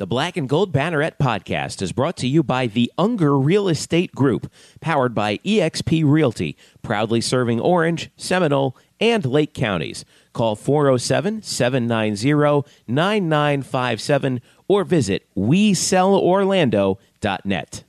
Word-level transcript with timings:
The 0.00 0.06
Black 0.06 0.36
and 0.38 0.48
Gold 0.48 0.72
Banneret 0.72 1.18
podcast 1.18 1.82
is 1.82 1.92
brought 1.92 2.16
to 2.16 2.26
you 2.26 2.42
by 2.42 2.68
the 2.68 2.90
Unger 2.96 3.38
Real 3.38 3.68
Estate 3.68 4.14
Group, 4.14 4.50
powered 4.80 5.14
by 5.14 5.36
eXp 5.44 6.04
Realty, 6.06 6.56
proudly 6.80 7.20
serving 7.20 7.60
Orange, 7.60 8.10
Seminole, 8.16 8.74
and 8.98 9.26
Lake 9.26 9.52
counties. 9.52 10.06
Call 10.32 10.56
407 10.56 11.42
790 11.42 12.66
9957 12.86 14.40
or 14.68 14.84
visit 14.84 15.26
WeSellOrlando.net. 15.36 17.84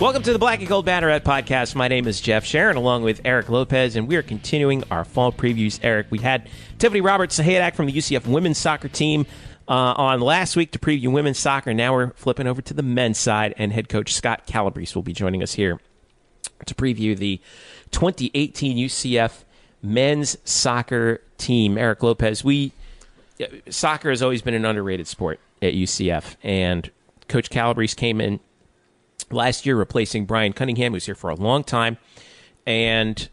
Welcome 0.00 0.22
to 0.22 0.32
the 0.32 0.38
Black 0.38 0.60
and 0.60 0.68
Gold 0.68 0.86
Banneret 0.86 1.22
podcast. 1.22 1.74
My 1.74 1.88
name 1.88 2.06
is 2.06 2.20
Jeff 2.20 2.44
Sharon, 2.44 2.76
along 2.76 3.02
with 3.02 3.20
Eric 3.24 3.48
Lopez, 3.48 3.96
and 3.96 4.06
we 4.06 4.14
are 4.14 4.22
continuing 4.22 4.84
our 4.92 5.04
fall 5.04 5.32
previews. 5.32 5.80
Eric, 5.82 6.06
we 6.10 6.20
had 6.20 6.48
Tiffany 6.78 7.00
Roberts 7.00 7.36
Sahaydak 7.36 7.74
from 7.74 7.86
the 7.86 7.92
UCF 7.92 8.24
women's 8.24 8.58
soccer 8.58 8.86
team 8.86 9.26
uh, 9.66 9.72
on 9.72 10.20
last 10.20 10.54
week 10.54 10.70
to 10.70 10.78
preview 10.78 11.10
women's 11.10 11.40
soccer. 11.40 11.74
Now 11.74 11.94
we're 11.94 12.12
flipping 12.12 12.46
over 12.46 12.62
to 12.62 12.74
the 12.74 12.82
men's 12.84 13.18
side, 13.18 13.54
and 13.58 13.72
head 13.72 13.88
coach 13.88 14.14
Scott 14.14 14.46
Calabrese 14.46 14.94
will 14.94 15.02
be 15.02 15.12
joining 15.12 15.42
us 15.42 15.54
here 15.54 15.80
to 16.64 16.76
preview 16.76 17.18
the 17.18 17.40
2018 17.90 18.76
UCF 18.76 19.42
men's 19.82 20.38
soccer 20.44 21.22
team. 21.38 21.76
Eric 21.76 22.04
Lopez, 22.04 22.44
we 22.44 22.70
soccer 23.68 24.10
has 24.10 24.22
always 24.22 24.42
been 24.42 24.54
an 24.54 24.64
underrated 24.64 25.08
sport 25.08 25.40
at 25.60 25.74
UCF, 25.74 26.36
and 26.44 26.88
Coach 27.26 27.50
Calabrese 27.50 27.96
came 27.96 28.20
in 28.20 28.38
last 29.30 29.66
year, 29.66 29.76
replacing 29.76 30.26
Brian 30.26 30.52
Cunningham, 30.52 30.92
who's 30.92 31.06
here 31.06 31.14
for 31.14 31.30
a 31.30 31.34
long 31.34 31.64
time, 31.64 31.98
and 32.66 33.28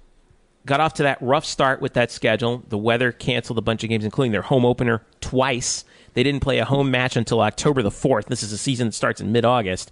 got 0.66 0.80
off 0.80 0.96
to 0.96 1.04
that 1.04 1.22
rough 1.22 1.46
start 1.46 1.82
with 1.82 1.94
that 1.94 2.12
schedule. 2.12 2.64
The 2.70 2.78
weather 2.78 3.12
canceled 3.12 3.58
a 3.58 3.62
bunch 3.62 3.84
of 3.84 3.90
games, 3.90 4.06
including 4.06 4.32
their 4.32 4.42
home 4.42 4.66
opener 4.66 5.04
twice. 5.22 5.86
They 6.14 6.24
didn't 6.24 6.42
play 6.42 6.60
a 6.60 6.66
home 6.66 6.92
match 6.92 7.16
until 7.16 7.42
October 7.42 7.82
the 7.82 7.90
4th. 7.90 8.26
This 8.26 8.44
is 8.44 8.52
a 8.52 8.58
season 8.58 8.88
that 8.88 8.94
starts 8.94 9.22
in 9.22 9.32
mid 9.32 9.46
August. 9.46 9.92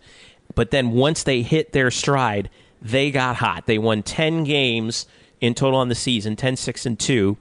But 0.55 0.72
then 0.72 0.91
once 0.91 1.23
they 1.23 1.41
hit 1.41 1.72
their 1.73 1.91
stride, 1.91 2.50
they 2.81 3.11
got 3.11 3.38
hot. 3.38 3.66
They 3.66 3.78
won 3.78 4.03
10 4.03 4.44
games 4.44 5.08
in 5.41 5.53
total 5.53 5.80
on 5.80 5.89
the 5.89 5.95
season 5.95 6.35
10 6.35 6.56
6 6.56 6.85
and 6.85 7.00
2 7.00 7.38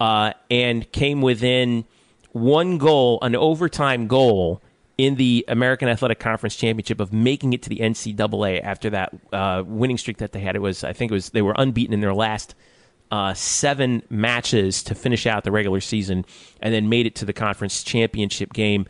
uh, 0.00 0.32
and 0.50 0.90
came 0.92 1.22
within 1.22 1.84
one 2.32 2.78
goal, 2.78 3.18
an 3.22 3.36
overtime 3.36 4.06
goal 4.06 4.62
in 4.98 5.16
the 5.16 5.44
American 5.48 5.88
Athletic 5.88 6.18
Conference 6.18 6.56
Championship 6.56 7.00
of 7.00 7.12
making 7.12 7.52
it 7.52 7.62
to 7.62 7.68
the 7.68 7.78
NCAA 7.78 8.62
after 8.62 8.90
that 8.90 9.14
uh, 9.32 9.62
winning 9.66 9.98
streak 9.98 10.18
that 10.18 10.32
they 10.32 10.40
had. 10.40 10.56
It 10.56 10.60
was, 10.60 10.84
I 10.84 10.92
think, 10.92 11.10
it 11.10 11.14
was 11.14 11.30
they 11.30 11.42
were 11.42 11.54
unbeaten 11.56 11.94
in 11.94 12.00
their 12.00 12.14
last 12.14 12.54
uh, 13.10 13.34
seven 13.34 14.02
matches 14.08 14.82
to 14.84 14.94
finish 14.94 15.26
out 15.26 15.44
the 15.44 15.52
regular 15.52 15.80
season, 15.80 16.24
and 16.60 16.72
then 16.72 16.88
made 16.88 17.06
it 17.06 17.14
to 17.16 17.24
the 17.24 17.32
conference 17.32 17.82
championship 17.82 18.52
game. 18.52 18.86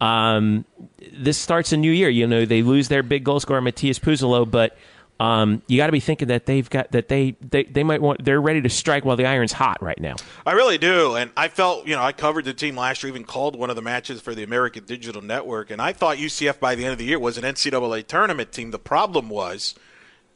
Um, 0.00 0.64
this 1.12 1.38
starts 1.38 1.72
a 1.72 1.76
new 1.76 1.92
year. 1.92 2.08
You 2.08 2.26
know, 2.26 2.44
they 2.44 2.62
lose 2.62 2.88
their 2.88 3.02
big 3.02 3.22
goal 3.22 3.38
scorer 3.38 3.60
Matias 3.60 3.98
Pyysalo, 3.98 4.50
but 4.50 4.76
um, 5.20 5.60
you 5.66 5.76
got 5.76 5.86
to 5.86 5.92
be 5.92 6.00
thinking 6.00 6.28
that 6.28 6.46
they've 6.46 6.68
got 6.68 6.90
that 6.92 7.08
they, 7.08 7.36
they 7.42 7.64
they 7.64 7.84
might 7.84 8.00
want 8.00 8.24
they're 8.24 8.40
ready 8.40 8.62
to 8.62 8.70
strike 8.70 9.04
while 9.04 9.16
the 9.16 9.26
iron's 9.26 9.52
hot 9.52 9.82
right 9.82 10.00
now. 10.00 10.16
I 10.46 10.52
really 10.52 10.78
do, 10.78 11.14
and 11.14 11.30
I 11.36 11.48
felt 11.48 11.86
you 11.86 11.94
know 11.94 12.02
I 12.02 12.12
covered 12.12 12.46
the 12.46 12.54
team 12.54 12.74
last 12.74 13.02
year, 13.02 13.10
even 13.10 13.24
called 13.24 13.54
one 13.54 13.68
of 13.68 13.76
the 13.76 13.82
matches 13.82 14.20
for 14.22 14.34
the 14.34 14.42
American 14.42 14.84
Digital 14.84 15.20
Network, 15.22 15.70
and 15.70 15.80
I 15.80 15.92
thought 15.92 16.16
UCF 16.16 16.58
by 16.58 16.74
the 16.74 16.84
end 16.84 16.92
of 16.92 16.98
the 16.98 17.04
year 17.04 17.18
was 17.18 17.36
an 17.36 17.44
NCAA 17.44 18.06
tournament 18.06 18.50
team. 18.50 18.70
The 18.70 18.78
problem 18.78 19.28
was 19.28 19.74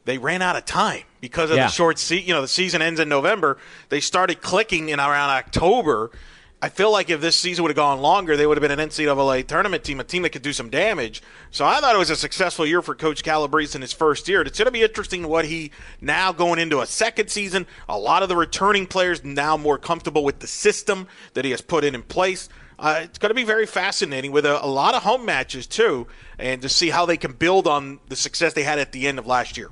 they 0.05 0.19
ran 0.19 0.43
out 0.43 0.55
of 0.55 0.65
time 0.65 1.01
because 1.19 1.49
of 1.49 1.57
Yeah. 1.57 1.65
the 1.65 1.71
short 1.71 1.97
season. 1.97 2.27
You 2.27 2.35
know, 2.35 2.41
the 2.41 2.47
season 2.47 2.83
ends 2.83 2.99
in 2.99 3.09
November. 3.09 3.57
They 3.89 3.99
started 3.99 4.41
clicking 4.41 4.89
in 4.89 4.99
around 4.99 5.31
October. 5.31 6.11
I 6.61 6.69
feel 6.69 6.91
like 6.91 7.09
if 7.09 7.21
this 7.21 7.37
season 7.37 7.63
would 7.63 7.69
have 7.69 7.75
gone 7.75 7.99
longer, 7.99 8.37
they 8.37 8.47
would 8.47 8.57
have 8.57 8.67
been 8.67 8.79
an 8.79 8.89
NCAA 8.89 9.45
tournament 9.45 9.83
team, 9.83 9.99
a 9.99 10.03
team 10.03 10.23
that 10.23 10.31
could 10.31 10.41
do 10.41 10.53
some 10.53 10.69
damage. 10.69 11.21
So 11.51 11.65
I 11.65 11.79
thought 11.79 11.93
it 11.93 11.99
was 11.99 12.09
a 12.09 12.15
successful 12.15 12.65
year 12.65 12.81
for 12.81 12.95
Coach 12.95 13.23
Calabrese 13.23 13.75
in 13.75 13.81
his 13.81 13.93
first 13.93 14.27
year. 14.27 14.41
It's 14.41 14.57
going 14.57 14.65
to 14.65 14.71
be 14.71 14.81
interesting 14.81 15.27
what 15.27 15.45
he 15.45 15.71
now 16.01 16.31
going 16.31 16.59
into 16.59 16.79
a 16.79 16.85
second 16.85 17.29
season. 17.29 17.67
A 17.89 17.99
lot 17.99 18.23
of 18.23 18.29
the 18.29 18.35
returning 18.35 18.87
players 18.87 19.23
now 19.23 19.57
more 19.57 19.77
comfortable 19.77 20.23
with 20.23 20.39
the 20.39 20.47
system 20.47 21.07
that 21.33 21.45
he 21.45 21.51
has 21.51 21.61
put 21.61 21.83
in 21.83 21.93
in 21.93 22.03
place. 22.03 22.49
Uh, 22.79 23.01
it's 23.03 23.19
going 23.19 23.29
to 23.29 23.35
be 23.35 23.43
very 23.43 23.65
fascinating 23.65 24.31
with 24.31 24.45
a, 24.45 24.63
a 24.63 24.67
lot 24.67 24.95
of 24.95 25.03
home 25.03 25.25
matches 25.25 25.67
too, 25.67 26.07
and 26.39 26.61
to 26.61 26.69
see 26.69 26.89
how 26.89 27.05
they 27.05 27.17
can 27.17 27.33
build 27.33 27.67
on 27.67 27.99
the 28.07 28.15
success 28.15 28.53
they 28.53 28.63
had 28.63 28.79
at 28.79 28.91
the 28.91 29.07
end 29.07 29.19
of 29.19 29.27
last 29.27 29.57
year. 29.57 29.69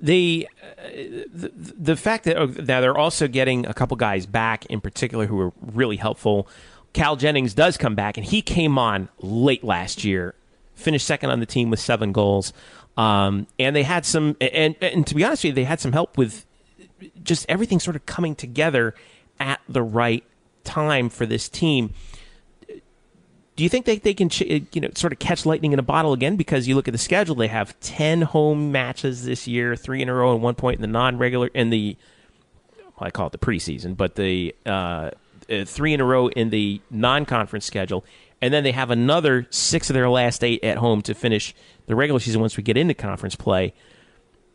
The 0.00 0.48
uh, 0.62 0.88
the, 1.32 1.52
the 1.54 1.96
fact 1.96 2.24
that 2.24 2.36
oh, 2.36 2.46
now 2.46 2.80
they're 2.80 2.96
also 2.96 3.28
getting 3.28 3.66
a 3.66 3.74
couple 3.74 3.96
guys 3.96 4.26
back 4.26 4.66
in 4.66 4.80
particular 4.80 5.26
who 5.26 5.38
are 5.40 5.52
really 5.60 5.96
helpful. 5.96 6.48
Cal 6.92 7.16
Jennings 7.16 7.54
does 7.54 7.76
come 7.76 7.94
back, 7.94 8.16
and 8.16 8.26
he 8.26 8.42
came 8.42 8.78
on 8.78 9.08
late 9.20 9.62
last 9.62 10.02
year, 10.02 10.34
finished 10.74 11.06
second 11.06 11.30
on 11.30 11.38
the 11.38 11.46
team 11.46 11.70
with 11.70 11.78
seven 11.78 12.12
goals, 12.12 12.52
um, 12.96 13.46
and 13.58 13.76
they 13.76 13.84
had 13.84 14.04
some. 14.04 14.36
And, 14.40 14.74
and 14.80 15.06
to 15.06 15.14
be 15.14 15.24
honest 15.24 15.44
with 15.44 15.50
you, 15.50 15.54
they 15.54 15.64
had 15.64 15.80
some 15.80 15.92
help 15.92 16.16
with 16.18 16.46
just 17.22 17.46
everything 17.48 17.78
sort 17.80 17.96
of 17.96 18.06
coming 18.06 18.34
together 18.34 18.94
at 19.38 19.60
the 19.68 19.82
right 19.82 20.24
time 20.64 21.08
for 21.08 21.26
this 21.26 21.48
team. 21.48 21.94
Do 23.60 23.64
you 23.64 23.68
think 23.68 23.84
they, 23.84 23.98
they 23.98 24.14
can 24.14 24.30
ch- 24.30 24.40
you 24.40 24.80
know 24.80 24.88
sort 24.94 25.12
of 25.12 25.18
catch 25.18 25.44
lightning 25.44 25.74
in 25.74 25.78
a 25.78 25.82
bottle 25.82 26.14
again? 26.14 26.36
Because 26.36 26.66
you 26.66 26.74
look 26.74 26.88
at 26.88 26.92
the 26.92 26.98
schedule, 26.98 27.34
they 27.34 27.48
have 27.48 27.78
ten 27.80 28.22
home 28.22 28.72
matches 28.72 29.26
this 29.26 29.46
year, 29.46 29.76
three 29.76 30.00
in 30.00 30.08
a 30.08 30.14
row, 30.14 30.32
and 30.32 30.42
one 30.42 30.54
point 30.54 30.76
in 30.76 30.80
the 30.80 30.86
non-regular 30.86 31.48
in 31.48 31.68
the 31.68 31.94
well, 32.78 33.08
I 33.08 33.10
call 33.10 33.26
it 33.26 33.32
the 33.32 33.38
preseason, 33.38 33.98
but 33.98 34.14
the 34.14 34.56
uh, 34.64 35.10
uh, 35.50 35.66
three 35.66 35.92
in 35.92 36.00
a 36.00 36.06
row 36.06 36.28
in 36.28 36.48
the 36.48 36.80
non-conference 36.90 37.66
schedule, 37.66 38.02
and 38.40 38.54
then 38.54 38.64
they 38.64 38.72
have 38.72 38.90
another 38.90 39.46
six 39.50 39.90
of 39.90 39.94
their 39.94 40.08
last 40.08 40.42
eight 40.42 40.64
at 40.64 40.78
home 40.78 41.02
to 41.02 41.12
finish 41.12 41.54
the 41.84 41.94
regular 41.94 42.18
season. 42.18 42.40
Once 42.40 42.56
we 42.56 42.62
get 42.62 42.78
into 42.78 42.94
conference 42.94 43.36
play, 43.36 43.74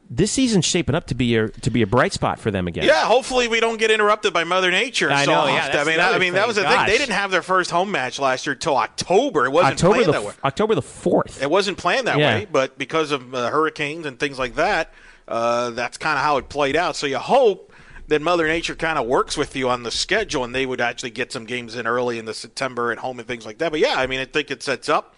this 0.09 0.31
season's 0.31 0.65
shaping 0.65 0.93
up 0.95 1.07
to 1.07 1.15
be 1.15 1.35
a 1.35 1.49
to 1.49 1.69
be 1.69 1.81
a 1.81 1.87
bright 1.87 2.13
spot 2.13 2.39
for 2.39 2.51
them 2.51 2.67
again. 2.67 2.85
Yeah, 2.85 3.05
hopefully 3.05 3.47
we 3.47 3.59
don't 3.59 3.77
get 3.77 3.89
interrupted 3.91 4.33
by 4.33 4.43
Mother 4.43 4.69
Nature. 4.71 5.11
I 5.11 5.25
so 5.25 5.31
know, 5.31 5.47
yeah, 5.47 5.69
that's 5.71 5.87
I 5.87 5.91
mean, 5.91 5.99
I, 5.99 6.17
mean 6.19 6.33
that 6.33 6.47
was 6.47 6.57
the 6.57 6.63
Gosh. 6.63 6.85
thing. 6.87 6.93
They 6.93 6.97
didn't 6.97 7.15
have 7.15 7.31
their 7.31 7.41
first 7.41 7.71
home 7.71 7.91
match 7.91 8.19
last 8.19 8.45
year 8.45 8.55
till 8.55 8.77
October. 8.77 9.45
It 9.45 9.51
wasn't 9.51 9.73
October 9.73 9.93
planned 9.95 10.07
the 10.07 10.11
that 10.11 10.23
way. 10.23 10.33
October 10.43 10.75
the 10.75 10.81
fourth. 10.81 11.41
It 11.41 11.49
wasn't 11.49 11.77
planned 11.77 12.07
that 12.07 12.19
Yeah. 12.19 12.35
way, 12.39 12.47
but 12.51 12.77
because 12.77 13.11
of 13.11 13.33
uh, 13.33 13.49
hurricanes 13.49 14.05
and 14.05 14.19
things 14.19 14.37
like 14.37 14.55
that, 14.55 14.93
uh, 15.27 15.71
that's 15.71 15.97
kind 15.97 16.17
of 16.17 16.23
how 16.23 16.37
it 16.37 16.49
played 16.49 16.75
out. 16.75 16.95
So 16.95 17.07
you 17.07 17.17
hope 17.17 17.73
that 18.07 18.21
Mother 18.21 18.47
Nature 18.47 18.75
kind 18.75 18.99
of 18.99 19.07
works 19.07 19.35
with 19.35 19.55
you 19.55 19.67
on 19.69 19.81
the 19.81 19.89
schedule, 19.89 20.43
and 20.43 20.53
they 20.53 20.67
would 20.67 20.79
actually 20.81 21.09
get 21.09 21.31
some 21.31 21.45
games 21.45 21.75
in 21.75 21.87
early 21.87 22.19
in 22.19 22.25
the 22.25 22.35
September 22.35 22.91
at 22.91 22.99
home 22.99 23.17
and 23.17 23.27
things 23.27 23.45
like 23.45 23.57
that. 23.57 23.71
But 23.71 23.79
yeah, 23.79 23.95
I 23.97 24.05
mean, 24.05 24.19
I 24.19 24.25
think 24.25 24.51
it 24.51 24.61
sets 24.61 24.87
up. 24.87 25.14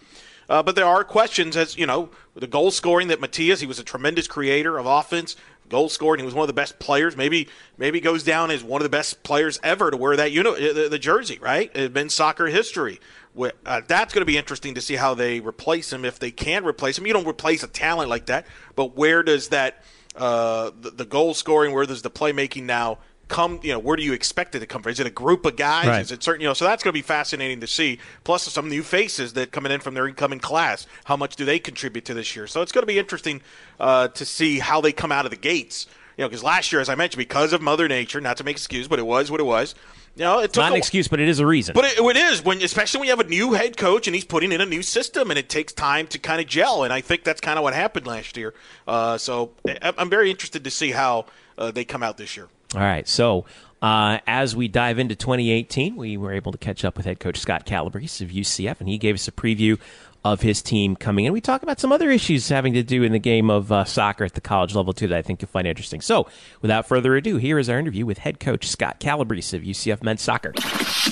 Uh, 0.48 0.62
but 0.62 0.74
there 0.74 0.86
are 0.86 1.04
questions 1.04 1.56
as 1.56 1.76
you 1.76 1.86
know 1.86 2.10
the 2.34 2.46
goal 2.46 2.70
scoring 2.70 3.08
that 3.08 3.20
Matias. 3.20 3.60
He 3.60 3.66
was 3.66 3.78
a 3.78 3.84
tremendous 3.84 4.26
creator 4.26 4.78
of 4.78 4.86
offense. 4.86 5.36
Goal 5.68 5.90
scoring. 5.90 6.20
He 6.20 6.24
was 6.24 6.34
one 6.34 6.44
of 6.44 6.48
the 6.48 6.54
best 6.54 6.78
players. 6.78 7.14
Maybe 7.14 7.48
maybe 7.76 8.00
goes 8.00 8.22
down 8.22 8.50
as 8.50 8.64
one 8.64 8.80
of 8.80 8.84
the 8.84 8.88
best 8.88 9.22
players 9.22 9.60
ever 9.62 9.90
to 9.90 9.96
wear 9.96 10.16
that 10.16 10.32
you 10.32 10.42
know 10.42 10.54
the, 10.54 10.88
the 10.88 10.98
jersey. 10.98 11.38
Right? 11.40 11.70
It's 11.74 11.92
been 11.92 12.08
soccer 12.08 12.46
history. 12.46 13.00
Uh, 13.38 13.82
that's 13.86 14.14
going 14.14 14.22
to 14.22 14.26
be 14.26 14.38
interesting 14.38 14.74
to 14.74 14.80
see 14.80 14.96
how 14.96 15.14
they 15.14 15.40
replace 15.40 15.92
him 15.92 16.04
if 16.04 16.18
they 16.18 16.30
can 16.30 16.64
replace 16.64 16.98
him. 16.98 17.06
You 17.06 17.12
don't 17.12 17.26
replace 17.26 17.62
a 17.62 17.68
talent 17.68 18.08
like 18.08 18.26
that, 18.26 18.46
but 18.74 18.96
where 18.96 19.22
does 19.22 19.48
that 19.48 19.84
uh, 20.16 20.70
the, 20.80 20.90
the 20.90 21.04
goal 21.04 21.34
scoring? 21.34 21.72
Where 21.72 21.86
does 21.86 22.02
the 22.02 22.10
playmaking 22.10 22.64
now 22.64 22.98
come? 23.28 23.60
You 23.62 23.72
know, 23.74 23.78
where 23.78 23.96
do 23.96 24.02
you 24.02 24.12
expect 24.12 24.54
it 24.54 24.60
to 24.60 24.66
come 24.66 24.82
from? 24.82 24.90
Is 24.90 25.00
it 25.00 25.06
a 25.06 25.10
group 25.10 25.46
of 25.46 25.56
guys? 25.56 25.86
Right. 25.86 26.00
Is 26.00 26.10
it 26.12 26.22
certain? 26.22 26.40
You 26.40 26.48
know, 26.48 26.54
so 26.54 26.64
that's 26.64 26.82
going 26.82 26.92
to 26.92 26.98
be 26.98 27.02
fascinating 27.02 27.60
to 27.60 27.66
see. 27.66 27.98
Plus 28.24 28.42
some 28.44 28.68
new 28.68 28.82
faces 28.82 29.34
that 29.34 29.52
coming 29.52 29.70
in 29.72 29.80
from 29.80 29.94
their 29.94 30.08
incoming 30.08 30.40
class. 30.40 30.86
How 31.04 31.16
much 31.16 31.36
do 31.36 31.44
they 31.44 31.58
contribute 31.58 32.04
to 32.06 32.14
this 32.14 32.34
year? 32.34 32.46
So 32.46 32.62
it's 32.62 32.72
going 32.72 32.82
to 32.82 32.86
be 32.86 32.98
interesting 32.98 33.42
uh, 33.78 34.08
to 34.08 34.24
see 34.24 34.58
how 34.58 34.80
they 34.80 34.92
come 34.92 35.12
out 35.12 35.24
of 35.24 35.30
the 35.30 35.36
gates. 35.36 35.86
You 36.16 36.24
know, 36.24 36.28
because 36.28 36.42
last 36.42 36.72
year, 36.72 36.80
as 36.80 36.88
I 36.88 36.96
mentioned, 36.96 37.18
because 37.18 37.52
of 37.52 37.62
Mother 37.62 37.86
Nature, 37.86 38.20
not 38.20 38.38
to 38.38 38.44
make 38.44 38.56
excuse, 38.56 38.88
but 38.88 38.98
it 38.98 39.06
was 39.06 39.30
what 39.30 39.38
it 39.38 39.44
was. 39.44 39.76
You 40.16 40.24
know, 40.24 40.40
it 40.40 40.52
took 40.52 40.62
Not 40.62 40.72
an 40.72 40.74
a- 40.74 40.78
excuse, 40.78 41.06
but 41.06 41.20
it 41.20 41.28
is 41.28 41.38
a 41.38 41.46
reason. 41.46 41.74
but 41.74 41.84
it, 41.84 41.96
it 42.00 42.16
is 42.16 42.44
when, 42.44 42.60
especially 42.60 42.98
when 42.98 43.06
you 43.06 43.16
have 43.16 43.24
a 43.24 43.28
new 43.28 43.52
head 43.52 43.76
coach 43.76 44.08
and 44.08 44.16
he's 44.16 44.24
putting 44.24 44.50
in 44.50 44.60
a 44.60 44.66
new 44.66 44.82
system, 44.82 45.30
and 45.30 45.38
it 45.38 45.48
takes 45.48 45.72
time 45.72 46.08
to 46.08 46.18
kind 46.18 46.40
of 46.40 46.48
gel. 46.48 46.82
And 46.82 46.92
I 46.92 47.02
think 47.02 47.22
that's 47.22 47.40
kind 47.40 47.56
of 47.56 47.62
what 47.62 47.72
happened 47.72 48.08
last 48.08 48.36
year. 48.36 48.52
Uh, 48.88 49.16
so 49.16 49.52
I'm 49.80 50.10
very 50.10 50.28
interested 50.28 50.64
to 50.64 50.70
see 50.72 50.90
how 50.90 51.26
uh, 51.56 51.70
they 51.70 51.84
come 51.84 52.02
out 52.02 52.16
this 52.16 52.36
year. 52.36 52.48
All 52.74 52.80
right. 52.80 53.08
So 53.08 53.44
uh, 53.80 54.18
as 54.26 54.54
we 54.54 54.68
dive 54.68 54.98
into 54.98 55.14
2018, 55.14 55.96
we 55.96 56.16
were 56.16 56.32
able 56.32 56.52
to 56.52 56.58
catch 56.58 56.84
up 56.84 56.96
with 56.96 57.06
head 57.06 57.20
coach 57.20 57.38
Scott 57.38 57.64
Calabrese 57.64 58.24
of 58.24 58.30
UCF, 58.30 58.80
and 58.80 58.88
he 58.88 58.98
gave 58.98 59.14
us 59.14 59.28
a 59.28 59.32
preview 59.32 59.78
of 60.24 60.40
his 60.42 60.60
team 60.60 60.96
coming 60.96 61.24
in. 61.26 61.32
We 61.32 61.40
talk 61.40 61.62
about 61.62 61.78
some 61.78 61.92
other 61.92 62.10
issues 62.10 62.48
having 62.48 62.74
to 62.74 62.82
do 62.82 63.04
in 63.04 63.12
the 63.12 63.20
game 63.20 63.48
of 63.50 63.70
uh, 63.70 63.84
soccer 63.84 64.24
at 64.24 64.34
the 64.34 64.40
college 64.40 64.74
level 64.74 64.92
too 64.92 65.06
that 65.06 65.16
I 65.16 65.22
think 65.22 65.40
you'll 65.40 65.48
find 65.48 65.66
interesting. 65.66 66.00
So, 66.00 66.26
without 66.60 66.88
further 66.88 67.14
ado, 67.16 67.36
here 67.36 67.56
is 67.56 67.70
our 67.70 67.78
interview 67.78 68.04
with 68.04 68.18
head 68.18 68.40
coach 68.40 68.66
Scott 68.66 68.98
Calabrese 68.98 69.56
of 69.56 69.62
UCF 69.62 70.02
men's 70.02 70.20
soccer. 70.20 70.52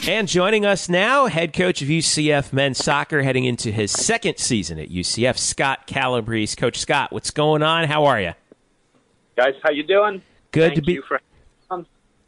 And 0.08 0.26
joining 0.26 0.67
us 0.67 0.88
now, 0.88 1.26
head 1.26 1.53
coach 1.53 1.82
of 1.82 1.88
UCF 1.88 2.53
men's 2.53 2.79
soccer, 2.79 3.23
heading 3.23 3.44
into 3.44 3.70
his 3.70 3.93
second 3.93 4.38
season 4.38 4.79
at 4.81 4.91
UCF, 4.91 5.38
Scott 5.38 5.87
Calabrese. 5.87 6.56
Coach 6.56 6.79
Scott, 6.79 7.12
what's 7.12 7.31
going 7.31 7.62
on? 7.62 7.85
How 7.85 8.06
are 8.06 8.20
you? 8.20 8.32
guys 9.37 9.55
how 9.62 9.70
you 9.70 9.82
doing 9.82 10.23
Good 10.50 10.73
Thank 10.73 10.75
to 10.76 10.82
be- 10.82 11.00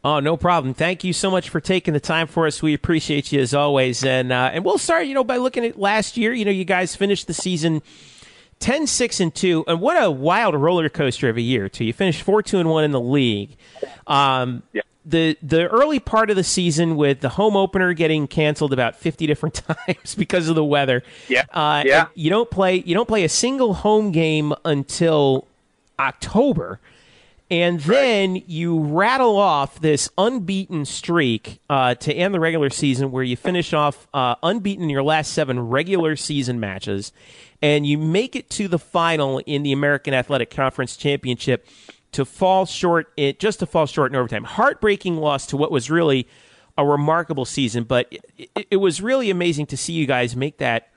Oh, 0.03 0.19
no 0.19 0.37
problem. 0.37 0.73
Thank 0.73 1.03
you 1.03 1.11
so 1.11 1.29
much 1.29 1.49
for 1.49 1.59
taking 1.59 1.93
the 1.93 1.99
time 1.99 2.27
for 2.27 2.47
us. 2.47 2.61
We 2.61 2.73
appreciate 2.73 3.33
you 3.33 3.41
as 3.41 3.53
always. 3.53 4.03
And 4.03 4.31
uh, 4.31 4.49
and 4.53 4.63
we'll 4.63 4.77
start, 4.77 5.07
you 5.07 5.13
know, 5.13 5.25
by 5.25 5.37
looking 5.37 5.65
at 5.65 5.77
last 5.77 6.15
year. 6.15 6.31
You 6.31 6.45
know, 6.45 6.51
you 6.51 6.63
guys 6.63 6.95
finished 6.95 7.27
the 7.27 7.33
season 7.33 7.81
10 8.59 8.87
6 8.87 9.19
and 9.19 9.33
2 9.33 9.65
and 9.67 9.81
what 9.81 10.01
a 10.01 10.11
wild 10.11 10.55
roller 10.55 10.89
coaster 10.89 11.29
of 11.29 11.37
a 11.37 11.41
year 11.41 11.69
too 11.69 11.85
you 11.85 11.93
finished 11.93 12.21
4 12.21 12.43
2 12.43 12.59
and 12.59 12.69
1 12.69 12.83
in 12.83 12.91
the 12.91 12.99
league 12.99 13.55
um, 14.05 14.63
yeah. 14.73 14.81
the 15.05 15.37
the 15.41 15.67
early 15.67 15.99
part 15.99 16.29
of 16.29 16.35
the 16.35 16.43
season 16.43 16.97
with 16.97 17.21
the 17.21 17.29
home 17.29 17.55
opener 17.55 17.93
getting 17.93 18.27
canceled 18.27 18.73
about 18.73 18.97
50 18.97 19.27
different 19.27 19.55
times 19.87 20.13
because 20.15 20.49
of 20.49 20.55
the 20.55 20.63
weather 20.63 21.03
yeah 21.29 21.45
uh, 21.53 21.83
yeah 21.85 22.07
you 22.15 22.29
don't 22.29 22.51
play 22.51 22.75
you 22.81 22.93
don't 22.93 23.07
play 23.07 23.23
a 23.23 23.29
single 23.29 23.75
home 23.75 24.11
game 24.11 24.53
until 24.65 25.47
october 25.97 26.79
and 27.51 27.79
then 27.81 28.33
right. 28.33 28.43
you 28.47 28.79
rattle 28.79 29.37
off 29.37 29.79
this 29.79 30.09
unbeaten 30.17 30.85
streak 30.85 31.59
uh, 31.69 31.95
to 31.95 32.13
end 32.13 32.33
the 32.33 32.39
regular 32.39 32.69
season 32.69 33.11
where 33.11 33.23
you 33.23 33.35
finish 33.35 33.73
off 33.73 34.07
uh, 34.13 34.35
unbeaten 34.43 34.83
in 34.83 34.89
your 34.89 35.03
last 35.03 35.33
seven 35.33 35.59
regular 35.59 36.15
season 36.15 36.59
matches 36.59 37.11
and 37.61 37.85
you 37.85 37.97
make 37.97 38.35
it 38.35 38.49
to 38.51 38.67
the 38.67 38.79
final 38.79 39.39
in 39.39 39.63
the 39.63 39.71
American 39.71 40.13
Athletic 40.13 40.49
Conference 40.49 40.95
Championship 40.95 41.67
to 42.11 42.25
fall 42.25 42.65
short 42.65 43.11
it 43.17 43.39
just 43.39 43.59
to 43.59 43.65
fall 43.65 43.85
short 43.85 44.11
in 44.11 44.15
overtime. 44.15 44.43
Heartbreaking 44.43 45.17
loss 45.17 45.47
to 45.47 45.57
what 45.57 45.71
was 45.71 45.89
really 45.89 46.27
a 46.77 46.85
remarkable 46.85 47.45
season, 47.45 47.83
but 47.83 48.07
it, 48.11 48.51
it, 48.55 48.67
it 48.71 48.77
was 48.77 49.01
really 49.01 49.29
amazing 49.29 49.65
to 49.67 49.77
see 49.77 49.93
you 49.93 50.05
guys 50.05 50.35
make 50.35 50.57
that 50.59 50.91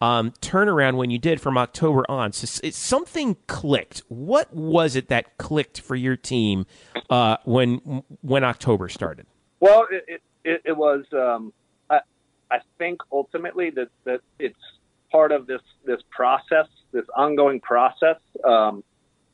um, 0.00 0.32
turnaround 0.40 0.96
when 0.96 1.10
you 1.10 1.18
did 1.18 1.40
from 1.40 1.58
October 1.58 2.04
on. 2.08 2.32
So 2.32 2.60
it's, 2.62 2.78
something 2.78 3.36
clicked. 3.46 4.02
What 4.08 4.54
was 4.54 4.96
it 4.96 5.08
that 5.08 5.38
clicked 5.38 5.80
for 5.80 5.96
your 5.96 6.16
team 6.16 6.66
uh, 7.10 7.38
when 7.44 8.02
when 8.20 8.44
October 8.44 8.88
started? 8.88 9.26
Well, 9.60 9.86
it 9.90 10.22
it, 10.44 10.62
it 10.64 10.76
was. 10.76 11.04
Um, 11.12 11.52
I 11.90 12.00
I 12.50 12.58
think 12.78 13.00
ultimately 13.10 13.70
that 13.70 13.88
that 14.04 14.20
it's 14.38 14.58
part 15.10 15.32
of 15.32 15.46
this 15.46 15.62
this 15.84 16.00
process, 16.10 16.66
this 16.92 17.04
ongoing 17.16 17.60
process. 17.60 18.18
Um, 18.46 18.84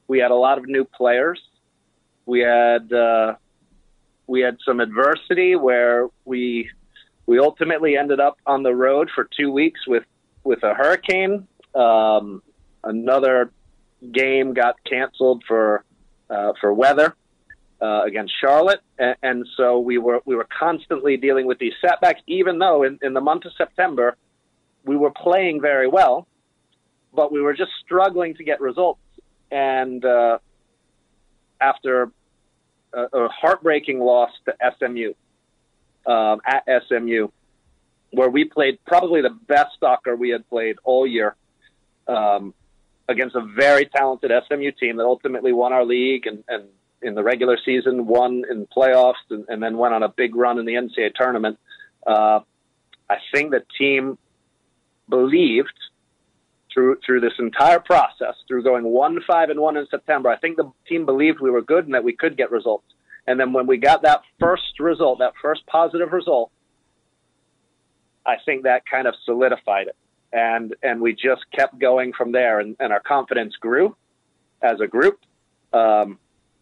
we 0.08 0.18
had 0.18 0.30
a 0.30 0.36
lot 0.36 0.58
of 0.58 0.66
new 0.66 0.84
players. 0.84 1.40
We 2.26 2.40
had 2.40 2.92
uh, 2.92 3.34
we 4.26 4.40
had 4.40 4.56
some 4.64 4.80
adversity 4.80 5.56
where 5.56 6.08
we 6.24 6.70
we 7.26 7.38
ultimately 7.38 7.96
ended 7.96 8.20
up 8.20 8.38
on 8.46 8.62
the 8.62 8.74
road 8.74 9.10
for 9.14 9.28
two 9.36 9.50
weeks 9.50 9.80
with 9.86 10.04
with 10.44 10.62
a 10.62 10.74
hurricane. 10.74 11.48
Um, 11.74 12.42
another 12.82 13.50
game 14.12 14.54
got 14.54 14.76
canceled 14.84 15.42
for 15.48 15.84
uh, 16.30 16.52
for 16.60 16.72
weather 16.72 17.14
uh, 17.80 18.02
against 18.04 18.32
Charlotte, 18.40 18.80
and, 18.98 19.16
and, 19.22 19.46
so 19.56 19.78
we 19.78 19.98
were 19.98 20.20
we 20.24 20.36
were 20.36 20.46
constantly 20.58 21.16
dealing 21.16 21.46
with 21.46 21.58
these 21.58 21.74
setbacks. 21.80 22.20
Even 22.26 22.58
though 22.58 22.82
in, 22.82 22.98
in 23.02 23.14
the 23.14 23.20
month 23.20 23.44
of 23.44 23.52
September 23.56 24.16
we 24.84 24.96
were 24.96 25.10
playing 25.10 25.60
very 25.60 25.88
well, 25.88 26.26
but 27.12 27.32
we 27.32 27.40
were 27.40 27.54
just 27.54 27.70
struggling 27.84 28.34
to 28.34 28.44
get 28.44 28.60
results. 28.60 29.00
And 29.50 30.04
uh, 30.04 30.38
after 31.60 32.10
a, 32.92 33.02
a, 33.12 33.28
heartbreaking 33.28 34.00
loss 34.00 34.30
to 34.46 34.54
SMU 34.78 35.14
um, 36.10 36.40
at 36.46 36.64
SMU, 36.88 37.28
where 38.14 38.30
we 38.30 38.44
played 38.44 38.78
probably 38.86 39.22
the 39.22 39.36
best 39.46 39.78
soccer 39.80 40.16
we 40.16 40.30
had 40.30 40.48
played 40.48 40.76
all 40.84 41.06
year 41.06 41.36
um, 42.08 42.54
against 43.08 43.34
a 43.34 43.42
very 43.56 43.86
talented 43.86 44.30
SMU 44.48 44.70
team 44.72 44.96
that 44.96 45.04
ultimately 45.04 45.52
won 45.52 45.72
our 45.72 45.84
league 45.84 46.26
and, 46.26 46.44
and 46.48 46.64
in 47.02 47.14
the 47.14 47.22
regular 47.22 47.58
season, 47.64 48.06
won 48.06 48.44
in 48.50 48.66
playoffs, 48.66 49.14
and, 49.28 49.44
and, 49.48 49.62
then 49.62 49.76
went 49.76 49.92
on 49.92 50.02
a 50.02 50.08
big 50.08 50.34
run 50.34 50.58
in 50.58 50.64
the 50.64 50.72
NCAA 50.72 51.14
tournament. 51.14 51.58
Uh, 52.06 52.40
I 53.10 53.16
think 53.32 53.50
the 53.50 53.62
team 53.78 54.16
believed 55.08 55.74
through 56.72 56.98
through 57.06 57.20
this 57.20 57.34
entire 57.38 57.78
process, 57.78 58.34
through 58.48 58.64
going 58.64 58.84
one 58.84 59.20
five 59.26 59.50
and 59.50 59.60
one 59.60 59.76
in 59.76 59.86
September, 59.90 60.28
I 60.28 60.36
think 60.36 60.56
the 60.56 60.70
team 60.88 61.06
believed 61.06 61.40
we 61.40 61.50
were 61.50 61.62
good 61.62 61.84
and 61.84 61.94
that 61.94 62.04
we 62.04 62.14
could 62.14 62.36
get 62.36 62.50
results. 62.50 62.86
And 63.26 63.38
then 63.38 63.52
when 63.52 63.66
we 63.66 63.78
got 63.78 64.02
that 64.02 64.22
first 64.40 64.80
result, 64.80 65.20
that 65.20 65.32
first 65.40 65.64
positive 65.66 66.12
result, 66.12 66.50
I 68.26 68.36
think 68.44 68.64
that 68.64 68.82
kind 68.86 69.06
of 69.06 69.14
solidified 69.24 69.88
it. 69.88 69.96
And 70.32 70.74
and 70.82 71.00
we 71.00 71.12
just 71.12 71.42
kept 71.56 71.78
going 71.78 72.12
from 72.12 72.32
there, 72.32 72.58
and, 72.58 72.76
and 72.80 72.92
our 72.92 73.00
confidence 73.00 73.54
grew 73.56 73.96
as 74.62 74.80
a 74.80 74.86
group. 74.86 75.20
Um, 75.72 76.18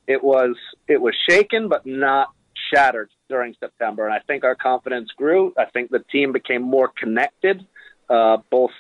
it 0.07 0.23
was 0.23 0.57
it 0.89 1.01
was 1.01 1.15
shaken, 1.29 1.69
but 1.69 1.87
not 1.87 2.33
shattered 2.73 3.11
during 3.29 3.55
September. 3.59 4.05
And 4.05 4.15
I 4.15 4.19
think 4.27 4.45
our 4.45 4.55
confidence 4.55 5.11
grew. 5.17 5.55
I 5.57 5.65
think 5.67 5.91
the 5.91 6.05
team 6.11 6.33
became 6.33 6.63
more 6.63 6.89
connected 6.89 7.67
uh, 8.11 8.39
both 8.51 8.73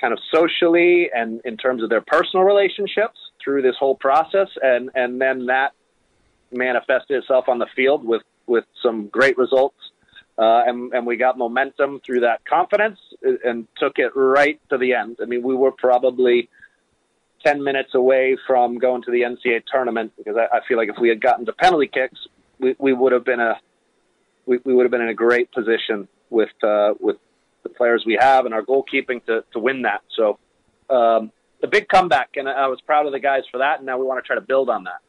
kind 0.00 0.12
of 0.12 0.18
socially 0.32 1.10
and 1.14 1.40
in 1.44 1.56
terms 1.56 1.82
of 1.82 1.90
their 1.90 2.00
personal 2.00 2.44
relationships 2.44 3.18
through 3.42 3.62
this 3.62 3.76
whole 3.78 3.94
process, 3.94 4.48
and 4.62 4.90
and 4.94 5.20
then 5.20 5.46
that 5.46 5.72
manifested 6.50 7.22
itself 7.22 7.48
on 7.48 7.58
the 7.58 7.68
field 7.76 8.04
with 8.04 8.22
with 8.46 8.64
some 8.82 9.06
great 9.08 9.38
results. 9.38 9.76
Uh, 10.40 10.62
and, 10.66 10.94
and 10.94 11.06
we 11.06 11.18
got 11.18 11.36
momentum 11.36 12.00
through 12.04 12.20
that 12.20 12.42
confidence 12.46 12.98
and 13.44 13.68
took 13.76 13.98
it 13.98 14.12
right 14.14 14.58
to 14.70 14.78
the 14.78 14.94
end. 14.94 15.18
I 15.20 15.26
mean, 15.26 15.42
we 15.42 15.54
were 15.54 15.70
probably 15.70 16.48
10 17.44 17.62
minutes 17.62 17.94
away 17.94 18.38
from 18.46 18.78
going 18.78 19.02
to 19.02 19.10
the 19.10 19.20
NCAA 19.20 19.64
tournament 19.70 20.12
because 20.16 20.36
I, 20.38 20.56
I 20.56 20.60
feel 20.66 20.78
like 20.78 20.88
if 20.88 20.96
we 20.98 21.10
had 21.10 21.20
gotten 21.20 21.44
to 21.44 21.52
penalty 21.52 21.88
kicks, 21.88 22.18
we, 22.58 22.74
we 22.78 22.94
would 22.94 23.12
have 23.12 23.24
been 23.24 23.40
a 23.40 23.60
we, 24.46 24.58
we 24.64 24.74
would 24.74 24.84
have 24.84 24.90
been 24.90 25.02
in 25.02 25.08
a 25.08 25.14
great 25.14 25.52
position 25.52 26.08
with 26.30 26.48
uh, 26.62 26.94
with 26.98 27.16
the 27.62 27.68
players 27.68 28.04
we 28.06 28.16
have 28.18 28.46
and 28.46 28.54
our 28.54 28.62
goalkeeping 28.62 29.24
to, 29.26 29.44
to 29.52 29.58
win 29.58 29.82
that. 29.82 30.00
So 30.16 30.38
um, 30.88 31.32
a 31.62 31.66
big 31.66 31.88
comeback, 31.88 32.30
and 32.36 32.48
I 32.48 32.66
was 32.68 32.80
proud 32.80 33.04
of 33.04 33.12
the 33.12 33.20
guys 33.20 33.42
for 33.50 33.58
that. 33.58 33.78
And 33.78 33.86
now 33.86 33.98
we 33.98 34.06
want 34.06 34.22
to 34.24 34.26
try 34.26 34.36
to 34.36 34.40
build 34.40 34.70
on 34.70 34.84
that. 34.84 35.00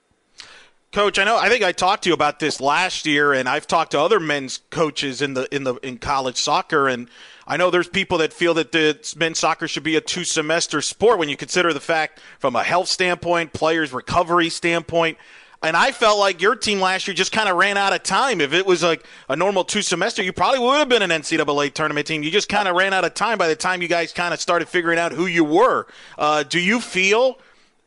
Coach, 0.91 1.17
I 1.19 1.23
know. 1.23 1.37
I 1.37 1.47
think 1.47 1.63
I 1.63 1.71
talked 1.71 2.03
to 2.03 2.09
you 2.09 2.13
about 2.13 2.39
this 2.39 2.59
last 2.59 3.05
year, 3.05 3.31
and 3.31 3.47
I've 3.47 3.65
talked 3.65 3.91
to 3.91 3.99
other 3.99 4.19
men's 4.19 4.59
coaches 4.71 5.21
in 5.21 5.35
the 5.35 5.47
in 5.55 5.63
the 5.63 5.75
in 5.75 5.97
college 5.99 6.35
soccer, 6.35 6.89
and 6.89 7.09
I 7.47 7.55
know 7.55 7.69
there's 7.69 7.87
people 7.87 8.17
that 8.17 8.33
feel 8.33 8.53
that 8.55 8.73
the 8.73 8.99
men's 9.15 9.39
soccer 9.39 9.69
should 9.69 9.83
be 9.83 9.95
a 9.95 10.01
two 10.01 10.25
semester 10.25 10.81
sport 10.81 11.17
when 11.17 11.29
you 11.29 11.37
consider 11.37 11.71
the 11.71 11.79
fact 11.79 12.19
from 12.39 12.57
a 12.57 12.63
health 12.63 12.89
standpoint, 12.89 13.53
players 13.53 13.93
recovery 13.93 14.49
standpoint. 14.49 15.17
And 15.63 15.77
I 15.77 15.93
felt 15.93 16.19
like 16.19 16.41
your 16.41 16.57
team 16.57 16.81
last 16.81 17.07
year 17.07 17.13
just 17.13 17.31
kind 17.31 17.47
of 17.47 17.55
ran 17.55 17.77
out 17.77 17.93
of 17.93 18.03
time. 18.03 18.41
If 18.41 18.51
it 18.51 18.65
was 18.65 18.83
like 18.83 19.05
a 19.29 19.35
normal 19.35 19.63
two 19.63 19.83
semester, 19.83 20.21
you 20.23 20.33
probably 20.33 20.59
would 20.59 20.79
have 20.79 20.89
been 20.89 21.03
an 21.03 21.11
NCAA 21.11 21.73
tournament 21.73 22.07
team. 22.07 22.21
You 22.21 22.31
just 22.31 22.49
kind 22.49 22.67
of 22.67 22.75
ran 22.75 22.93
out 22.93 23.05
of 23.05 23.13
time 23.13 23.37
by 23.37 23.47
the 23.47 23.55
time 23.55 23.81
you 23.81 23.87
guys 23.87 24.11
kind 24.11 24.33
of 24.33 24.41
started 24.41 24.67
figuring 24.67 24.99
out 24.99 25.13
who 25.13 25.27
you 25.27 25.45
were. 25.45 25.87
Uh, 26.17 26.43
do 26.43 26.59
you 26.59 26.81
feel 26.81 27.37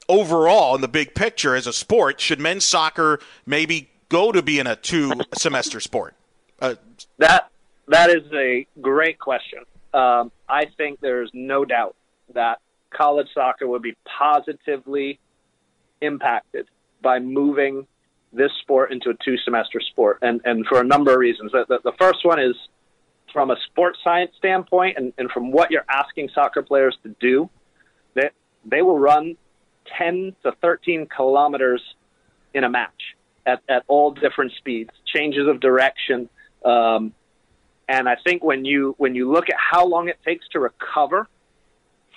overall 0.08 0.74
in 0.74 0.80
the 0.80 0.88
big 0.88 1.14
picture 1.14 1.54
as 1.54 1.66
a 1.66 1.72
sport, 1.72 2.20
should 2.20 2.40
men's 2.40 2.64
soccer 2.64 3.20
maybe 3.46 3.90
go 4.08 4.32
to 4.32 4.42
being 4.42 4.66
a 4.66 4.76
two 4.76 5.12
semester 5.34 5.80
sport? 5.80 6.14
Uh, 6.60 6.74
that 7.18 7.50
that 7.88 8.10
is 8.10 8.24
a 8.32 8.66
great 8.80 9.18
question. 9.18 9.60
Um, 9.92 10.32
I 10.48 10.66
think 10.76 11.00
there's 11.00 11.30
no 11.32 11.64
doubt 11.64 11.94
that 12.34 12.60
college 12.90 13.28
soccer 13.34 13.66
would 13.66 13.82
be 13.82 13.96
positively 14.18 15.18
impacted 16.00 16.66
by 17.02 17.18
moving 17.18 17.86
this 18.32 18.50
sport 18.60 18.92
into 18.92 19.10
a 19.10 19.14
two 19.24 19.36
semester 19.38 19.80
sport, 19.80 20.18
and, 20.22 20.40
and 20.44 20.66
for 20.66 20.80
a 20.80 20.84
number 20.84 21.12
of 21.12 21.18
reasons. 21.18 21.52
The, 21.52 21.64
the, 21.68 21.78
the 21.84 21.92
first 21.98 22.24
one 22.24 22.40
is 22.40 22.56
from 23.32 23.50
a 23.50 23.56
sports 23.66 23.98
science 24.02 24.32
standpoint, 24.36 24.96
and, 24.96 25.12
and 25.18 25.30
from 25.30 25.52
what 25.52 25.70
you're 25.70 25.84
asking 25.88 26.30
soccer 26.34 26.62
players 26.62 26.96
to 27.04 27.14
do, 27.20 27.48
that 28.14 28.32
they, 28.64 28.78
they 28.78 28.82
will 28.82 28.98
run 28.98 29.36
10 29.98 30.34
to 30.42 30.52
13 30.60 31.06
kilometers 31.06 31.82
in 32.52 32.64
a 32.64 32.70
match 32.70 33.16
at, 33.46 33.60
at 33.68 33.84
all 33.88 34.12
different 34.12 34.52
speeds, 34.58 34.90
changes 35.06 35.46
of 35.48 35.60
direction. 35.60 36.28
Um, 36.64 37.12
and 37.88 38.08
I 38.08 38.16
think 38.24 38.42
when 38.42 38.64
you 38.64 38.94
when 38.96 39.14
you 39.14 39.30
look 39.30 39.50
at 39.50 39.56
how 39.58 39.86
long 39.86 40.08
it 40.08 40.18
takes 40.24 40.48
to 40.48 40.60
recover 40.60 41.28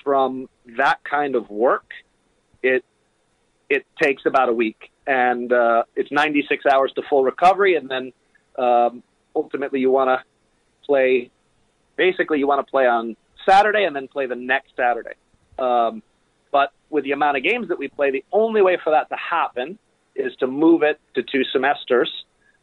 from 0.03 0.47
that 0.77 1.03
kind 1.03 1.35
of 1.35 1.49
work, 1.49 1.91
it 2.63 2.85
it 3.69 3.85
takes 4.01 4.25
about 4.25 4.47
a 4.47 4.53
week, 4.53 4.91
and 5.05 5.51
uh, 5.51 5.83
it's 5.95 6.11
96 6.11 6.65
hours 6.65 6.93
to 6.95 7.01
full 7.09 7.23
recovery, 7.23 7.75
and 7.75 7.89
then 7.89 8.13
um, 8.57 9.03
ultimately 9.35 9.81
you 9.81 9.91
want 9.91 10.07
to 10.07 10.23
play. 10.85 11.29
Basically, 11.97 12.39
you 12.39 12.47
want 12.47 12.65
to 12.65 12.71
play 12.71 12.85
on 12.85 13.17
Saturday 13.45 13.83
and 13.83 13.95
then 13.95 14.07
play 14.07 14.27
the 14.27 14.35
next 14.35 14.71
Saturday. 14.77 15.15
Um, 15.59 16.03
with 16.89 17.03
the 17.03 17.11
amount 17.11 17.37
of 17.37 17.43
games 17.43 17.67
that 17.69 17.79
we 17.79 17.87
play, 17.87 18.11
the 18.11 18.23
only 18.31 18.61
way 18.61 18.77
for 18.83 18.91
that 18.91 19.09
to 19.09 19.15
happen 19.15 19.77
is 20.15 20.35
to 20.39 20.47
move 20.47 20.83
it 20.83 20.99
to 21.15 21.23
two 21.23 21.43
semesters 21.51 22.11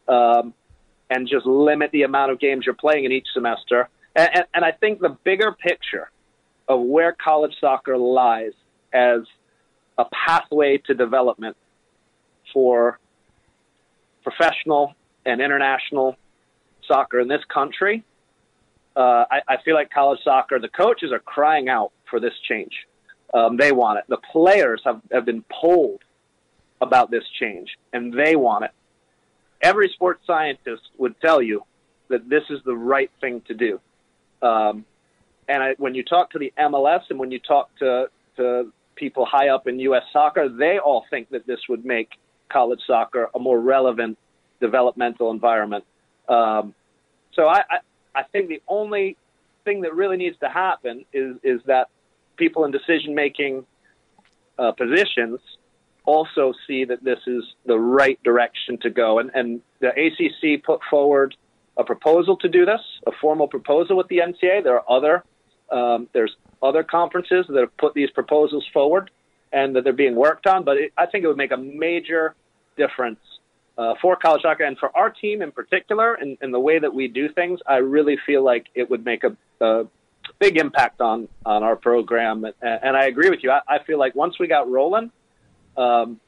um, 0.07 0.53
and 1.09 1.27
just 1.27 1.45
limit 1.45 1.91
the 1.91 2.03
amount 2.03 2.31
of 2.31 2.39
games 2.39 2.65
you're 2.65 2.75
playing 2.75 3.05
in 3.05 3.11
each 3.11 3.27
semester. 3.33 3.89
And, 4.15 4.29
and, 4.33 4.45
and 4.53 4.65
I 4.65 4.71
think 4.71 4.99
the 4.99 5.17
bigger 5.23 5.51
picture 5.51 6.09
of 6.67 6.81
where 6.81 7.13
college 7.13 7.53
soccer 7.61 7.97
lies 7.97 8.53
as 8.93 9.21
a 9.97 10.05
pathway 10.05 10.77
to 10.87 10.93
development 10.93 11.55
for 12.53 12.99
professional 14.23 14.95
and 15.25 15.41
international 15.41 16.15
soccer 16.87 17.19
in 17.19 17.27
this 17.27 17.43
country, 17.53 18.03
uh, 18.95 19.25
I, 19.29 19.41
I 19.47 19.57
feel 19.63 19.75
like 19.75 19.91
college 19.91 20.19
soccer, 20.23 20.59
the 20.59 20.69
coaches 20.69 21.11
are 21.11 21.19
crying 21.19 21.69
out 21.69 21.91
for 22.09 22.19
this 22.19 22.33
change. 22.47 22.73
Um, 23.33 23.57
they 23.57 23.71
want 23.71 23.99
it. 23.99 24.05
The 24.07 24.17
players 24.31 24.81
have, 24.85 25.01
have 25.11 25.25
been 25.25 25.43
polled 25.51 26.01
about 26.81 27.11
this 27.11 27.23
change, 27.39 27.69
and 27.93 28.13
they 28.13 28.35
want 28.35 28.65
it. 28.65 28.71
Every 29.61 29.89
sports 29.89 30.21
scientist 30.27 30.83
would 30.97 31.19
tell 31.21 31.41
you 31.41 31.63
that 32.09 32.29
this 32.29 32.43
is 32.49 32.59
the 32.65 32.75
right 32.75 33.09
thing 33.21 33.41
to 33.47 33.53
do. 33.53 33.79
Um, 34.41 34.85
and 35.47 35.63
I, 35.63 35.75
when 35.77 35.95
you 35.95 36.03
talk 36.03 36.31
to 36.31 36.39
the 36.39 36.53
MLS 36.57 37.01
and 37.09 37.19
when 37.19 37.31
you 37.31 37.39
talk 37.39 37.69
to, 37.79 38.09
to 38.37 38.71
people 38.95 39.25
high 39.25 39.49
up 39.49 39.67
in 39.67 39.79
U.S. 39.79 40.03
soccer, 40.11 40.49
they 40.49 40.77
all 40.77 41.05
think 41.09 41.29
that 41.31 41.47
this 41.47 41.59
would 41.69 41.85
make 41.85 42.09
college 42.49 42.81
soccer 42.85 43.29
a 43.33 43.39
more 43.39 43.59
relevant 43.59 44.17
developmental 44.61 45.31
environment. 45.31 45.83
Um, 46.27 46.73
so 47.33 47.47
I, 47.47 47.59
I, 47.69 47.77
I 48.15 48.23
think 48.23 48.49
the 48.49 48.61
only 48.67 49.17
thing 49.63 49.81
that 49.81 49.93
really 49.93 50.17
needs 50.17 50.37
to 50.39 50.49
happen 50.49 51.05
is 51.11 51.35
is 51.43 51.59
that 51.65 51.89
people 52.37 52.65
in 52.65 52.71
decision 52.71 53.15
making 53.15 53.65
uh, 54.57 54.71
positions 54.71 55.39
also 56.05 56.53
see 56.67 56.85
that 56.85 57.03
this 57.03 57.19
is 57.27 57.43
the 57.65 57.77
right 57.77 58.21
direction 58.23 58.77
to 58.79 58.89
go. 58.89 59.19
And, 59.19 59.31
and 59.33 59.61
the 59.79 59.89
ACC 59.89 60.63
put 60.63 60.81
forward 60.89 61.35
a 61.77 61.83
proposal 61.83 62.37
to 62.37 62.47
do 62.47 62.65
this, 62.65 62.81
a 63.05 63.11
formal 63.19 63.47
proposal 63.47 63.97
with 63.97 64.07
the 64.07 64.19
NCA. 64.19 64.63
There 64.63 64.79
are 64.79 64.89
other 64.89 65.23
um, 65.71 66.07
there's 66.13 66.35
other 66.61 66.83
conferences 66.83 67.47
that 67.49 67.59
have 67.59 67.75
put 67.77 67.95
these 67.95 68.11
proposals 68.11 68.65
forward 68.71 69.09
and 69.51 69.75
that 69.75 69.83
they're 69.83 69.93
being 69.93 70.15
worked 70.15 70.45
on. 70.45 70.63
But 70.63 70.77
it, 70.77 70.93
I 70.95 71.07
think 71.07 71.23
it 71.23 71.27
would 71.27 71.37
make 71.37 71.51
a 71.51 71.57
major 71.57 72.35
difference 72.77 73.19
uh, 73.77 73.95
for 74.01 74.15
college 74.15 74.43
soccer 74.43 74.63
and 74.63 74.77
for 74.77 74.95
our 74.95 75.09
team 75.09 75.41
in 75.41 75.51
particular, 75.51 76.13
and, 76.13 76.37
and 76.41 76.53
the 76.53 76.59
way 76.59 76.79
that 76.79 76.93
we 76.93 77.07
do 77.07 77.29
things. 77.29 77.59
I 77.67 77.77
really 77.77 78.17
feel 78.25 78.43
like 78.43 78.67
it 78.75 78.89
would 78.89 79.03
make 79.03 79.23
a, 79.23 79.35
a 79.59 79.85
big 80.39 80.57
impact 80.57 81.01
on 81.01 81.27
on 81.45 81.63
our 81.63 81.75
program. 81.75 82.45
And, 82.45 82.53
and 82.61 82.97
I 82.97 83.05
agree 83.05 83.29
with 83.29 83.43
you. 83.43 83.51
I, 83.51 83.61
I 83.67 83.83
feel 83.83 83.99
like 83.99 84.15
once 84.15 84.39
we 84.39 84.47
got 84.47 84.69
rolling. 84.69 85.11
Um, 85.77 86.21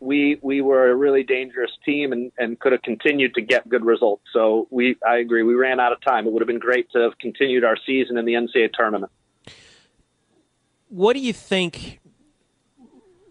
we 0.00 0.38
we 0.42 0.62
were 0.62 0.90
a 0.90 0.94
really 0.94 1.22
dangerous 1.22 1.70
team 1.84 2.12
and, 2.12 2.32
and 2.38 2.58
could 2.58 2.72
have 2.72 2.82
continued 2.82 3.34
to 3.34 3.42
get 3.42 3.68
good 3.68 3.84
results. 3.84 4.22
So 4.32 4.66
we 4.70 4.96
I 5.06 5.18
agree 5.18 5.42
we 5.42 5.54
ran 5.54 5.78
out 5.78 5.92
of 5.92 6.00
time. 6.00 6.26
It 6.26 6.32
would 6.32 6.40
have 6.40 6.48
been 6.48 6.58
great 6.58 6.90
to 6.92 7.00
have 7.00 7.18
continued 7.18 7.64
our 7.64 7.76
season 7.86 8.16
in 8.16 8.24
the 8.24 8.32
NCAA 8.32 8.72
tournament. 8.72 9.12
What 10.88 11.12
do 11.12 11.20
you 11.20 11.32
think? 11.32 12.00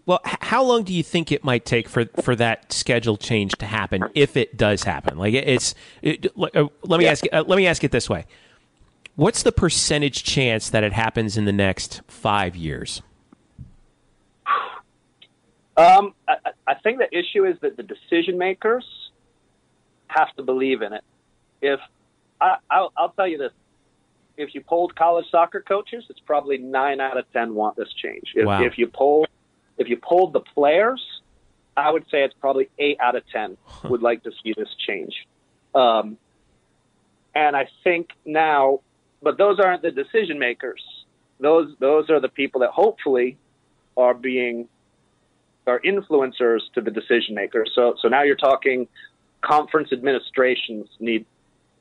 Well, 0.06 0.20
how 0.24 0.64
long 0.64 0.82
do 0.84 0.94
you 0.94 1.02
think 1.02 1.30
it 1.30 1.44
might 1.44 1.64
take 1.64 1.88
for, 1.88 2.06
for 2.22 2.34
that 2.36 2.72
schedule 2.72 3.16
change 3.16 3.52
to 3.58 3.66
happen 3.66 4.04
if 4.14 4.36
it 4.36 4.56
does 4.56 4.82
happen? 4.82 5.18
Like 5.18 5.34
it's 5.34 5.74
it, 6.02 6.26
uh, 6.26 6.68
let 6.82 6.98
me 6.98 7.04
yeah. 7.04 7.10
ask 7.10 7.24
uh, 7.32 7.44
let 7.46 7.56
me 7.56 7.66
ask 7.66 7.84
it 7.84 7.90
this 7.90 8.08
way: 8.08 8.26
What's 9.16 9.42
the 9.42 9.52
percentage 9.52 10.24
chance 10.24 10.70
that 10.70 10.82
it 10.82 10.92
happens 10.92 11.36
in 11.36 11.44
the 11.44 11.52
next 11.52 12.00
five 12.08 12.56
years? 12.56 13.02
Um, 15.76 16.14
I, 16.28 16.36
I 16.66 16.74
think 16.74 16.98
the 16.98 17.08
issue 17.16 17.44
is 17.44 17.56
that 17.60 17.76
the 17.76 17.82
decision 17.82 18.38
makers 18.38 18.84
have 20.08 20.34
to 20.36 20.42
believe 20.42 20.82
in 20.82 20.92
it. 20.92 21.04
If 21.62 21.80
I, 22.40 22.56
I'll, 22.70 22.92
I'll 22.96 23.10
tell 23.10 23.28
you 23.28 23.38
this, 23.38 23.52
if 24.36 24.54
you 24.54 24.62
polled 24.62 24.94
college 24.96 25.26
soccer 25.30 25.60
coaches, 25.60 26.04
it's 26.08 26.20
probably 26.20 26.58
nine 26.58 27.00
out 27.00 27.18
of 27.18 27.30
ten 27.32 27.54
want 27.54 27.76
this 27.76 27.92
change. 27.92 28.32
If, 28.34 28.46
wow. 28.46 28.62
if 28.62 28.78
you 28.78 28.86
poll, 28.86 29.26
if 29.76 29.88
you 29.88 29.96
polled 29.96 30.32
the 30.32 30.40
players, 30.40 31.04
I 31.76 31.90
would 31.90 32.04
say 32.10 32.24
it's 32.24 32.34
probably 32.40 32.68
eight 32.78 32.98
out 33.00 33.16
of 33.16 33.22
ten 33.30 33.56
would 33.84 34.02
like 34.02 34.22
to 34.24 34.32
see 34.42 34.54
this 34.56 34.68
change. 34.86 35.26
Um, 35.74 36.18
and 37.34 37.54
I 37.56 37.68
think 37.84 38.10
now, 38.24 38.80
but 39.22 39.38
those 39.38 39.58
aren't 39.58 39.82
the 39.82 39.90
decision 39.90 40.38
makers. 40.38 40.82
Those 41.38 41.74
those 41.78 42.10
are 42.10 42.20
the 42.20 42.28
people 42.28 42.60
that 42.60 42.70
hopefully 42.70 43.38
are 43.96 44.14
being 44.14 44.68
are 45.66 45.80
influencers 45.80 46.60
to 46.74 46.80
the 46.80 46.90
decision 46.90 47.34
makers. 47.34 47.70
So, 47.74 47.94
so 48.00 48.08
now 48.08 48.22
you're 48.22 48.36
talking 48.36 48.88
conference 49.40 49.92
administrations 49.92 50.88
need 50.98 51.24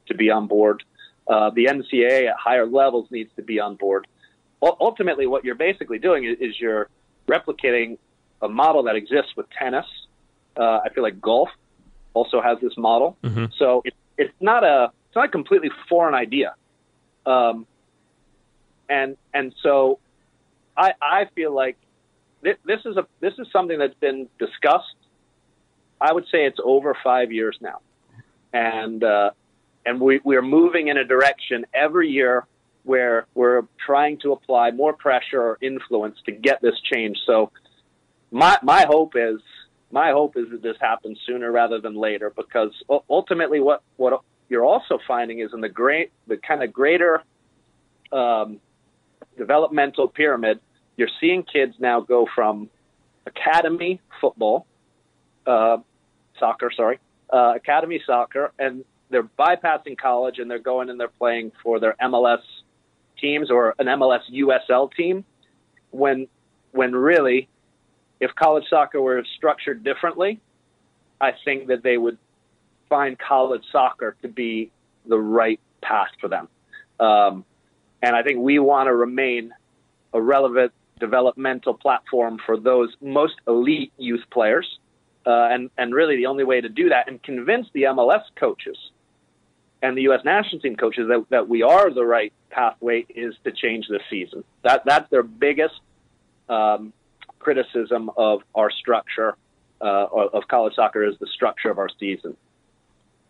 to 0.08 0.13
be 0.13 0.29
on 0.29 0.48
board. 0.48 0.84
Uh, 1.27 1.50
the 1.51 1.65
NCAA 1.65 2.29
at 2.29 2.36
higher 2.38 2.65
levels 2.65 3.08
needs 3.12 3.29
to 3.36 3.41
be 3.41 3.60
on 3.60 3.75
board. 3.75 4.08
U- 4.63 4.75
ultimately, 4.79 5.27
what 5.27 5.43
you're 5.46 5.55
basically 5.55 6.00
doing 6.00 6.25
is, 6.25 6.38
is, 6.39 6.60
you're 6.60 6.89
replicating 7.27 7.98
a 8.41 8.50
model 8.50 8.84
that 8.84 8.96
exists 8.96 9.31
with 9.36 9.46
tennis. 9.51 9.86
Uh, 10.58 10.79
I 10.84 10.89
feel 10.93 11.03
like 11.03 11.22
golf 11.22 11.50
also 12.13 12.41
has 12.41 12.58
this 12.62 12.74
model. 12.77 13.17
Mm-hmm. 13.24 13.46
So 13.58 13.81
it, 13.86 13.93
it's 14.17 14.34
not 14.39 14.63
a 14.63 14.91
it's 15.08 15.15
not 15.15 15.25
a 15.25 15.29
completely 15.29 15.69
foreign 15.88 16.15
idea. 16.15 16.55
Um, 17.29 17.67
and 18.89 19.17
and 19.33 19.53
so 19.62 20.00
I 20.75 20.93
I 21.01 21.25
feel 21.36 21.53
like 21.53 21.77
this 22.41 22.79
is 22.86 22.98
a 22.98 23.05
this 23.19 23.33
is 23.38 23.48
something 23.51 23.77
that's 23.77 24.00
been 24.00 24.27
discussed. 24.39 24.95
I 26.01 26.13
would 26.13 26.25
say 26.25 26.45
it's 26.45 26.59
over 26.63 26.95
five 27.03 27.31
years 27.31 27.57
now, 27.62 27.81
and 28.53 29.03
uh, 29.03 29.31
and 29.86 30.00
we 30.00 30.21
we 30.24 30.36
are 30.38 30.41
moving 30.41 30.88
in 30.88 30.98
a 30.98 31.03
direction 31.03 31.65
every 31.74 32.09
year 32.09 32.45
where 32.83 33.27
we're 33.36 33.63
trying 33.86 34.17
to 34.19 34.31
apply 34.31 34.71
more 34.71 34.93
pressure 34.93 35.41
or 35.41 35.57
influence 35.62 36.17
to 36.25 36.31
get 36.31 36.62
this 36.62 36.79
change. 36.91 37.17
So 37.27 37.51
my 38.31 38.57
my 38.63 38.86
hope 38.88 39.13
is 39.15 39.39
my 39.91 40.12
hope 40.12 40.38
is 40.38 40.50
that 40.51 40.62
this 40.62 40.77
happens 40.79 41.19
sooner 41.25 41.51
rather 41.51 41.79
than 41.79 41.95
later 41.95 42.31
because 42.36 42.71
ultimately 43.09 43.59
what 43.59 43.83
what 43.98 44.21
you're 44.50 44.65
also 44.65 45.00
finding 45.08 45.39
is 45.39 45.51
in 45.53 45.62
the 45.62 45.70
great 45.70 46.12
the 46.27 46.38
kind 46.38 46.63
of 46.63 46.74
greater 46.74 47.22
um, 48.12 48.60
developmental 49.38 50.08
pyramid 50.08 50.60
you're 51.00 51.10
seeing 51.22 51.44
kids 51.44 51.75
now 51.79 52.01
go 52.01 52.27
from 52.36 52.70
academy 53.25 54.01
football, 54.20 54.68
uh, 55.48 55.77
soccer, 56.38 56.70
sorry, 56.75 57.00
uh, 57.32 57.53
academy 57.56 58.01
soccer, 58.06 58.51
and 58.60 58.84
they're 59.10 59.24
bypassing 59.24 59.98
college 59.98 60.39
and 60.39 60.51
they're 60.51 60.60
going 60.60 60.89
and 60.89 61.00
they're 61.00 61.08
playing 61.08 61.53
for 61.63 61.79
their 61.79 61.96
MLS 62.01 62.41
teams 63.18 63.50
or 63.50 63.75
an 63.79 63.86
MLS 63.86 64.20
USL 64.29 64.91
team. 64.94 65.24
When 65.91 66.27
when 66.72 66.91
really, 66.91 67.48
if 68.20 68.36
college 68.36 68.65
soccer 68.70 69.01
were 69.01 69.24
structured 69.38 69.86
differently, 69.86 70.41
I 71.22 71.32
think 71.46 71.68
that 71.68 71.82
they 71.82 71.98
would 71.98 72.18
find 72.89 73.17
college 73.17 73.63
soccer 73.72 74.15
to 74.22 74.27
be 74.27 74.72
the 75.05 75.17
right 75.17 75.60
path 75.81 76.10
for 76.19 76.27
them. 76.27 76.48
Um, 77.00 77.46
and 78.01 78.15
I 78.15 78.24
think 78.24 78.39
we 78.39 78.60
want 78.60 78.88
to 78.88 78.96
remain 78.96 79.53
a 80.13 80.22
relevant 80.22 80.74
developmental 81.00 81.74
platform 81.74 82.39
for 82.46 82.58
those 82.58 82.89
most 83.01 83.36
elite 83.48 83.93
youth 83.98 84.24
players. 84.31 84.79
Uh, 85.25 85.50
and, 85.51 85.69
and 85.77 85.93
really 85.93 86.15
the 86.15 86.25
only 86.25 86.43
way 86.43 86.60
to 86.60 86.69
do 86.69 86.89
that 86.89 87.08
and 87.08 87.22
convince 87.22 87.67
the 87.74 87.84
MLS 87.84 88.24
coaches 88.36 88.77
and 89.81 89.98
the 89.98 90.03
U.S. 90.03 90.22
national 90.25 90.62
team 90.62 90.75
coaches 90.75 91.08
that, 91.08 91.25
that 91.29 91.48
we 91.48 91.62
are 91.62 91.93
the 91.93 92.05
right 92.05 92.34
pathway 92.50 93.05
is 93.10 93.36
to 93.43 93.51
change 93.51 93.88
this 93.89 94.01
season. 94.10 94.43
That, 94.63 94.84
that's 94.86 95.10
their 95.10 95.24
biggest 95.24 95.75
um, 96.48 96.93
criticism 97.38 98.10
of 98.17 98.41
our 98.55 98.72
structure 98.72 99.36
uh, 99.81 100.08
of 100.34 100.48
college 100.48 100.75
soccer 100.75 101.05
is 101.05 101.15
the 101.19 101.27
structure 101.27 101.69
of 101.69 101.77
our 101.77 101.89
season. 102.00 102.36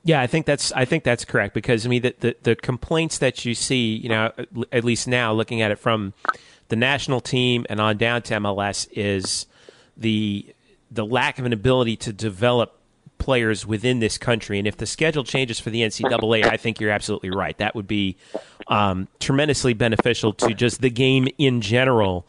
Yeah, 0.04 0.22
I 0.22 0.28
think 0.28 0.46
that's 0.46 0.72
I 0.72 0.86
think 0.86 1.04
that's 1.04 1.26
correct 1.26 1.54
because 1.54 1.86
I 1.86 1.90
mean 1.90 2.02
the, 2.02 2.16
the, 2.20 2.36
the 2.44 2.56
complaints 2.56 3.18
that 3.18 3.46
you 3.46 3.54
see, 3.54 3.96
you 3.96 4.10
know, 4.10 4.32
at 4.72 4.84
least 4.84 5.08
now 5.08 5.34
looking 5.34 5.62
at 5.62 5.72
it 5.72 5.80
from 5.80 6.14
the 6.70 6.76
national 6.76 7.20
team 7.20 7.66
and 7.70 7.82
on 7.82 7.98
down 7.98 8.22
to 8.24 8.36
MLS 8.36 8.88
is 8.92 9.46
the 9.98 10.54
the 10.90 11.06
lack 11.06 11.38
of 11.38 11.46
an 11.46 11.54
ability 11.54 11.96
to 11.98 12.14
develop 12.14 12.80
players 13.18 13.66
within 13.66 14.00
this 14.00 14.18
country. 14.18 14.58
And 14.58 14.68
if 14.68 14.78
the 14.78 14.86
schedule 14.86 15.24
changes 15.24 15.60
for 15.60 15.70
the 15.70 15.82
NCAA, 15.82 16.46
I 16.46 16.58
think 16.58 16.80
you're 16.80 16.90
absolutely 16.90 17.30
right. 17.30 17.56
That 17.58 17.76
would 17.76 17.88
be 17.88 18.16
um, 18.68 19.08
tremendously 19.20 19.74
beneficial 19.74 20.34
to 20.34 20.54
just 20.54 20.82
the 20.82 20.90
game 20.90 21.28
in 21.38 21.62
general 21.62 22.26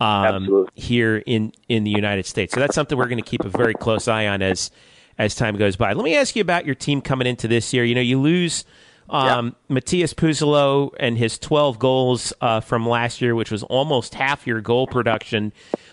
um, 0.00 0.68
here 0.74 1.22
in 1.26 1.52
in 1.68 1.84
the 1.84 1.90
United 1.90 2.26
States. 2.26 2.52
So 2.52 2.60
that's 2.60 2.74
something 2.74 2.98
we're 2.98 3.08
going 3.08 3.22
to 3.22 3.28
keep 3.28 3.44
a 3.44 3.48
very 3.48 3.74
close 3.74 4.06
eye 4.06 4.26
on 4.26 4.42
as 4.42 4.70
as 5.18 5.34
time 5.34 5.56
goes 5.56 5.76
by. 5.76 5.92
Let 5.92 6.04
me 6.04 6.16
ask 6.16 6.36
you 6.36 6.42
about 6.42 6.66
your 6.66 6.74
team 6.74 7.00
coming 7.00 7.26
into 7.26 7.48
this 7.48 7.72
year. 7.72 7.84
You 7.84 7.94
know, 7.94 8.00
you 8.00 8.20
lose 8.20 8.64
um, 9.10 9.46
yeah. 9.46 9.74
Matias 9.74 10.14
Pyysalo 10.14 10.92
and 10.98 11.18
his 11.18 11.38
12 11.38 11.78
goals 11.78 12.32
uh, 12.40 12.60
from 12.60 12.88
last 12.88 13.20
year, 13.20 13.34
which 13.34 13.50
was 13.50 13.62
almost 13.64 14.14
half 14.14 14.46
your 14.46 14.60
goal 14.60 14.86
production. 14.86 15.52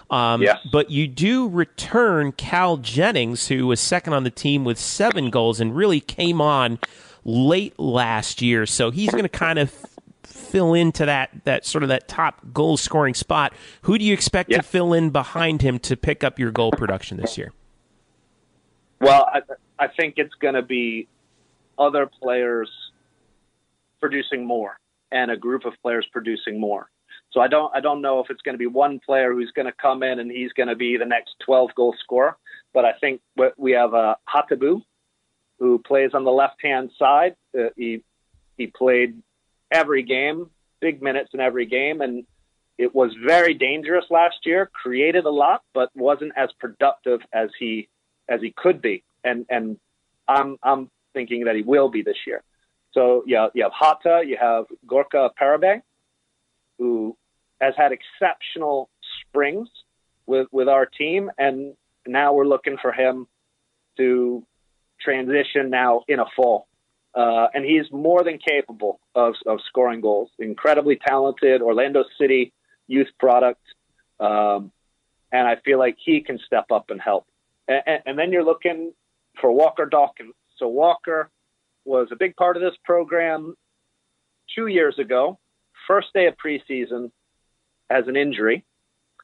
Um, 0.09 0.41
yes. 0.41 0.59
But 0.71 0.89
you 0.91 1.07
do 1.07 1.47
return 1.47 2.31
Cal 2.33 2.77
Jennings, 2.77 3.47
who 3.47 3.67
was 3.67 3.79
second 3.79 4.13
on 4.13 4.23
the 4.23 4.31
team 4.31 4.63
with 4.63 4.77
seven 4.77 5.29
goals 5.29 5.59
and 5.59 5.75
really 5.75 5.99
came 5.99 6.41
on 6.41 6.79
late 7.23 7.77
last 7.79 8.41
year. 8.41 8.65
So 8.65 8.91
he's 8.91 9.11
going 9.11 9.23
to 9.23 9.29
kind 9.29 9.59
of 9.59 9.73
fill 10.23 10.73
into 10.73 11.05
that 11.05 11.29
that 11.45 11.65
sort 11.65 11.83
of 11.83 11.89
that 11.89 12.07
top 12.07 12.41
goal 12.53 12.77
scoring 12.77 13.13
spot. 13.13 13.53
Who 13.83 13.97
do 13.97 14.03
you 14.03 14.13
expect 14.13 14.51
yeah. 14.51 14.57
to 14.57 14.63
fill 14.63 14.93
in 14.93 15.09
behind 15.09 15.61
him 15.61 15.79
to 15.79 15.95
pick 15.95 16.23
up 16.23 16.39
your 16.39 16.51
goal 16.51 16.71
production 16.71 17.17
this 17.17 17.37
year? 17.37 17.53
Well, 19.01 19.27
I, 19.34 19.41
I 19.79 19.88
think 19.88 20.15
it's 20.17 20.36
going 20.36 20.53
to 20.53 20.62
be 20.62 21.08
other 21.77 22.05
players 22.22 22.70
producing 24.00 24.46
more 24.46 24.79
and 25.12 25.31
a 25.31 25.38
group 25.38 25.65
of 25.65 25.74
players 25.81 26.05
producing 26.12 26.60
more. 26.60 26.89
So 27.31 27.39
I 27.39 27.48
don't 27.48 27.75
I 27.75 27.79
don't 27.79 28.01
know 28.01 28.20
if 28.20 28.29
it's 28.29 28.41
going 28.41 28.53
to 28.53 28.60
be 28.60 28.67
one 28.67 29.00
player 29.00 29.34
who's 29.34 29.51
going 29.55 29.65
to 29.65 29.72
come 29.72 30.03
in 30.03 30.20
and 30.20 30.29
he's 30.29 30.51
going 30.53 30.70
to 30.70 30.75
be 30.75 30.98
the 30.98 31.05
next 31.05 31.36
12 31.46 31.72
goal 31.75 31.96
scorer, 32.03 32.38
but 32.74 32.86
I 32.86 32.93
think 32.93 33.22
we 33.58 33.72
have 33.72 33.93
uh, 33.93 34.15
Hatabu 34.29 34.81
who 35.60 35.79
plays 35.79 36.12
on 36.13 36.24
the 36.24 36.31
left 36.31 36.62
hand 36.62 36.91
side. 37.00 37.36
Uh, 37.58 37.70
he 37.75 38.03
he 38.58 38.67
played 38.67 39.22
every 39.72 40.03
game, 40.03 40.50
big 40.79 41.01
minutes 41.01 41.29
in 41.34 41.39
every 41.39 41.65
game, 41.65 42.01
and 42.01 42.25
it 42.77 42.93
was 42.93 43.12
very 43.25 43.53
dangerous 43.53 44.05
last 44.10 44.38
year. 44.46 44.70
Created 44.74 45.25
a 45.25 45.29
lot, 45.29 45.63
but 45.74 45.89
wasn't 45.96 46.34
as 46.36 46.50
productive 46.60 47.22
as 47.34 47.50
he 47.58 47.88
as 48.29 48.41
he 48.41 48.53
could 48.55 48.81
be. 48.81 49.03
And 49.23 49.45
and 49.49 49.77
I'm 50.27 50.57
I'm 50.63 50.89
thinking 51.13 51.45
that 51.45 51.55
he 51.55 51.61
will 51.61 51.89
be 51.89 52.01
this 52.01 52.17
year. 52.25 52.43
So 52.93 53.23
yeah, 53.25 53.47
you 53.53 53.63
have 53.63 53.71
Hata, 53.73 54.23
you 54.25 54.37
have 54.39 54.65
Gorka 54.85 55.31
Parabé, 55.39 55.81
who 56.77 57.17
has 57.59 57.73
had 57.77 57.91
exceptional 57.91 58.89
springs 59.21 59.69
with 60.25 60.47
with 60.51 60.67
our 60.67 60.85
team, 60.85 61.31
and 61.37 61.75
now 62.07 62.33
we're 62.33 62.47
looking 62.47 62.77
for 62.81 62.91
him 62.91 63.27
to 63.97 64.45
transition 64.99 65.69
now 65.69 66.03
in 66.07 66.19
a 66.19 66.25
fall. 66.35 66.67
Uh, 67.13 67.47
and 67.53 67.65
he's 67.65 67.91
more 67.91 68.23
than 68.23 68.37
capable 68.37 69.01
of, 69.15 69.33
of 69.45 69.59
scoring 69.67 69.99
goals. 69.99 70.29
Incredibly 70.39 70.95
talented, 70.95 71.61
Orlando 71.61 72.05
City 72.17 72.53
youth 72.87 73.09
product, 73.19 73.61
um, 74.19 74.71
and 75.31 75.47
I 75.47 75.55
feel 75.63 75.79
like 75.79 75.97
he 76.03 76.21
can 76.21 76.39
step 76.45 76.65
up 76.71 76.89
and 76.89 77.01
help. 77.01 77.25
And, 77.71 78.01
and 78.05 78.19
then 78.19 78.31
you're 78.31 78.43
looking 78.43 78.93
for 79.39 79.51
Walker 79.51 79.85
Dawkins. 79.85 80.33
So 80.57 80.67
Walker 80.67 81.29
was 81.85 82.09
a 82.11 82.15
big 82.15 82.35
part 82.35 82.57
of 82.57 82.61
this 82.61 82.75
program 82.83 83.55
two 84.55 84.67
years 84.67 84.99
ago. 84.99 85.39
First 85.87 86.09
day 86.13 86.27
of 86.27 86.35
preseason 86.37 87.11
has 87.89 88.07
an 88.07 88.15
injury 88.15 88.63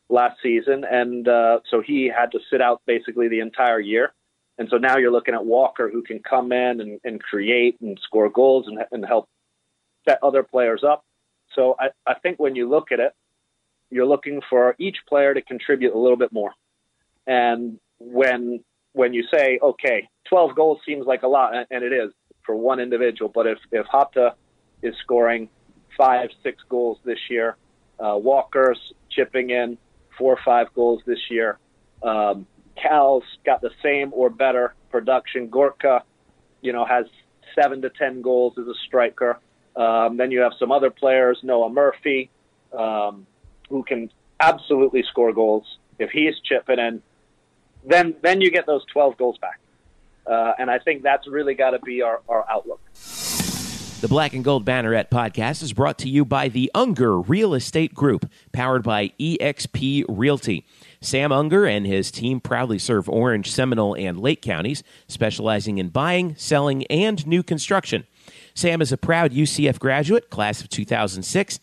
last 0.10 0.38
season, 0.42 0.84
and 0.90 1.28
uh, 1.28 1.60
so 1.70 1.82
he 1.82 2.08
had 2.08 2.32
to 2.32 2.40
sit 2.50 2.62
out 2.62 2.82
basically 2.88 3.28
the 3.28 3.40
entire 3.40 3.80
year. 3.80 4.14
And 4.58 4.68
so 4.72 4.78
now 4.78 4.98
you're 4.98 5.12
looking 5.12 5.36
at 5.36 5.46
Walker, 5.46 5.90
who 5.90 6.02
can 6.02 6.20
come 6.20 6.52
in 6.52 6.82
and, 6.82 7.00
and 7.04 7.22
create 7.22 7.80
and 7.82 8.00
score 8.02 8.30
goals 8.30 8.66
and, 8.68 8.80
and 8.92 9.06
help 9.06 9.30
set 10.08 10.20
other 10.24 10.42
players 10.42 10.84
up. 10.84 11.04
So 11.54 11.76
I, 11.80 11.90
I 12.08 12.16
think 12.16 12.40
when 12.40 12.56
you 12.56 12.68
look 12.68 12.92
at 12.92 13.00
it, 13.00 13.14
you're 13.90 14.08
looking 14.08 14.42
for 14.50 14.76
each 14.80 14.98
player 15.08 15.34
to 15.34 15.42
contribute 15.42 15.94
a 15.94 16.00
little 16.00 16.18
bit 16.18 16.32
more. 16.32 16.54
And 17.28 17.80
when 18.00 18.64
when 18.94 19.14
you 19.14 19.24
say, 19.32 19.60
okay, 19.62 20.10
12 20.30 20.56
goals 20.56 20.80
seems 20.86 21.06
like 21.06 21.22
a 21.22 21.28
lot, 21.28 21.54
and 21.70 21.84
it 21.84 21.94
is 21.94 22.12
for 22.46 22.56
one 22.56 22.80
individual, 22.80 23.32
but 23.34 23.46
if 23.48 23.60
if 23.72 23.86
Hata 23.86 24.36
is 24.82 24.96
scoring 25.04 25.50
five, 25.98 26.30
six 26.44 26.62
goals 26.70 27.00
this 27.04 27.20
year, 27.30 27.58
uh, 28.00 28.18
Walker's 28.18 28.80
chipping 29.10 29.50
in 29.50 29.78
four 30.18 30.34
or 30.34 30.40
five 30.44 30.74
goals 30.74 31.02
this 31.06 31.20
year. 31.30 31.60
Um, 32.04 32.48
Cal's 32.76 33.24
got 33.46 33.62
the 33.62 33.72
same 33.82 34.12
or 34.14 34.30
better 34.30 34.76
production. 34.92 35.50
Gorka, 35.50 36.04
you 36.62 36.74
know, 36.74 36.86
has 36.86 37.06
seven 37.60 37.82
to 37.82 37.90
ten 37.90 38.22
goals 38.22 38.54
as 38.58 38.68
a 38.68 38.76
striker. 38.86 39.40
Um, 39.76 40.18
then 40.18 40.32
you 40.32 40.42
have 40.42 40.54
some 40.60 40.72
other 40.72 40.90
players, 40.90 41.40
Noah 41.44 41.70
Murphy, 41.70 42.30
um, 42.78 43.28
who 43.70 43.84
can 43.84 44.10
absolutely 44.40 45.04
score 45.04 45.34
goals. 45.34 45.78
If 46.00 46.10
he's 46.12 46.34
chipping 46.44 46.80
in, 46.80 47.02
then 47.88 48.16
then 48.22 48.42
you 48.42 48.52
get 48.52 48.66
those 48.66 48.86
12 48.92 49.18
goals 49.18 49.38
back. 49.38 49.60
Uh, 50.26 50.54
and 50.60 50.70
I 50.70 50.80
think 50.80 51.04
that's 51.04 51.28
really 51.28 51.54
got 51.54 51.72
to 51.72 51.80
be 51.80 52.02
our, 52.02 52.22
our 52.28 52.46
outlook. 52.50 52.82
The 54.00 54.08
Black 54.08 54.34
and 54.34 54.44
Gold 54.44 54.64
Banneret 54.64 55.10
podcast 55.10 55.64
is 55.64 55.74
brought 55.74 55.98
to 56.00 56.10
you 56.10 56.24
by 56.24 56.50
the 56.50 56.70
Unger 56.76 57.20
Real 57.20 57.56
Estate 57.56 57.96
Group, 57.96 58.30
powered 58.52 58.84
by 58.84 59.12
eXp 59.20 60.06
Realty. 60.08 60.66
Sam 61.02 61.32
Unger 61.32 61.66
and 61.66 61.88
his 61.88 62.12
team 62.12 62.40
proudly 62.40 62.78
serve 62.78 63.10
Orange, 63.10 63.50
Seminole, 63.50 63.96
and 63.96 64.20
Lake 64.20 64.42
counties, 64.42 64.84
specializing 65.08 65.80
in 65.80 65.90
buying, 65.90 66.36
selling, 66.36 66.86
and 66.88 67.26
new 67.26 67.42
construction. 67.42 68.06
Sam 68.54 68.82
is 68.82 68.92
a 68.92 68.98
proud 68.98 69.32
UCF 69.32 69.80
graduate, 69.80 70.30
class 70.30 70.62
of 70.62 70.70
2006, 70.70 71.60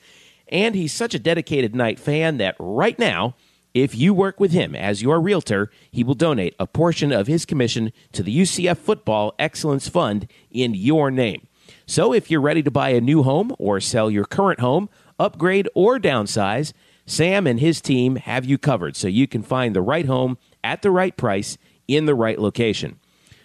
and 0.49 0.75
he's 0.75 0.93
such 0.93 1.15
a 1.15 1.21
dedicated 1.21 1.75
Knight 1.75 2.01
fan 2.01 2.39
that 2.39 2.57
right 2.59 2.99
now, 2.99 3.37
if 3.75 3.95
you 3.95 4.15
work 4.15 4.39
with 4.39 4.53
him 4.53 4.77
as 4.77 5.03
your 5.03 5.21
realtor, 5.21 5.71
he 5.91 6.05
will 6.05 6.15
donate 6.15 6.55
a 6.59 6.67
portion 6.67 7.13
of 7.13 7.27
his 7.27 7.45
commission 7.45 7.93
to 8.13 8.23
the 8.23 8.37
UCF 8.37 8.79
Football 8.79 9.35
Excellence 9.39 9.89
Fund 9.89 10.29
in 10.51 10.75
your 10.75 11.11
name. 11.11 11.49
So 11.85 12.13
if 12.13 12.31
you're 12.31 12.41
ready 12.41 12.63
to 12.63 12.71
buy 12.71 12.91
a 12.91 13.01
new 13.01 13.25
home 13.25 13.55
or 13.59 13.81
sell 13.81 14.11
your 14.11 14.25
current 14.25 14.61
home, 14.61 14.89
upgrade 15.19 15.69
or 15.75 15.99
downsize, 15.99 16.73
Sam 17.05 17.47
and 17.47 17.61
his 17.61 17.81
team 17.81 18.17
have 18.17 18.45
you 18.45 18.59
covered 18.59 18.97
so 18.97 19.09
you 19.09 19.27
can 19.27 19.43
find 19.43 19.75
the 19.75 19.83
right 19.83 20.07
home 20.07 20.39
at 20.63 20.83
the 20.83 20.91
right 20.91 21.17
price 21.17 21.59
in 21.87 22.07
the 22.07 22.15
right 22.15 22.39
location. 22.39 23.01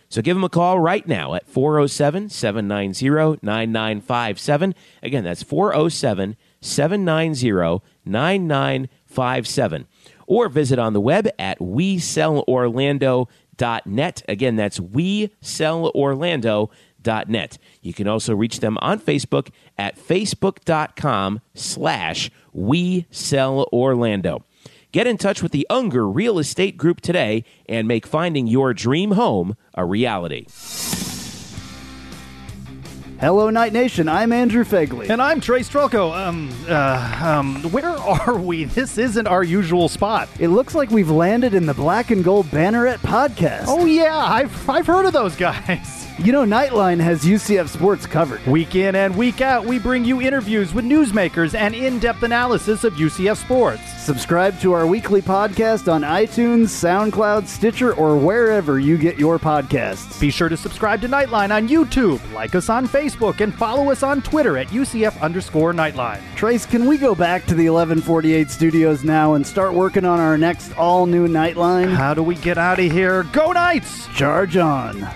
So 0.09 0.21
give 0.23 0.37
him 0.37 0.43
a 0.43 0.49
call 0.49 0.79
right 0.79 1.07
now 1.07 1.35
at 1.35 1.47
407 1.47 2.29
790 2.29 3.39
9957. 3.43 4.75
Again, 5.03 5.23
that's 5.23 5.43
407 5.43 6.35
790 6.61 7.83
9957. 8.05 9.87
Or 10.29 10.47
visit 10.47 10.77
on 10.77 10.93
the 10.93 11.01
web 11.01 11.27
at 11.39 11.57
WeSellOrlando.net. 11.57 14.21
Again, 14.27 14.55
that's 14.55 14.79
WeSellOrlando.net. 14.79 17.57
You 17.81 17.93
can 17.93 18.07
also 18.07 18.35
reach 18.35 18.59
them 18.59 18.77
on 18.79 18.99
Facebook 18.99 19.49
at 19.75 19.97
facebook.com 19.97 21.41
slash 21.55 22.29
WeSellOrlando. 22.55 24.43
Get 24.91 25.07
in 25.07 25.17
touch 25.17 25.41
with 25.41 25.51
the 25.51 25.65
Unger 25.69 26.07
Real 26.07 26.37
Estate 26.37 26.77
Group 26.77 27.01
today 27.01 27.43
and 27.67 27.87
make 27.87 28.05
finding 28.05 28.45
your 28.45 28.75
dream 28.75 29.09
home 29.11 29.55
a 29.73 29.83
reality. 29.85 30.45
Hello, 33.19 33.49
Knight 33.49 33.73
Nation. 33.73 34.07
I'm 34.07 34.31
Andrew 34.31 34.63
Fegley. 34.63 35.09
And 35.09 35.21
I'm 35.21 35.41
Trey 35.41 35.59
Strelko. 35.59 36.15
Um, 36.15 36.49
uh, 36.69 37.19
um, 37.21 37.61
where 37.69 37.89
are 37.97 38.37
we? 38.37 38.63
This 38.63 38.97
isn't 38.97 39.27
our 39.27 39.43
usual 39.43 39.89
spot. 39.89 40.29
It 40.39 40.47
looks 40.47 40.73
like 40.73 40.89
we've 40.89 41.09
landed 41.09 41.53
in 41.53 41.65
the 41.65 41.73
Black 41.73 42.11
and 42.11 42.23
Gold 42.23 42.45
Banneret 42.45 42.99
podcast. 42.99 43.65
Oh, 43.67 43.83
yeah. 43.83 44.15
I've, 44.17 44.69
I've 44.69 44.87
heard 44.87 45.05
of 45.05 45.11
those 45.11 45.35
guys. 45.35 45.98
You 46.21 46.33
know, 46.33 46.43
Nightline 46.43 46.99
has 46.99 47.23
UCF 47.23 47.69
sports 47.69 48.05
covered. 48.05 48.45
Week 48.45 48.75
in 48.75 48.93
and 48.93 49.15
week 49.15 49.39
out, 49.39 49.63
we 49.63 49.79
bring 49.79 50.03
you 50.03 50.21
interviews 50.21 50.73
with 50.73 50.83
newsmakers 50.83 51.57
and 51.57 51.73
in 51.73 51.97
depth 51.97 52.23
analysis 52.23 52.83
of 52.83 52.95
UCF 52.95 53.37
sports. 53.37 53.81
Subscribe 54.03 54.59
to 54.59 54.73
our 54.73 54.85
weekly 54.85 55.21
podcast 55.21 55.89
on 55.89 56.01
iTunes, 56.01 56.65
SoundCloud, 56.65 57.47
Stitcher, 57.47 57.93
or 57.93 58.17
wherever 58.17 58.79
you 58.79 58.97
get 58.97 59.17
your 59.17 59.39
podcasts. 59.39 60.19
Be 60.19 60.29
sure 60.29 60.49
to 60.49 60.57
subscribe 60.57 60.99
to 61.01 61.07
Nightline 61.07 61.55
on 61.55 61.69
YouTube, 61.69 62.19
like 62.33 62.53
us 62.53 62.67
on 62.67 62.85
Facebook, 62.85 63.39
and 63.39 63.55
follow 63.55 63.89
us 63.89 64.03
on 64.03 64.21
Twitter 64.21 64.57
at 64.57 64.67
UCF 64.67 65.21
underscore 65.21 65.73
Nightline. 65.73 66.19
Trace, 66.35 66.65
can 66.65 66.85
we 66.85 66.97
go 66.97 67.15
back 67.15 67.43
to 67.43 67.55
the 67.55 67.69
1148 67.69 68.51
studios 68.51 69.05
now 69.05 69.35
and 69.35 69.47
start 69.47 69.73
working 69.73 70.03
on 70.03 70.19
our 70.19 70.37
next 70.37 70.77
all 70.77 71.05
new 71.05 71.29
Nightline? 71.29 71.93
How 71.93 72.13
do 72.13 72.23
we 72.23 72.35
get 72.35 72.57
out 72.57 72.77
of 72.77 72.91
here? 72.91 73.23
Go 73.31 73.53
Knights! 73.53 74.07
Charge 74.07 74.57
on. 74.57 75.07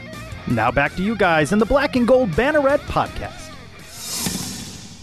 Now 0.47 0.71
back 0.71 0.95
to 0.95 1.03
you 1.03 1.15
guys 1.15 1.53
in 1.53 1.59
the 1.59 1.65
Black 1.65 1.95
and 1.95 2.07
Gold 2.07 2.31
Banneret 2.31 2.79
podcast. 2.79 3.51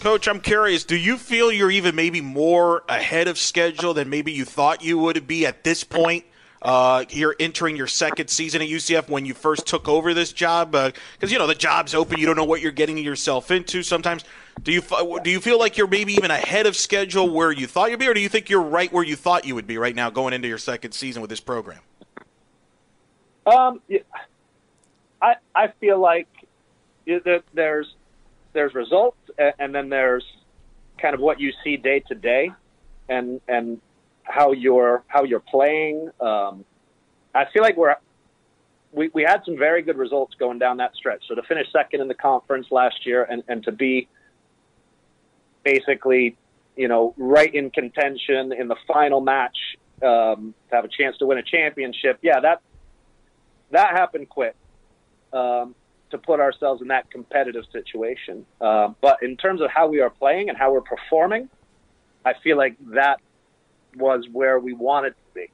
Coach, 0.01 0.27
I'm 0.27 0.39
curious. 0.39 0.83
Do 0.83 0.95
you 0.95 1.17
feel 1.17 1.51
you're 1.51 1.71
even 1.71 1.95
maybe 1.95 2.21
more 2.21 2.83
ahead 2.87 3.27
of 3.27 3.37
schedule 3.37 3.93
than 3.93 4.09
maybe 4.09 4.31
you 4.31 4.45
thought 4.45 4.83
you 4.83 4.97
would 4.97 5.27
be 5.27 5.45
at 5.45 5.63
this 5.63 5.83
point? 5.83 6.25
Uh, 6.61 7.05
you're 7.09 7.35
entering 7.39 7.75
your 7.75 7.87
second 7.87 8.27
season 8.27 8.61
at 8.61 8.67
UCF 8.67 9.09
when 9.09 9.25
you 9.25 9.33
first 9.33 9.65
took 9.65 9.87
over 9.87 10.13
this 10.13 10.31
job, 10.31 10.71
because 10.71 10.93
uh, 11.23 11.27
you 11.27 11.39
know 11.39 11.47
the 11.47 11.55
job's 11.55 11.95
open. 11.95 12.19
You 12.19 12.27
don't 12.27 12.35
know 12.35 12.43
what 12.43 12.61
you're 12.61 12.71
getting 12.71 12.99
yourself 12.99 13.49
into. 13.49 13.81
Sometimes, 13.81 14.23
do 14.61 14.71
you 14.71 14.83
do 15.23 15.31
you 15.31 15.39
feel 15.39 15.57
like 15.57 15.75
you're 15.75 15.87
maybe 15.87 16.13
even 16.13 16.29
ahead 16.29 16.67
of 16.67 16.75
schedule 16.75 17.29
where 17.29 17.51
you 17.51 17.65
thought 17.65 17.89
you'd 17.89 17.99
be, 17.99 18.07
or 18.07 18.13
do 18.13 18.19
you 18.19 18.29
think 18.29 18.49
you're 18.49 18.61
right 18.61 18.93
where 18.93 19.03
you 19.03 19.15
thought 19.15 19.45
you 19.45 19.55
would 19.55 19.65
be 19.65 19.79
right 19.79 19.95
now 19.95 20.11
going 20.11 20.33
into 20.33 20.47
your 20.47 20.59
second 20.59 20.91
season 20.91 21.19
with 21.19 21.31
this 21.31 21.39
program? 21.39 21.79
Um, 23.47 23.81
yeah, 23.87 23.99
I 25.21 25.35
I 25.53 25.67
feel 25.79 25.99
like 25.99 26.27
that 27.05 27.43
there's 27.53 27.93
there's 28.53 28.73
results 28.73 29.17
and 29.37 29.73
then 29.73 29.89
there's 29.89 30.25
kind 30.97 31.13
of 31.13 31.21
what 31.21 31.39
you 31.39 31.51
see 31.63 31.77
day 31.77 31.99
to 32.07 32.15
day 32.15 32.51
and 33.09 33.41
and 33.47 33.81
how 34.23 34.51
you're 34.51 35.03
how 35.07 35.23
you're 35.23 35.39
playing. 35.39 36.09
Um, 36.19 36.65
I 37.33 37.45
feel 37.53 37.63
like 37.63 37.77
we're 37.77 37.95
we, 38.91 39.09
we 39.13 39.23
had 39.23 39.41
some 39.45 39.57
very 39.57 39.81
good 39.81 39.97
results 39.97 40.35
going 40.35 40.59
down 40.59 40.77
that 40.77 40.93
stretch. 40.95 41.23
So 41.27 41.35
to 41.35 41.43
finish 41.43 41.71
second 41.71 42.01
in 42.01 42.07
the 42.07 42.13
conference 42.13 42.67
last 42.71 43.05
year 43.05 43.23
and, 43.23 43.41
and 43.47 43.63
to 43.63 43.71
be 43.71 44.09
basically, 45.63 46.35
you 46.75 46.89
know, 46.89 47.13
right 47.17 47.53
in 47.53 47.69
contention 47.69 48.51
in 48.51 48.67
the 48.67 48.75
final 48.87 49.21
match, 49.21 49.57
um, 50.03 50.53
to 50.69 50.75
have 50.75 50.83
a 50.83 50.89
chance 50.89 51.17
to 51.19 51.25
win 51.25 51.37
a 51.37 51.43
championship, 51.43 52.19
yeah, 52.21 52.39
that 52.41 52.61
that 53.71 53.91
happened 53.91 54.27
quick 54.27 54.55
um, 55.33 55.75
to 56.11 56.17
put 56.17 56.39
ourselves 56.39 56.81
in 56.81 56.89
that 56.89 57.09
competitive 57.09 57.63
situation. 57.71 58.45
Uh, 58.59 58.89
but 59.01 59.23
in 59.23 59.37
terms 59.37 59.61
of 59.61 59.69
how 59.69 59.87
we 59.87 60.01
are 60.01 60.09
playing 60.09 60.49
and 60.49 60.57
how 60.57 60.71
we're 60.73 60.81
performing, 60.81 61.49
I 62.25 62.33
feel 62.43 62.57
like 62.57 62.75
that 62.93 63.19
was 63.95 64.25
where 64.31 64.59
we 64.59 64.73
wanted 64.73 65.11
to 65.11 65.33
be. 65.33 65.49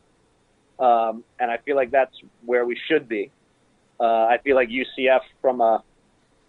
Um, 0.79 1.23
and 1.39 1.49
I 1.49 1.57
feel 1.57 1.75
like 1.75 1.91
that's 1.91 2.15
where 2.45 2.65
we 2.65 2.77
should 2.87 3.07
be. 3.07 3.31
Uh, 3.99 4.03
I 4.03 4.39
feel 4.43 4.55
like 4.55 4.69
UCF, 4.69 5.21
from 5.41 5.61
a 5.61 5.83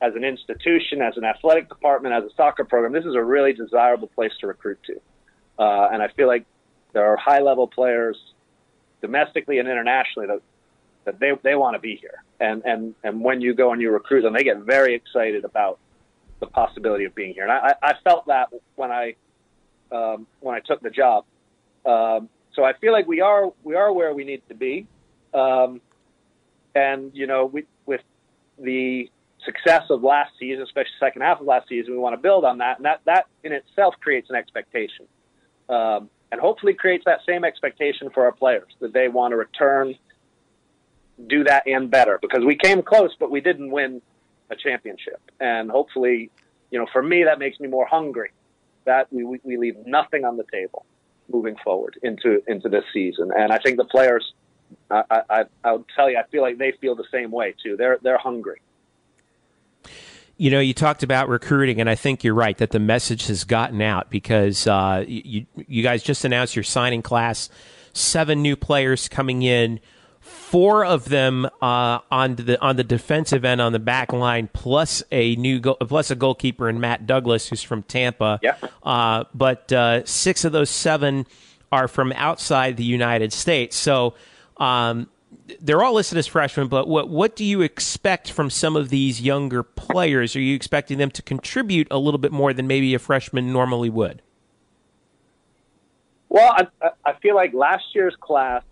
as 0.00 0.14
an 0.14 0.22
institution, 0.22 1.02
as 1.02 1.16
an 1.16 1.24
athletic 1.24 1.68
department, 1.68 2.14
as 2.14 2.24
a 2.24 2.34
soccer 2.36 2.64
program, 2.64 2.92
this 2.92 3.04
is 3.04 3.14
a 3.14 3.22
really 3.22 3.52
desirable 3.52 4.08
place 4.08 4.32
to 4.40 4.46
recruit 4.46 4.78
to. 4.86 5.00
Uh, 5.58 5.88
and 5.92 6.02
I 6.02 6.08
feel 6.08 6.28
like 6.28 6.44
there 6.92 7.04
are 7.04 7.16
high 7.16 7.40
level 7.40 7.66
players 7.66 8.16
domestically 9.00 9.58
and 9.58 9.68
internationally 9.68 10.28
that 10.28 10.40
that 11.08 11.18
they 11.18 11.32
they 11.42 11.54
want 11.54 11.74
to 11.74 11.80
be 11.80 11.96
here. 11.96 12.22
And 12.38 12.62
and 12.64 12.94
and 13.02 13.20
when 13.20 13.40
you 13.40 13.54
go 13.54 13.72
and 13.72 13.80
you 13.82 13.90
recruit 13.90 14.22
them, 14.22 14.34
they 14.34 14.44
get 14.44 14.58
very 14.58 14.94
excited 14.94 15.44
about 15.44 15.78
the 16.40 16.46
possibility 16.46 17.04
of 17.04 17.14
being 17.14 17.34
here. 17.34 17.42
And 17.42 17.52
I, 17.52 17.74
I 17.82 17.94
felt 18.04 18.26
that 18.26 18.48
when 18.76 18.92
I 18.92 19.16
um, 19.90 20.26
when 20.40 20.54
I 20.54 20.60
took 20.60 20.80
the 20.80 20.90
job. 20.90 21.24
Um, 21.84 22.28
so 22.54 22.64
I 22.64 22.72
feel 22.74 22.92
like 22.92 23.06
we 23.06 23.20
are 23.20 23.52
we 23.64 23.74
are 23.74 23.92
where 23.92 24.12
we 24.14 24.24
need 24.24 24.42
to 24.48 24.54
be. 24.54 24.86
Um, 25.34 25.80
and 26.74 27.10
you 27.14 27.26
know, 27.26 27.46
we, 27.46 27.64
with 27.86 28.02
the 28.58 29.10
success 29.44 29.84
of 29.90 30.02
last 30.02 30.32
season, 30.38 30.62
especially 30.62 30.90
second 31.00 31.22
half 31.22 31.40
of 31.40 31.46
last 31.46 31.68
season, 31.68 31.92
we 31.92 31.98
want 31.98 32.14
to 32.14 32.20
build 32.20 32.44
on 32.44 32.58
that, 32.58 32.76
and 32.76 32.86
that 32.86 33.00
that 33.06 33.26
in 33.44 33.52
itself 33.52 33.94
creates 34.00 34.28
an 34.30 34.36
expectation, 34.36 35.06
um, 35.68 36.10
and 36.30 36.40
hopefully 36.40 36.74
creates 36.74 37.04
that 37.06 37.20
same 37.26 37.44
expectation 37.44 38.10
for 38.10 38.24
our 38.24 38.32
players 38.32 38.70
that 38.80 38.92
they 38.92 39.08
want 39.08 39.32
to 39.32 39.36
return, 39.36 39.94
do 41.26 41.44
that 41.44 41.66
and 41.66 41.90
better 41.90 42.18
because 42.20 42.44
we 42.44 42.56
came 42.56 42.82
close, 42.82 43.14
but 43.18 43.30
we 43.30 43.40
didn't 43.40 43.70
win 43.70 44.00
a 44.50 44.56
championship, 44.56 45.20
and 45.40 45.70
hopefully, 45.70 46.30
you 46.70 46.78
know, 46.78 46.86
for 46.92 47.02
me 47.02 47.24
that 47.24 47.38
makes 47.38 47.60
me 47.60 47.68
more 47.68 47.86
hungry 47.86 48.30
that 48.84 49.12
we 49.12 49.24
we 49.24 49.56
leave 49.56 49.76
nothing 49.86 50.24
on 50.24 50.36
the 50.36 50.44
table 50.50 50.86
moving 51.30 51.56
forward 51.62 51.98
into 52.02 52.42
into 52.46 52.68
this 52.68 52.84
season, 52.92 53.30
and 53.36 53.52
I 53.52 53.58
think 53.58 53.76
the 53.76 53.84
players. 53.84 54.32
I, 54.90 55.22
I, 55.30 55.44
I'll 55.64 55.86
tell 55.96 56.10
you, 56.10 56.18
I 56.18 56.24
feel 56.30 56.42
like 56.42 56.58
they 56.58 56.72
feel 56.72 56.94
the 56.94 57.06
same 57.10 57.30
way 57.30 57.54
too. 57.62 57.76
They're 57.78 57.98
they're 58.02 58.18
hungry. 58.18 58.60
You 60.36 60.50
know, 60.50 60.60
you 60.60 60.74
talked 60.74 61.02
about 61.02 61.28
recruiting, 61.28 61.80
and 61.80 61.88
I 61.88 61.94
think 61.94 62.22
you're 62.22 62.34
right 62.34 62.56
that 62.58 62.70
the 62.70 62.78
message 62.78 63.26
has 63.28 63.44
gotten 63.44 63.80
out 63.80 64.10
because 64.10 64.66
uh, 64.66 65.04
you 65.08 65.46
you 65.56 65.82
guys 65.82 66.02
just 66.02 66.24
announced 66.24 66.54
your 66.54 66.64
signing 66.64 67.02
class, 67.02 67.48
seven 67.94 68.42
new 68.42 68.56
players 68.56 69.08
coming 69.08 69.42
in, 69.42 69.80
four 70.28 70.84
of 70.84 71.08
them 71.08 71.46
uh, 71.60 71.98
on 72.10 72.36
the 72.36 72.60
on 72.60 72.76
the 72.76 72.84
defensive 72.84 73.44
end 73.44 73.60
on 73.60 73.72
the 73.72 73.78
back 73.78 74.12
line, 74.12 74.48
plus 74.52 75.02
a 75.10 75.36
new 75.36 75.60
go- 75.60 75.74
plus 75.74 76.10
a 76.10 76.16
goalkeeper 76.16 76.68
in 76.68 76.80
Matt 76.80 77.06
Douglas 77.06 77.48
who's 77.48 77.62
from 77.62 77.82
Tampa. 77.82 78.40
Yeah. 78.42 78.56
Uh, 78.82 79.24
but 79.34 79.72
uh, 79.72 80.04
six 80.04 80.44
of 80.44 80.52
those 80.52 80.70
seven 80.70 81.26
are 81.70 81.88
from 81.88 82.12
outside 82.12 82.76
the 82.76 82.84
United 82.84 83.32
States. 83.32 83.76
So. 83.76 84.14
Um, 84.56 85.08
they're 85.60 85.82
all 85.82 85.94
listed 85.94 86.18
as 86.18 86.26
freshmen, 86.26 86.68
but 86.68 86.88
what 86.88 87.08
what 87.08 87.36
do 87.36 87.44
you 87.44 87.62
expect 87.62 88.30
from 88.32 88.50
some 88.50 88.76
of 88.76 88.88
these 88.88 89.20
younger 89.20 89.62
players? 89.62 90.34
Are 90.36 90.40
you 90.40 90.54
expecting 90.54 90.98
them 90.98 91.10
to 91.12 91.22
contribute 91.22 91.86
a 91.90 91.98
little 91.98 92.18
bit 92.18 92.32
more 92.32 92.52
than 92.52 92.66
maybe 92.66 92.94
a 92.94 92.98
freshman 92.98 93.52
normally 93.52 93.88
would? 93.88 94.20
Well, 96.28 96.52
I, 96.52 96.90
I 97.04 97.12
feel 97.20 97.34
like 97.34 97.54
last 97.54 97.84
year's 97.94 98.16
class 98.20 98.62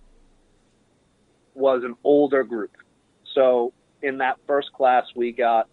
was 1.56 1.82
an 1.84 1.94
older 2.04 2.44
group. 2.44 2.76
So 3.34 3.72
in 4.02 4.18
that 4.18 4.36
first 4.46 4.72
class, 4.72 5.04
we 5.14 5.32
got 5.32 5.68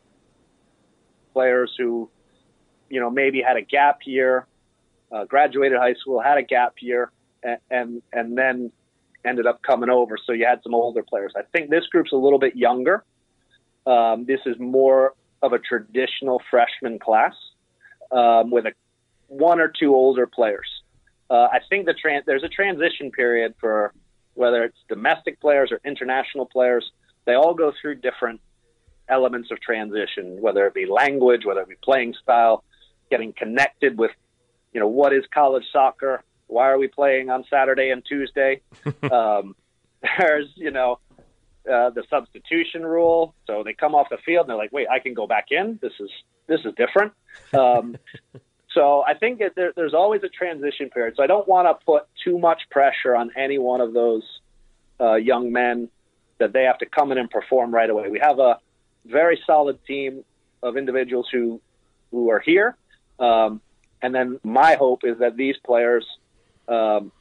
players 1.33 1.73
who, 1.77 2.09
you 2.89 2.99
know, 2.99 3.09
maybe 3.09 3.41
had 3.41 3.57
a 3.57 3.61
gap 3.61 3.99
year, 4.05 4.47
uh, 5.11 5.25
graduated 5.25 5.77
high 5.77 5.93
school, 5.95 6.21
had 6.21 6.37
a 6.37 6.43
gap 6.43 6.75
year, 6.79 7.11
and, 7.43 7.57
and 7.69 8.01
and 8.11 8.37
then 8.37 8.71
ended 9.25 9.45
up 9.45 9.61
coming 9.61 9.89
over. 9.89 10.17
So 10.25 10.33
you 10.33 10.45
had 10.45 10.61
some 10.63 10.73
older 10.73 11.03
players. 11.03 11.33
I 11.35 11.41
think 11.51 11.69
this 11.69 11.85
group's 11.87 12.11
a 12.11 12.17
little 12.17 12.39
bit 12.39 12.55
younger. 12.55 13.03
Um, 13.85 14.25
this 14.25 14.39
is 14.45 14.57
more 14.59 15.13
of 15.41 15.53
a 15.53 15.59
traditional 15.59 16.41
freshman 16.49 16.99
class 16.99 17.33
um, 18.11 18.49
with 18.49 18.65
a 18.65 18.73
one 19.27 19.59
or 19.59 19.67
two 19.67 19.93
older 19.95 20.27
players. 20.27 20.67
Uh, 21.29 21.47
I 21.51 21.59
think 21.69 21.85
the 21.85 21.93
tran- 21.93 22.25
there's 22.25 22.43
a 22.43 22.49
transition 22.49 23.11
period 23.11 23.55
for 23.59 23.93
whether 24.33 24.63
it's 24.63 24.77
domestic 24.89 25.39
players 25.39 25.71
or 25.71 25.79
international 25.85 26.45
players. 26.45 26.91
They 27.25 27.33
all 27.33 27.53
go 27.53 27.71
through 27.81 27.95
different 27.95 28.41
elements 29.09 29.51
of 29.51 29.59
transition, 29.61 30.41
whether 30.41 30.65
it 30.67 30.73
be 30.73 30.85
language, 30.85 31.45
whether 31.45 31.61
it 31.61 31.69
be 31.69 31.75
playing 31.83 32.15
style, 32.21 32.63
getting 33.09 33.33
connected 33.33 33.97
with, 33.97 34.11
you 34.73 34.79
know, 34.79 34.87
what 34.87 35.13
is 35.13 35.23
college 35.33 35.65
soccer, 35.71 36.23
why 36.47 36.69
are 36.69 36.77
we 36.77 36.87
playing 36.87 37.29
on 37.29 37.43
Saturday 37.49 37.89
and 37.89 38.03
Tuesday? 38.05 38.61
um, 39.11 39.55
there's, 40.19 40.47
you 40.55 40.71
know, 40.71 40.99
uh, 41.69 41.89
the 41.91 42.03
substitution 42.09 42.85
rule. 42.85 43.35
So 43.47 43.63
they 43.63 43.73
come 43.73 43.95
off 43.95 44.07
the 44.09 44.17
field 44.25 44.41
and 44.41 44.49
they're 44.49 44.57
like, 44.57 44.73
wait, 44.73 44.87
I 44.89 44.99
can 44.99 45.13
go 45.13 45.27
back 45.27 45.47
in. 45.51 45.79
This 45.81 45.93
is 45.99 46.09
this 46.47 46.59
is 46.65 46.73
different. 46.75 47.13
Um, 47.53 47.95
so 48.73 49.03
I 49.05 49.13
think 49.13 49.39
that 49.39 49.55
there, 49.55 49.73
there's 49.75 49.93
always 49.93 50.23
a 50.23 50.29
transition 50.29 50.89
period. 50.89 51.15
So 51.17 51.23
I 51.23 51.27
don't 51.27 51.47
want 51.47 51.67
to 51.67 51.85
put 51.85 52.07
too 52.23 52.39
much 52.39 52.61
pressure 52.69 53.15
on 53.15 53.31
any 53.37 53.57
one 53.57 53.81
of 53.81 53.93
those 53.93 54.23
uh, 54.99 55.15
young 55.15 55.51
men 55.51 55.89
that 56.39 56.53
they 56.53 56.63
have 56.63 56.79
to 56.79 56.85
come 56.85 57.11
in 57.11 57.17
and 57.17 57.29
perform 57.29 57.73
right 57.73 57.89
away. 57.89 58.09
We 58.09 58.19
have 58.19 58.39
a 58.39 58.59
very 59.05 59.39
solid 59.45 59.79
team 59.85 60.23
of 60.61 60.77
individuals 60.77 61.27
who 61.31 61.61
who 62.11 62.29
are 62.29 62.39
here. 62.39 62.75
Um, 63.19 63.61
and 64.01 64.13
then 64.13 64.39
my 64.43 64.75
hope 64.75 65.03
is 65.03 65.19
that 65.19 65.35
these 65.35 65.55
players 65.65 66.05
um, 66.67 67.11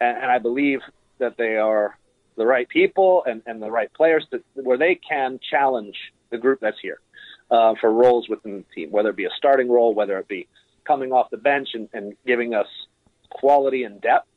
and, 0.00 0.18
and 0.18 0.30
I 0.30 0.38
believe 0.38 0.80
that 1.18 1.36
they 1.36 1.56
are 1.56 1.96
the 2.36 2.46
right 2.46 2.68
people 2.68 3.24
and, 3.26 3.42
and 3.46 3.62
the 3.62 3.70
right 3.70 3.92
players 3.92 4.26
to, 4.30 4.42
where 4.54 4.78
they 4.78 4.96
can 4.96 5.38
challenge 5.50 5.96
the 6.30 6.38
group 6.38 6.60
that's 6.60 6.80
here 6.80 7.00
uh, 7.50 7.74
for 7.80 7.90
roles 7.92 8.28
within 8.28 8.58
the 8.58 8.74
team, 8.74 8.90
whether 8.90 9.10
it 9.10 9.16
be 9.16 9.24
a 9.24 9.34
starting 9.36 9.70
role, 9.70 9.94
whether 9.94 10.18
it 10.18 10.28
be 10.28 10.48
coming 10.84 11.12
off 11.12 11.30
the 11.30 11.36
bench 11.36 11.70
and, 11.74 11.88
and 11.92 12.14
giving 12.26 12.54
us 12.54 12.66
quality 13.30 13.84
and 13.84 14.00
depth, 14.00 14.28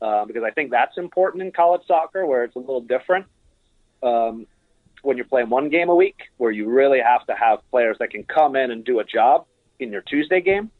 uh, 0.00 0.24
because 0.24 0.42
I 0.42 0.50
think 0.50 0.70
that's 0.70 0.96
important 0.98 1.42
in 1.42 1.52
college 1.52 1.82
soccer 1.86 2.26
where 2.26 2.44
it's 2.44 2.56
a 2.56 2.60
little 2.60 2.80
different. 2.80 3.26
Um, 4.02 4.46
when 5.02 5.18
you're 5.18 5.26
playing 5.26 5.50
one 5.50 5.68
game 5.68 5.90
a 5.90 5.94
week, 5.94 6.16
where 6.38 6.50
you 6.50 6.66
really 6.68 6.98
have 6.98 7.26
to 7.26 7.34
have 7.34 7.58
players 7.70 7.96
that 8.00 8.10
can 8.10 8.24
come 8.24 8.56
in 8.56 8.70
and 8.70 8.84
do 8.84 9.00
a 9.00 9.04
job 9.04 9.46
in 9.78 9.92
your 9.92 10.00
Tuesday 10.00 10.40
game. 10.40 10.70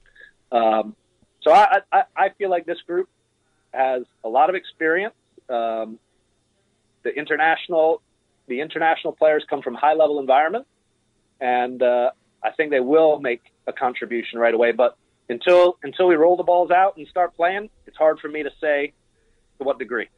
Um, 0.50 0.96
so 1.42 1.52
I, 1.52 1.80
I, 1.92 2.02
I 2.16 2.28
feel 2.30 2.48
like 2.48 2.64
this 2.64 2.80
group 2.86 3.08
has 3.72 4.04
a 4.24 4.28
lot 4.28 4.48
of 4.48 4.56
experience. 4.56 5.14
Um, 5.48 5.98
the 7.02 7.10
international 7.14 8.00
the 8.46 8.60
international 8.60 9.12
players 9.12 9.44
come 9.48 9.62
from 9.62 9.74
high 9.74 9.94
level 9.94 10.20
environments, 10.20 10.68
and 11.40 11.82
uh, 11.82 12.10
I 12.42 12.50
think 12.50 12.70
they 12.70 12.80
will 12.80 13.20
make 13.20 13.42
a 13.66 13.72
contribution 13.72 14.38
right 14.38 14.54
away. 14.54 14.72
But 14.72 14.96
until 15.28 15.78
until 15.82 16.06
we 16.06 16.14
roll 16.14 16.36
the 16.36 16.42
balls 16.42 16.70
out 16.70 16.96
and 16.96 17.06
start 17.08 17.34
playing, 17.36 17.70
it's 17.86 17.96
hard 17.96 18.20
for 18.20 18.28
me 18.28 18.42
to 18.42 18.50
say 18.60 18.92
to 19.58 19.64
what 19.64 19.78
degree 19.78 20.08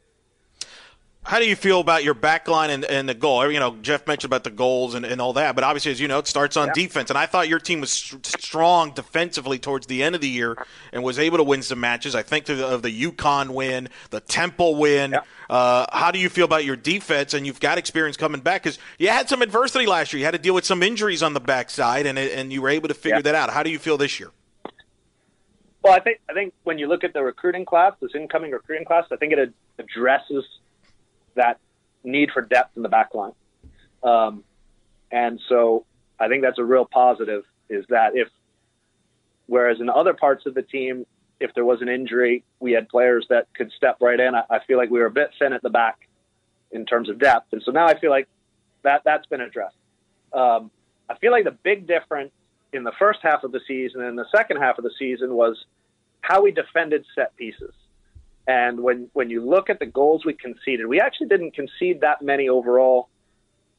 how 1.27 1.39
do 1.39 1.45
you 1.45 1.57
feel 1.57 1.81
about 1.81 2.05
your 2.05 2.13
back 2.13 2.47
line 2.47 2.69
and, 2.69 2.85
and 2.85 3.07
the 3.07 3.13
goal? 3.13 3.51
You 3.51 3.59
know, 3.59 3.75
Jeff 3.81 4.07
mentioned 4.07 4.29
about 4.29 4.45
the 4.45 4.49
goals 4.49 4.95
and, 4.95 5.05
and 5.05 5.19
all 5.19 5.33
that, 5.33 5.55
but 5.55 5.63
obviously, 5.65 5.91
as 5.91 5.99
you 5.99 6.07
know, 6.07 6.19
it 6.19 6.27
starts 6.27 6.55
on 6.55 6.67
yeah. 6.67 6.73
defense. 6.73 7.09
And 7.09 7.19
I 7.19 7.25
thought 7.25 7.49
your 7.49 7.59
team 7.59 7.81
was 7.81 7.91
st- 7.91 8.25
strong 8.25 8.91
defensively 8.91 9.59
towards 9.59 9.87
the 9.87 10.03
end 10.03 10.15
of 10.15 10.21
the 10.21 10.29
year 10.29 10.55
and 10.93 11.03
was 11.03 11.19
able 11.19 11.35
to 11.37 11.43
win 11.43 11.63
some 11.63 11.81
matches. 11.81 12.15
I 12.15 12.23
think 12.23 12.47
of 12.47 12.81
the 12.81 13.11
UConn 13.11 13.49
win, 13.49 13.89
the 14.09 14.21
Temple 14.21 14.75
win. 14.75 15.11
Yeah. 15.11 15.19
Uh, 15.49 15.85
how 15.91 16.11
do 16.11 16.19
you 16.19 16.29
feel 16.29 16.45
about 16.45 16.63
your 16.63 16.77
defense? 16.77 17.33
And 17.33 17.45
you've 17.45 17.59
got 17.59 17.77
experience 17.77 18.15
coming 18.15 18.39
back 18.39 18.63
because 18.63 18.79
you 18.97 19.09
had 19.09 19.27
some 19.27 19.41
adversity 19.41 19.85
last 19.85 20.13
year. 20.13 20.19
You 20.19 20.25
had 20.25 20.31
to 20.31 20.37
deal 20.37 20.53
with 20.53 20.65
some 20.65 20.81
injuries 20.81 21.23
on 21.23 21.33
the 21.33 21.41
backside, 21.41 22.05
and 22.05 22.17
and 22.17 22.53
you 22.53 22.61
were 22.61 22.69
able 22.69 22.87
to 22.87 22.93
figure 22.93 23.17
yeah. 23.17 23.21
that 23.23 23.35
out. 23.35 23.49
How 23.49 23.63
do 23.63 23.69
you 23.69 23.79
feel 23.79 23.97
this 23.97 24.17
year? 24.17 24.31
Well, 25.83 25.93
I 25.93 25.99
think 25.99 26.19
I 26.29 26.33
think 26.33 26.53
when 26.63 26.79
you 26.79 26.87
look 26.87 27.03
at 27.03 27.13
the 27.13 27.23
recruiting 27.23 27.65
class, 27.65 27.93
this 28.01 28.11
incoming 28.15 28.51
recruiting 28.51 28.85
class, 28.85 29.05
I 29.11 29.15
think 29.15 29.33
it 29.33 29.53
addresses 29.79 30.43
that 31.35 31.59
need 32.03 32.31
for 32.31 32.41
depth 32.41 32.75
in 32.75 32.83
the 32.83 32.89
back 32.89 33.13
line. 33.13 33.33
Um, 34.03 34.43
and 35.11 35.39
so 35.47 35.85
I 36.19 36.27
think 36.27 36.43
that's 36.43 36.59
a 36.59 36.63
real 36.63 36.85
positive 36.85 37.43
is 37.69 37.85
that 37.89 38.15
if, 38.15 38.27
whereas 39.45 39.79
in 39.79 39.89
other 39.89 40.13
parts 40.13 40.45
of 40.45 40.53
the 40.53 40.61
team, 40.61 41.05
if 41.39 41.53
there 41.53 41.65
was 41.65 41.81
an 41.81 41.89
injury, 41.89 42.43
we 42.59 42.71
had 42.71 42.89
players 42.89 43.25
that 43.29 43.47
could 43.55 43.71
step 43.71 43.97
right 44.01 44.19
in. 44.19 44.35
I, 44.35 44.43
I 44.49 44.59
feel 44.65 44.77
like 44.77 44.89
we 44.89 44.99
were 44.99 45.05
a 45.05 45.11
bit 45.11 45.31
thin 45.37 45.53
at 45.53 45.61
the 45.61 45.69
back 45.69 46.07
in 46.71 46.85
terms 46.85 47.09
of 47.09 47.19
depth. 47.19 47.53
And 47.53 47.61
so 47.63 47.71
now 47.71 47.85
I 47.85 47.99
feel 47.99 48.09
like 48.09 48.27
that, 48.83 49.03
that's 49.05 49.25
been 49.27 49.41
addressed. 49.41 49.75
Um, 50.33 50.71
I 51.09 51.17
feel 51.17 51.31
like 51.31 51.43
the 51.43 51.51
big 51.51 51.87
difference 51.87 52.31
in 52.77 52.83
the 52.83 52.93
first 52.97 53.19
half 53.21 53.43
of 53.43 53.51
the 53.51 53.59
season 53.67 54.01
and 54.03 54.17
the 54.17 54.27
second 54.33 54.57
half 54.57 54.77
of 54.77 54.83
the 54.83 54.91
season 54.97 55.33
was 55.33 55.65
how 56.21 56.41
we 56.41 56.51
defended 56.51 57.05
set 57.15 57.35
pieces. 57.35 57.73
And 58.47 58.79
when, 58.79 59.09
when 59.11 59.29
you 59.29 59.43
look 59.45 59.69
at 59.69 59.79
the 59.79 59.85
goals 59.85 60.23
we 60.23 60.33
conceded, 60.33 60.85
we 60.87 61.01
actually 61.01 61.27
didn't 61.27 61.51
concede 61.51 62.01
that 62.01 62.21
many 62.21 62.47
overall 62.47 63.09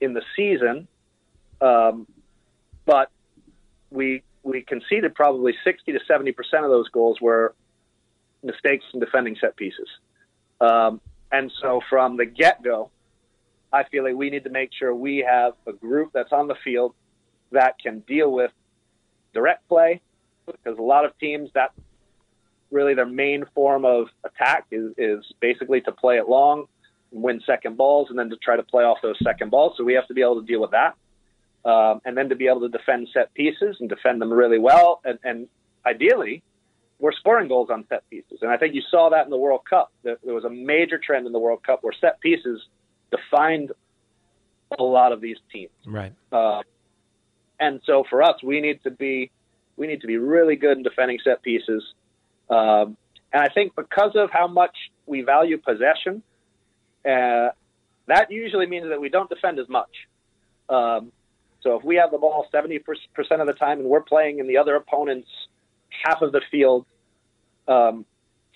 in 0.00 0.12
the 0.12 0.22
season, 0.36 0.86
um, 1.60 2.06
but 2.84 3.10
we 3.90 4.22
we 4.44 4.62
conceded 4.62 5.14
probably 5.14 5.54
60 5.64 5.92
to 5.92 5.98
70 6.06 6.32
percent 6.32 6.64
of 6.64 6.70
those 6.70 6.88
goals 6.90 7.20
were 7.20 7.54
mistakes 8.42 8.84
in 8.94 9.00
defending 9.00 9.36
set 9.40 9.56
pieces. 9.56 9.88
Um, 10.60 11.00
and 11.32 11.50
so 11.60 11.80
from 11.88 12.16
the 12.16 12.26
get 12.26 12.62
go, 12.62 12.90
I 13.72 13.84
feel 13.84 14.04
like 14.04 14.14
we 14.14 14.30
need 14.30 14.44
to 14.44 14.50
make 14.50 14.70
sure 14.72 14.94
we 14.94 15.26
have 15.28 15.54
a 15.66 15.72
group 15.72 16.12
that's 16.14 16.32
on 16.32 16.46
the 16.46 16.54
field 16.64 16.94
that 17.50 17.78
can 17.82 18.00
deal 18.00 18.30
with 18.30 18.52
direct 19.38 19.62
play, 19.68 20.00
because 20.46 20.76
a 20.78 20.88
lot 20.94 21.04
of 21.04 21.10
teams 21.18 21.48
that 21.54 21.70
really 22.70 22.94
their 22.94 23.06
main 23.24 23.44
form 23.54 23.84
of 23.84 24.08
attack 24.24 24.66
is, 24.70 24.92
is 24.98 25.20
basically 25.40 25.80
to 25.88 25.92
play 25.92 26.16
it 26.18 26.28
long, 26.28 26.66
win 27.10 27.40
second 27.46 27.76
balls, 27.76 28.06
and 28.10 28.18
then 28.18 28.28
to 28.30 28.36
try 28.36 28.56
to 28.56 28.62
play 28.74 28.84
off 28.84 28.98
those 29.02 29.18
second 29.22 29.50
balls. 29.50 29.72
So 29.76 29.84
we 29.84 29.94
have 29.94 30.08
to 30.08 30.14
be 30.14 30.22
able 30.22 30.40
to 30.40 30.46
deal 30.46 30.60
with 30.60 30.72
that. 30.72 30.92
Um, 31.64 32.00
and 32.04 32.16
then 32.16 32.28
to 32.28 32.36
be 32.36 32.46
able 32.46 32.62
to 32.68 32.72
defend 32.78 33.08
set 33.12 33.32
pieces 33.34 33.76
and 33.80 33.88
defend 33.88 34.20
them 34.22 34.32
really 34.32 34.58
well. 34.58 35.00
And, 35.04 35.18
and 35.22 35.48
ideally, 35.84 36.42
we're 36.98 37.12
scoring 37.12 37.48
goals 37.48 37.68
on 37.70 37.84
set 37.88 38.08
pieces. 38.10 38.38
And 38.42 38.50
I 38.50 38.56
think 38.56 38.74
you 38.74 38.82
saw 38.90 39.10
that 39.10 39.24
in 39.24 39.30
the 39.30 39.42
World 39.46 39.62
Cup. 39.68 39.92
There, 40.02 40.18
there 40.24 40.34
was 40.34 40.44
a 40.44 40.50
major 40.50 40.98
trend 40.98 41.26
in 41.26 41.32
the 41.32 41.38
World 41.38 41.62
Cup 41.62 41.78
where 41.82 41.94
set 42.00 42.20
pieces 42.20 42.60
defined 43.10 43.72
a 44.78 44.82
lot 44.82 45.12
of 45.12 45.20
these 45.20 45.38
teams. 45.52 45.70
Right. 45.86 46.12
Uh, 46.30 46.62
and 47.60 47.80
so 47.84 48.04
for 48.08 48.22
us, 48.22 48.42
we 48.42 48.60
need 48.60 48.82
to 48.84 48.90
be 48.90 49.30
we 49.76 49.86
need 49.86 50.00
to 50.00 50.06
be 50.06 50.16
really 50.16 50.56
good 50.56 50.76
in 50.76 50.82
defending 50.82 51.18
set 51.22 51.42
pieces. 51.42 51.82
Um, 52.50 52.96
and 53.32 53.42
I 53.42 53.48
think 53.48 53.76
because 53.76 54.12
of 54.14 54.30
how 54.30 54.48
much 54.48 54.76
we 55.06 55.22
value 55.22 55.58
possession, 55.58 56.22
uh, 57.04 57.50
that 58.06 58.30
usually 58.30 58.66
means 58.66 58.88
that 58.88 59.00
we 59.00 59.08
don't 59.08 59.28
defend 59.28 59.58
as 59.58 59.68
much. 59.68 59.90
Um, 60.68 61.12
so 61.60 61.76
if 61.76 61.84
we 61.84 61.96
have 61.96 62.10
the 62.10 62.18
ball 62.18 62.46
70% 62.52 62.80
of 63.40 63.46
the 63.46 63.52
time 63.52 63.80
and 63.80 63.88
we're 63.88 64.02
playing 64.02 64.38
in 64.38 64.46
the 64.46 64.56
other 64.56 64.76
opponent's 64.76 65.28
half 66.04 66.22
of 66.22 66.32
the 66.32 66.40
field 66.50 66.86
um, 67.66 68.04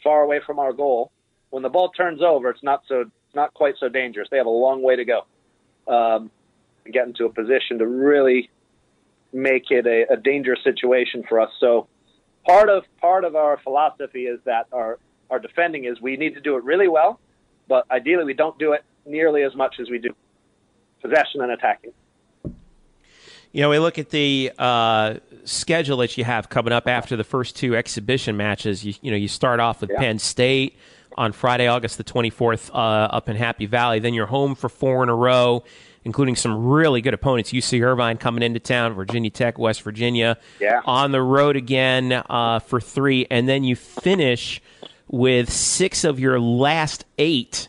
far 0.03 0.23
away 0.23 0.41
from 0.45 0.59
our 0.59 0.73
goal, 0.73 1.13
when 1.51 1.63
the 1.63 1.69
ball 1.69 1.91
turns 1.91 2.23
over, 2.23 2.51
it's 2.51 2.63
not 2.63 2.83
so 2.89 3.05
not 3.35 3.55
quite 3.55 3.75
so 3.79 3.89
dangerous. 3.89 4.29
They 4.31 4.37
have 4.37 4.47
a 4.47 4.51
long 4.51 4.83
way 4.83 4.97
to 4.97 5.05
go 5.05 5.27
um, 5.87 6.31
to 6.85 6.91
get 6.91 7.07
into 7.07 7.25
a 7.27 7.33
position 7.33 7.79
to 7.79 7.87
really 7.87 8.51
make 9.33 9.71
it 9.71 9.87
a, 9.87 10.13
a 10.13 10.17
dangerous 10.17 10.61
situation 10.63 11.25
for 11.29 11.41
us. 11.41 11.51
So 11.59 11.89
part 12.47 12.69
of 12.69 12.85
part 13.01 13.25
of 13.25 13.37
our 13.37 13.59
philosophy 13.63 14.25
is 14.25 14.41
that 14.45 14.67
our 14.73 14.99
our 15.31 15.39
defending 15.39 15.85
is 15.85 16.01
we 16.01 16.17
need 16.17 16.35
to 16.35 16.41
do 16.41 16.57
it 16.57 16.65
really 16.65 16.89
well, 16.89 17.21
but 17.69 17.91
ideally 17.91 18.25
we 18.25 18.35
don't 18.35 18.59
do 18.59 18.73
it 18.73 18.85
nearly 19.07 19.43
as 19.43 19.55
much 19.55 19.77
as 19.81 19.89
we 19.89 19.99
do 19.99 20.15
possession 21.01 21.41
and 21.41 21.51
attacking. 21.51 21.93
You 23.53 23.61
know, 23.61 23.69
we 23.69 23.79
look 23.79 23.99
at 23.99 24.09
the 24.09 24.51
uh, 24.59 25.17
schedule 25.45 25.99
that 25.99 26.17
you 26.17 26.25
have 26.25 26.49
coming 26.49 26.73
up 26.73 26.89
after 26.89 27.17
the 27.17 27.25
first 27.25 27.55
two 27.55 27.77
exhibition 27.77 28.37
matches. 28.37 28.83
You, 28.83 28.95
you 29.03 29.11
know, 29.11 29.17
you 29.17 29.29
start 29.29 29.61
off 29.61 29.83
with 29.83 29.91
Yeah. 29.91 29.99
Penn 29.99 30.19
State 30.19 30.77
on 31.19 31.33
Friday, 31.33 31.67
August 31.67 31.99
the 31.99 32.05
24th, 32.05 32.71
uh, 32.71 32.77
up 32.79 33.29
in 33.29 33.37
Happy 33.37 33.67
Valley. 33.67 33.99
Then 33.99 34.15
you're 34.15 34.27
home 34.27 34.55
for 34.55 34.71
four 34.71 35.03
in 35.03 35.11
a 35.11 35.15
row, 35.15 35.65
including 36.05 36.37
some 36.37 36.67
really 36.67 37.01
good 37.01 37.15
opponents. 37.15 37.53
UC 37.53 37.83
Irvine 37.83 38.19
coming 38.19 38.43
into 38.43 38.61
town, 38.61 38.95
Virginia 38.95 39.31
Tech, 39.31 39.59
West 39.59 39.83
Virginia. 39.83 40.39
Yeah. 40.61 40.81
On 40.85 41.13
the 41.13 41.23
road 41.23 41.57
again 41.57 42.13
uh, 42.13 42.59
for 42.61 42.81
three, 42.81 43.27
and 43.31 43.49
then 43.49 43.65
you 43.65 43.77
finish 43.77 44.61
with 45.09 45.53
six 45.53 46.05
of 46.05 46.19
your 46.19 46.41
last 46.41 47.05
eight 47.19 47.69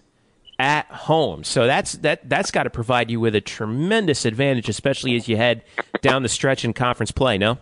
at 0.60 0.86
home. 0.88 1.44
So 1.44 1.68
that's 1.68 1.94
that 1.94 2.30
that's 2.30 2.52
got 2.52 2.64
to 2.64 2.70
provide 2.70 3.12
you 3.12 3.20
with 3.20 3.36
a 3.36 3.42
tremendous 3.42 4.26
advantage, 4.26 4.70
especially 4.70 5.16
as 5.16 5.28
you 5.28 5.38
head 5.38 5.64
down 6.02 6.24
the 6.24 6.30
stretch 6.30 6.64
in 6.64 6.74
conference 6.74 7.12
play. 7.12 7.38
No. 7.38 7.58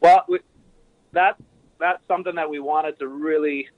Well, 0.00 0.24
we, 0.28 0.38
that 1.12 1.36
that's 1.78 2.02
something 2.08 2.34
that 2.36 2.48
we 2.48 2.60
wanted 2.60 2.98
to 2.98 3.08
really 3.08 3.68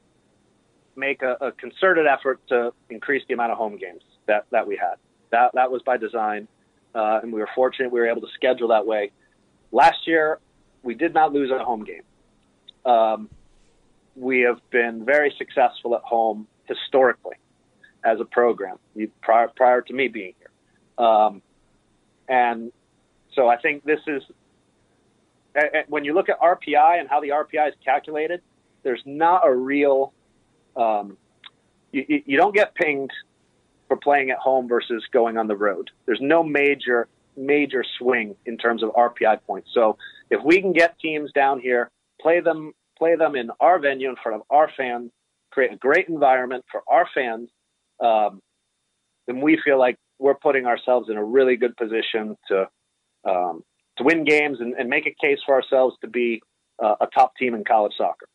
make 0.96 1.22
a, 1.22 1.36
a 1.40 1.52
concerted 1.52 2.06
effort 2.06 2.40
to 2.48 2.72
increase 2.90 3.22
the 3.28 3.34
amount 3.34 3.52
of 3.52 3.58
home 3.58 3.76
games 3.76 4.02
that, 4.26 4.44
that 4.50 4.66
we 4.66 4.76
had. 4.76 4.96
That 5.32 5.50
that 5.54 5.70
was 5.72 5.82
by 5.82 5.96
design, 5.96 6.46
uh, 6.94 7.20
and 7.22 7.32
we 7.32 7.40
were 7.40 7.48
fortunate 7.54 7.90
we 7.90 7.98
were 7.98 8.06
able 8.06 8.20
to 8.20 8.32
schedule 8.34 8.68
that 8.68 8.86
way. 8.86 9.10
Last 9.72 10.06
year, 10.06 10.38
we 10.82 10.94
did 10.94 11.14
not 11.14 11.32
lose 11.32 11.50
a 11.50 11.58
home 11.64 11.84
game. 11.84 12.02
Um, 12.84 13.28
we 14.14 14.42
have 14.42 14.60
been 14.70 15.04
very 15.04 15.34
successful 15.38 15.96
at 15.96 16.02
home 16.02 16.46
historically 16.66 17.36
as 18.04 18.20
a 18.20 18.24
program 18.24 18.78
prior 19.22 19.48
prior 19.48 19.80
to 19.80 19.92
me 19.92 20.08
being 20.08 20.34
here, 20.38 21.04
um, 21.04 21.42
and 22.28 22.70
so 23.34 23.48
I 23.48 23.56
think 23.56 23.84
this 23.84 24.00
is 24.06 24.22
when 25.88 26.04
you 26.04 26.14
look 26.14 26.28
at 26.28 26.38
RPI 26.40 27.00
and 27.00 27.08
how 27.08 27.20
the 27.20 27.30
RPI 27.30 27.68
is 27.68 27.74
calculated, 27.84 28.42
there's 28.82 29.02
not 29.04 29.46
a 29.46 29.54
real, 29.54 30.12
um, 30.76 31.16
you- 31.92 32.22
you 32.26 32.36
don't 32.38 32.54
get 32.54 32.74
pinged 32.74 33.12
for 33.92 33.98
playing 33.98 34.30
at 34.30 34.38
home 34.38 34.68
versus 34.68 35.04
going 35.12 35.36
on 35.36 35.48
the 35.48 35.56
road. 35.56 35.90
There's 36.06 36.20
no 36.22 36.42
major, 36.42 37.08
major 37.36 37.84
swing 37.98 38.34
in 38.46 38.56
terms 38.56 38.82
of 38.82 38.88
RPI 38.90 39.42
points. 39.46 39.68
So 39.74 39.98
if 40.30 40.42
we 40.42 40.62
can 40.62 40.72
get 40.72 40.98
teams 40.98 41.30
down 41.32 41.60
here, 41.60 41.90
play 42.18 42.40
them, 42.40 42.72
play 42.96 43.16
them 43.16 43.36
in 43.36 43.50
our 43.60 43.78
venue 43.78 44.08
in 44.08 44.16
front 44.22 44.36
of 44.36 44.42
our 44.48 44.70
fans, 44.74 45.10
create 45.50 45.72
a 45.72 45.76
great 45.76 46.08
environment 46.08 46.64
for 46.72 46.82
our 46.88 47.06
fans, 47.14 47.50
um, 48.02 48.40
then 49.26 49.42
we 49.42 49.60
feel 49.62 49.78
like 49.78 49.96
we're 50.18 50.36
putting 50.36 50.64
ourselves 50.64 51.10
in 51.10 51.18
a 51.18 51.24
really 51.24 51.56
good 51.56 51.76
position 51.76 52.34
to 52.48 52.68
um, 53.28 53.62
to 53.98 54.04
win 54.04 54.24
games 54.24 54.56
and, 54.60 54.74
and 54.74 54.88
make 54.88 55.06
a 55.06 55.14
case 55.20 55.38
for 55.44 55.54
ourselves 55.54 55.96
to 56.00 56.08
be 56.08 56.40
uh, 56.82 56.94
a 57.02 57.06
top 57.14 57.36
team 57.36 57.54
in 57.54 57.62
college 57.62 57.92
soccer. 57.98 58.26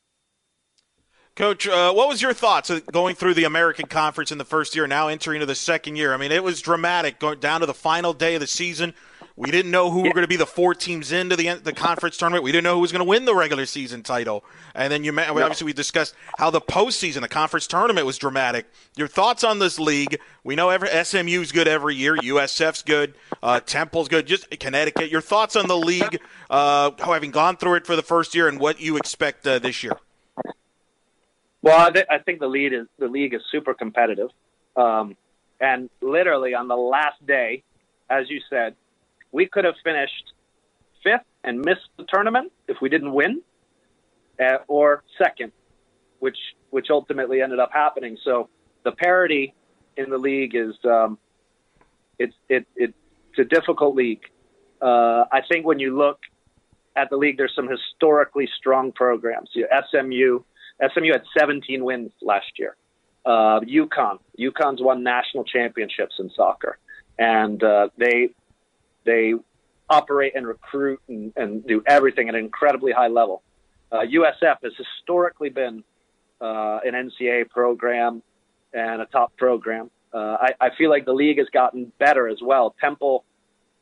Coach, 1.38 1.68
uh, 1.68 1.94
what 1.94 2.08
was 2.08 2.20
your 2.20 2.34
thoughts 2.34 2.72
going 2.92 3.14
through 3.14 3.36
the 3.36 3.44
American 3.44 3.86
Conference 3.86 4.32
in 4.32 4.40
the 4.40 4.44
first 4.44 4.76
year, 4.76 4.88
now 4.88 5.08
entering 5.08 5.36
into 5.36 5.46
the 5.46 5.54
second 5.54 5.96
year? 5.96 6.12
I 6.12 6.18
mean, 6.18 6.32
it 6.32 6.44
was 6.44 6.64
dramatic 6.64 7.20
going 7.20 7.40
down 7.40 7.60
to 7.60 7.68
the 7.68 7.76
final 7.76 8.12
day 8.12 8.34
of 8.34 8.42
the 8.42 8.48
season. 8.48 8.96
We 9.36 9.52
didn't 9.52 9.70
know 9.70 9.92
who 9.92 10.00
were 10.00 10.14
going 10.14 10.24
to 10.24 10.28
be 10.28 10.36
the 10.36 10.48
four 10.48 10.74
teams 10.74 11.12
into 11.12 11.36
the 11.36 11.54
the 11.54 11.74
conference 11.74 12.18
tournament. 12.18 12.44
We 12.44 12.52
didn't 12.52 12.64
know 12.64 12.74
who 12.74 12.82
was 12.82 12.92
going 12.92 13.06
to 13.06 13.08
win 13.08 13.26
the 13.26 13.36
regular 13.36 13.68
season 13.68 14.02
title. 14.02 14.44
And 14.74 14.92
then 14.92 15.04
you 15.04 15.12
ma- 15.12 15.26
obviously 15.30 15.66
we 15.66 15.74
discussed 15.74 16.16
how 16.40 16.50
the 16.50 16.60
postseason, 16.60 17.22
the 17.22 17.28
conference 17.28 17.68
tournament, 17.68 18.08
was 18.08 18.18
dramatic. 18.18 18.66
Your 18.96 19.08
thoughts 19.08 19.44
on 19.44 19.60
this 19.60 19.78
league? 19.78 20.20
We 20.44 20.56
know 20.56 20.70
every 20.70 20.90
SMU's 20.90 21.52
good 21.52 21.68
every 21.68 21.94
year. 21.94 22.18
USF's 22.18 22.82
good. 22.82 23.14
Uh, 23.44 23.60
Temple's 23.60 24.08
good. 24.08 24.26
Just 24.26 24.50
Connecticut. 24.60 25.12
Your 25.12 25.22
thoughts 25.22 25.56
on 25.56 25.68
the 25.68 25.78
league, 25.78 26.20
uh, 26.50 26.90
having 26.98 27.30
gone 27.30 27.58
through 27.58 27.76
it 27.76 27.86
for 27.86 27.96
the 27.96 28.02
first 28.02 28.34
year, 28.34 28.48
and 28.48 28.60
what 28.60 28.82
you 28.82 28.98
expect 28.98 29.46
uh, 29.46 29.60
this 29.60 29.84
year? 29.84 29.94
Well, 31.68 31.86
I, 31.86 31.90
th- 31.92 32.06
I 32.10 32.20
think 32.20 32.40
the 32.40 32.48
lead 32.48 32.72
is 32.72 32.88
the 32.98 33.10
league 33.10 33.34
is 33.34 33.42
super 33.52 33.74
competitive, 33.74 34.30
um, 34.78 35.18
and 35.60 35.90
literally 36.00 36.54
on 36.54 36.70
the 36.70 36.78
last 36.78 37.26
day, 37.28 37.62
as 38.10 38.30
you 38.30 38.40
said, 38.50 38.78
we 39.34 39.48
could 39.48 39.66
have 39.66 39.74
finished 39.84 40.32
fifth 41.04 41.26
and 41.44 41.60
missed 41.60 41.90
the 41.98 42.06
tournament 42.08 42.54
if 42.70 42.78
we 42.82 42.88
didn't 42.88 43.14
win, 43.14 43.42
uh, 44.40 44.60
or 44.70 45.04
second, 45.18 45.52
which 46.20 46.38
which 46.70 46.88
ultimately 46.90 47.42
ended 47.42 47.60
up 47.60 47.72
happening. 47.74 48.18
So 48.24 48.48
the 48.86 48.94
parity 48.94 49.54
in 49.98 50.10
the 50.10 50.18
league 50.18 50.56
is 50.56 50.74
um, 50.86 51.18
it's 52.18 52.36
it, 52.48 52.66
it's 52.78 52.94
a 53.38 53.44
difficult 53.44 53.94
league. 53.94 54.22
Uh, 54.82 55.26
I 55.34 55.42
think 55.52 55.66
when 55.66 55.80
you 55.80 55.98
look 55.98 56.20
at 56.96 57.10
the 57.10 57.18
league, 57.18 57.36
there's 57.36 57.54
some 57.54 57.68
historically 57.68 58.48
strong 58.58 58.94
programs. 58.94 59.50
You 59.54 59.68
know, 59.70 59.82
SMU. 59.92 60.44
SMU 60.82 61.12
had 61.12 61.24
17 61.38 61.84
wins 61.84 62.12
last 62.22 62.52
year. 62.58 62.76
Uh, 63.26 63.60
UConn. 63.62 64.20
UConn's 64.40 64.82
won 64.82 65.04
national 65.04 65.44
championships 65.44 66.16
in 66.20 66.30
soccer, 66.30 66.78
and 67.20 67.62
uh, 67.62 67.90
they 67.98 68.30
they 69.06 69.34
operate 69.90 70.34
and 70.36 70.48
recruit 70.48 71.02
and, 71.08 71.34
and 71.36 71.66
do 71.66 71.84
everything 71.86 72.30
at 72.30 72.36
an 72.36 72.44
incredibly 72.44 72.92
high 72.92 73.08
level. 73.08 73.42
Uh, 73.92 74.00
USF 74.00 74.58
has 74.64 74.74
historically 74.78 75.50
been 75.50 75.84
uh, 76.42 76.80
an 76.86 76.94
NCAA 76.94 77.50
program 77.50 78.22
and 78.74 79.02
a 79.02 79.06
top 79.06 79.36
program. 79.38 79.90
Uh, 80.14 80.38
I, 80.40 80.54
I 80.60 80.70
feel 80.78 80.90
like 80.90 81.06
the 81.06 81.14
league 81.14 81.38
has 81.38 81.48
gotten 81.50 81.92
better 82.00 82.28
as 82.28 82.40
well. 82.42 82.76
Temple 82.80 83.24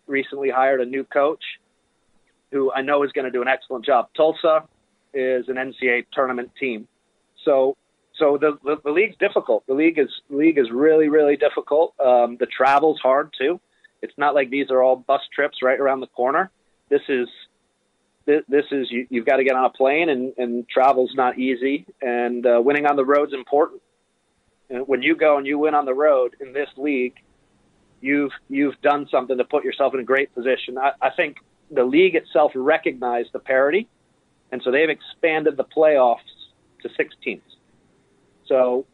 recently 0.08 0.50
hired 0.50 0.82
a 0.82 0.86
new 0.86 1.04
coach 1.04 1.44
who 2.52 2.72
I 2.72 2.82
know 2.82 3.04
is 3.04 3.12
going 3.12 3.26
to 3.26 3.32
do 3.32 3.42
an 3.42 3.48
excellent 3.48 3.86
job. 3.86 4.10
Tulsa 4.16 4.64
is 5.16 5.48
an 5.48 5.56
NCAA 5.56 6.06
tournament 6.14 6.52
team. 6.60 6.88
So 7.44 7.78
so 8.18 8.38
the, 8.40 8.58
the, 8.64 8.78
the 8.84 8.92
league's 8.92 9.18
difficult. 9.18 9.66
The 9.68 9.74
league 9.74 10.00
is 10.00 10.10
league 10.30 10.58
is 10.58 10.70
really 10.72 11.10
really 11.10 11.38
difficult. 11.38 11.94
Um, 12.00 12.38
the 12.40 12.46
travel's 12.46 13.00
hard 13.02 13.34
too. 13.38 13.60
It's 14.02 14.14
not 14.18 14.36
like 14.36 14.50
these 14.50 14.70
are 14.70 14.84
all 14.84 14.96
bus 14.96 15.22
trips 15.34 15.58
right 15.64 15.80
around 15.80 16.02
the 16.02 16.08
corner. 16.08 16.52
This 16.90 17.02
is 17.10 17.28
this, 18.26 18.44
this 18.48 18.66
is 18.72 18.88
you, 18.92 19.08
you've 19.10 19.26
got 19.26 19.38
to 19.38 19.44
get 19.44 19.56
on 19.56 19.66
a 19.66 19.70
plane 19.70 20.10
and, 20.10 20.34
and 20.38 20.68
travel's 20.70 21.14
not 21.16 21.38
easy. 21.40 21.86
And 22.02 22.46
uh, 22.46 22.62
winning 22.64 22.86
on 22.86 22.96
the 22.96 23.06
road's 23.06 23.34
important. 23.34 23.82
And 24.70 24.88
when 24.88 25.02
you 25.02 25.16
go 25.16 25.38
and 25.38 25.46
you 25.46 25.60
win 25.60 25.76
on 25.76 25.86
the 25.86 25.94
road 25.94 26.36
in 26.40 26.54
this 26.54 26.70
league, 26.78 27.16
you've 28.02 28.32
you've 28.50 28.80
done 28.82 29.08
something 29.10 29.38
to 29.38 29.44
put 29.44 29.64
yourself 29.64 29.94
in 29.94 30.00
a 30.00 30.04
great 30.04 30.34
position. 30.34 30.78
I, 30.78 30.92
I 31.02 31.10
think 31.12 31.38
the 31.72 31.84
league 31.84 32.16
itself 32.16 32.52
recognized 32.56 33.30
the 33.34 33.40
parity, 33.40 33.88
and 34.52 34.62
so 34.64 34.72
they've 34.72 34.90
expanded 34.90 35.58
the 35.58 35.64
playoffs 35.64 36.20
to 36.82 36.90
six 36.96 37.16
teams. 37.24 37.44
So 38.48 38.86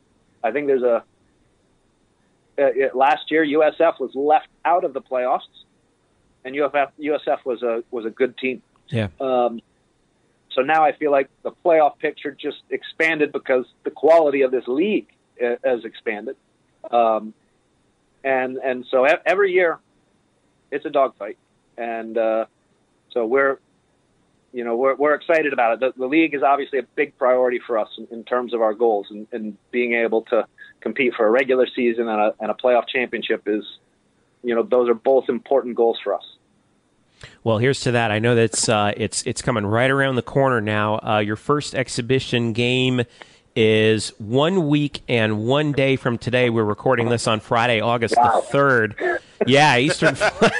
I 0.44 0.52
think 0.52 0.68
there's 0.68 0.84
a 0.84 1.04
uh, 2.58 2.68
it, 2.76 2.96
last 2.96 3.32
year 3.32 3.46
USF 3.46 4.00
was 4.00 4.12
left 4.14 4.48
out 4.66 4.84
of 4.84 4.94
the 4.94 5.02
playoffs, 5.02 5.42
and 6.44 6.56
USF 6.56 6.92
USF 7.00 7.46
was 7.46 7.64
a 7.64 7.84
was 7.92 8.06
a 8.06 8.10
good 8.10 8.38
team. 8.38 8.62
Yeah. 8.90 9.08
Um, 9.20 9.62
so 10.54 10.62
now 10.62 10.84
I 10.84 10.92
feel 10.92 11.12
like 11.12 11.30
the 11.44 11.52
playoff 11.52 11.98
picture 11.98 12.32
just 12.32 12.62
expanded 12.70 13.32
because 13.32 13.66
the 13.84 13.92
quality 13.92 14.42
of 14.42 14.52
this 14.52 14.68
league 14.68 15.08
uh, 15.42 15.56
has 15.64 15.86
expanded, 15.86 16.36
um, 16.92 17.34
and 18.24 18.58
and 18.58 18.86
so 18.92 19.08
e- 19.08 19.22
every 19.26 19.54
year 19.54 19.80
it's 20.72 20.86
a 20.86 20.90
dogfight, 20.90 21.38
and 21.78 22.18
uh, 22.18 22.46
so 23.12 23.26
we're 23.26 23.60
you 24.54 24.64
know 24.64 24.76
we're 24.76 24.96
we're 24.96 25.14
excited 25.14 25.54
about 25.54 25.74
it. 25.74 25.80
The, 25.80 26.00
the 26.00 26.08
league 26.08 26.34
is 26.34 26.44
obviously 26.44 26.80
a 26.80 26.84
big 26.96 27.18
priority 27.18 27.60
for 27.66 27.78
us 27.78 27.90
in, 27.98 28.08
in 28.12 28.24
terms 28.24 28.54
of 28.54 28.62
our 28.62 28.74
goals, 28.74 29.08
and, 29.10 29.28
and 29.32 29.58
being 29.72 29.94
able 29.94 30.24
to 30.24 30.46
compete 30.82 31.14
for 31.16 31.26
a 31.26 31.30
regular 31.30 31.68
season 31.76 32.08
and 32.08 32.20
a, 32.20 32.34
and 32.40 32.52
a 32.52 32.54
playoff 32.54 32.88
championship 32.88 33.44
is, 33.46 33.64
you 34.44 34.56
know, 34.56 34.64
those 34.64 34.90
are 34.90 34.96
both 34.96 35.30
important 35.30 35.76
goals 35.76 36.00
for 36.04 36.14
us. 36.14 36.24
Well, 37.44 37.60
here's 37.60 37.82
to 37.82 37.92
that. 37.92 38.12
I 38.12 38.20
know 38.20 38.36
that's 38.36 38.68
uh, 38.68 38.94
it's 38.98 39.24
it's 39.24 39.42
coming 39.42 39.66
right 39.66 39.90
around 39.90 40.16
the 40.16 40.22
corner 40.22 40.62
now. 40.62 41.00
Uh, 41.00 41.20
your 41.20 41.36
first 41.36 41.76
exhibition 41.76 42.54
game 42.54 43.04
is 43.56 44.10
one 44.18 44.68
week 44.68 45.02
and 45.08 45.46
one 45.46 45.72
day 45.72 45.96
from 45.96 46.18
today. 46.18 46.50
We're 46.50 46.64
recording 46.64 47.10
this 47.10 47.28
on 47.28 47.40
Friday, 47.40 47.82
August 47.82 48.16
the 48.16 48.44
third. 48.50 48.96
Yeah, 49.46 49.78
Eastern. 49.78 50.16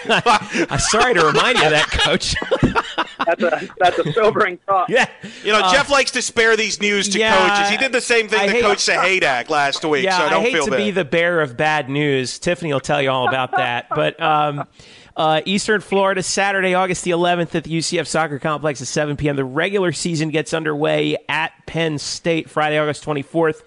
I'm 0.10 0.80
sorry 0.80 1.13
to 1.13 1.25
remind 1.25 1.58
you 1.58 1.65
of 1.65 1.71
that, 1.71 1.88
Coach. 1.91 2.36
that's 3.39 3.43
a 3.63 3.69
that's 3.79 3.99
a 3.99 4.13
sobering 4.13 4.57
thought. 4.65 4.89
Yeah, 4.89 5.07
You 5.43 5.51
know, 5.51 5.61
Jeff 5.71 5.89
likes 5.89 6.11
to 6.11 6.21
spare 6.21 6.55
these 6.57 6.79
news 6.81 7.09
to 7.09 7.19
yeah, 7.19 7.49
coaches. 7.55 7.69
He 7.71 7.77
did 7.77 7.91
the 7.91 8.01
same 8.01 8.27
thing 8.27 8.39
I 8.39 8.45
to 8.47 8.51
hate- 8.51 8.61
Coach 8.63 8.77
Sahaydak 8.79 9.49
last 9.49 9.83
week, 9.85 10.03
yeah. 10.05 10.17
so 10.17 10.29
don't 10.29 10.39
I 10.39 10.43
hate 10.43 10.53
feel 10.53 10.65
to 10.65 10.71
bad. 10.71 10.77
be 10.77 10.91
the 10.91 11.05
bearer 11.05 11.41
of 11.41 11.55
bad 11.57 11.89
news. 11.89 12.39
Tiffany 12.39 12.71
will 12.73 12.79
tell 12.79 13.01
you 13.01 13.09
all 13.09 13.27
about 13.27 13.51
that. 13.51 13.87
But 14.01 14.19
um, 14.21 14.67
uh, 15.15 15.41
Eastern 15.45 15.81
Florida, 15.81 16.23
Saturday, 16.23 16.73
August 16.73 17.03
the 17.03 17.11
11th 17.11 17.53
at 17.55 17.65
the 17.65 17.77
UCF 17.77 18.07
Soccer 18.07 18.39
Complex 18.39 18.81
at 18.81 18.87
7 18.87 19.17
p.m. 19.17 19.35
The 19.35 19.43
regular 19.45 19.91
season 19.91 20.29
gets 20.29 20.53
underway 20.53 21.17
at 21.29 21.51
Penn 21.67 21.97
State 21.99 22.49
Friday, 22.49 22.79
August 22.79 23.03
24th. 23.05 23.61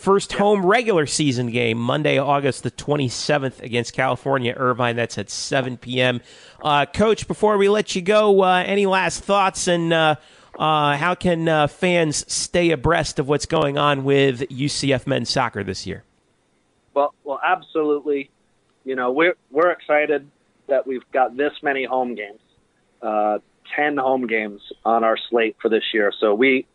First 0.00 0.32
home 0.32 0.64
regular 0.64 1.04
season 1.04 1.50
game 1.50 1.76
Monday, 1.76 2.16
August 2.16 2.62
the 2.62 2.70
27th 2.70 3.60
against 3.60 3.92
California 3.92 4.54
Irvine. 4.56 4.96
That's 4.96 5.18
at 5.18 5.28
7 5.28 5.76
p.m. 5.76 6.22
Uh, 6.64 6.86
Coach, 6.86 7.28
before 7.28 7.58
we 7.58 7.68
let 7.68 7.94
you 7.94 8.00
go, 8.00 8.42
uh, 8.42 8.64
any 8.64 8.86
last 8.86 9.22
thoughts 9.22 9.68
and 9.68 9.92
uh, 9.92 10.14
uh, 10.58 10.96
how 10.96 11.14
can 11.14 11.46
uh, 11.50 11.66
fans 11.66 12.24
stay 12.32 12.70
abreast 12.70 13.18
of 13.18 13.28
what's 13.28 13.44
going 13.44 13.76
on 13.76 14.02
with 14.02 14.40
UCF 14.48 15.06
men's 15.06 15.28
soccer 15.28 15.62
this 15.62 15.86
year? 15.86 16.02
Well, 16.94 17.12
well, 17.22 17.38
absolutely. 17.44 18.30
You 18.86 18.96
know, 18.96 19.12
we're 19.12 19.34
we're 19.50 19.70
excited 19.70 20.30
that 20.68 20.86
we've 20.86 21.04
got 21.12 21.36
this 21.36 21.52
many 21.62 21.84
home 21.84 22.14
games, 22.14 22.40
uh, 23.02 23.40
ten 23.76 23.98
home 23.98 24.26
games 24.26 24.62
on 24.82 25.04
our 25.04 25.18
slate 25.28 25.56
for 25.60 25.68
this 25.68 25.84
year. 25.92 26.10
So 26.18 26.34
we 26.34 26.66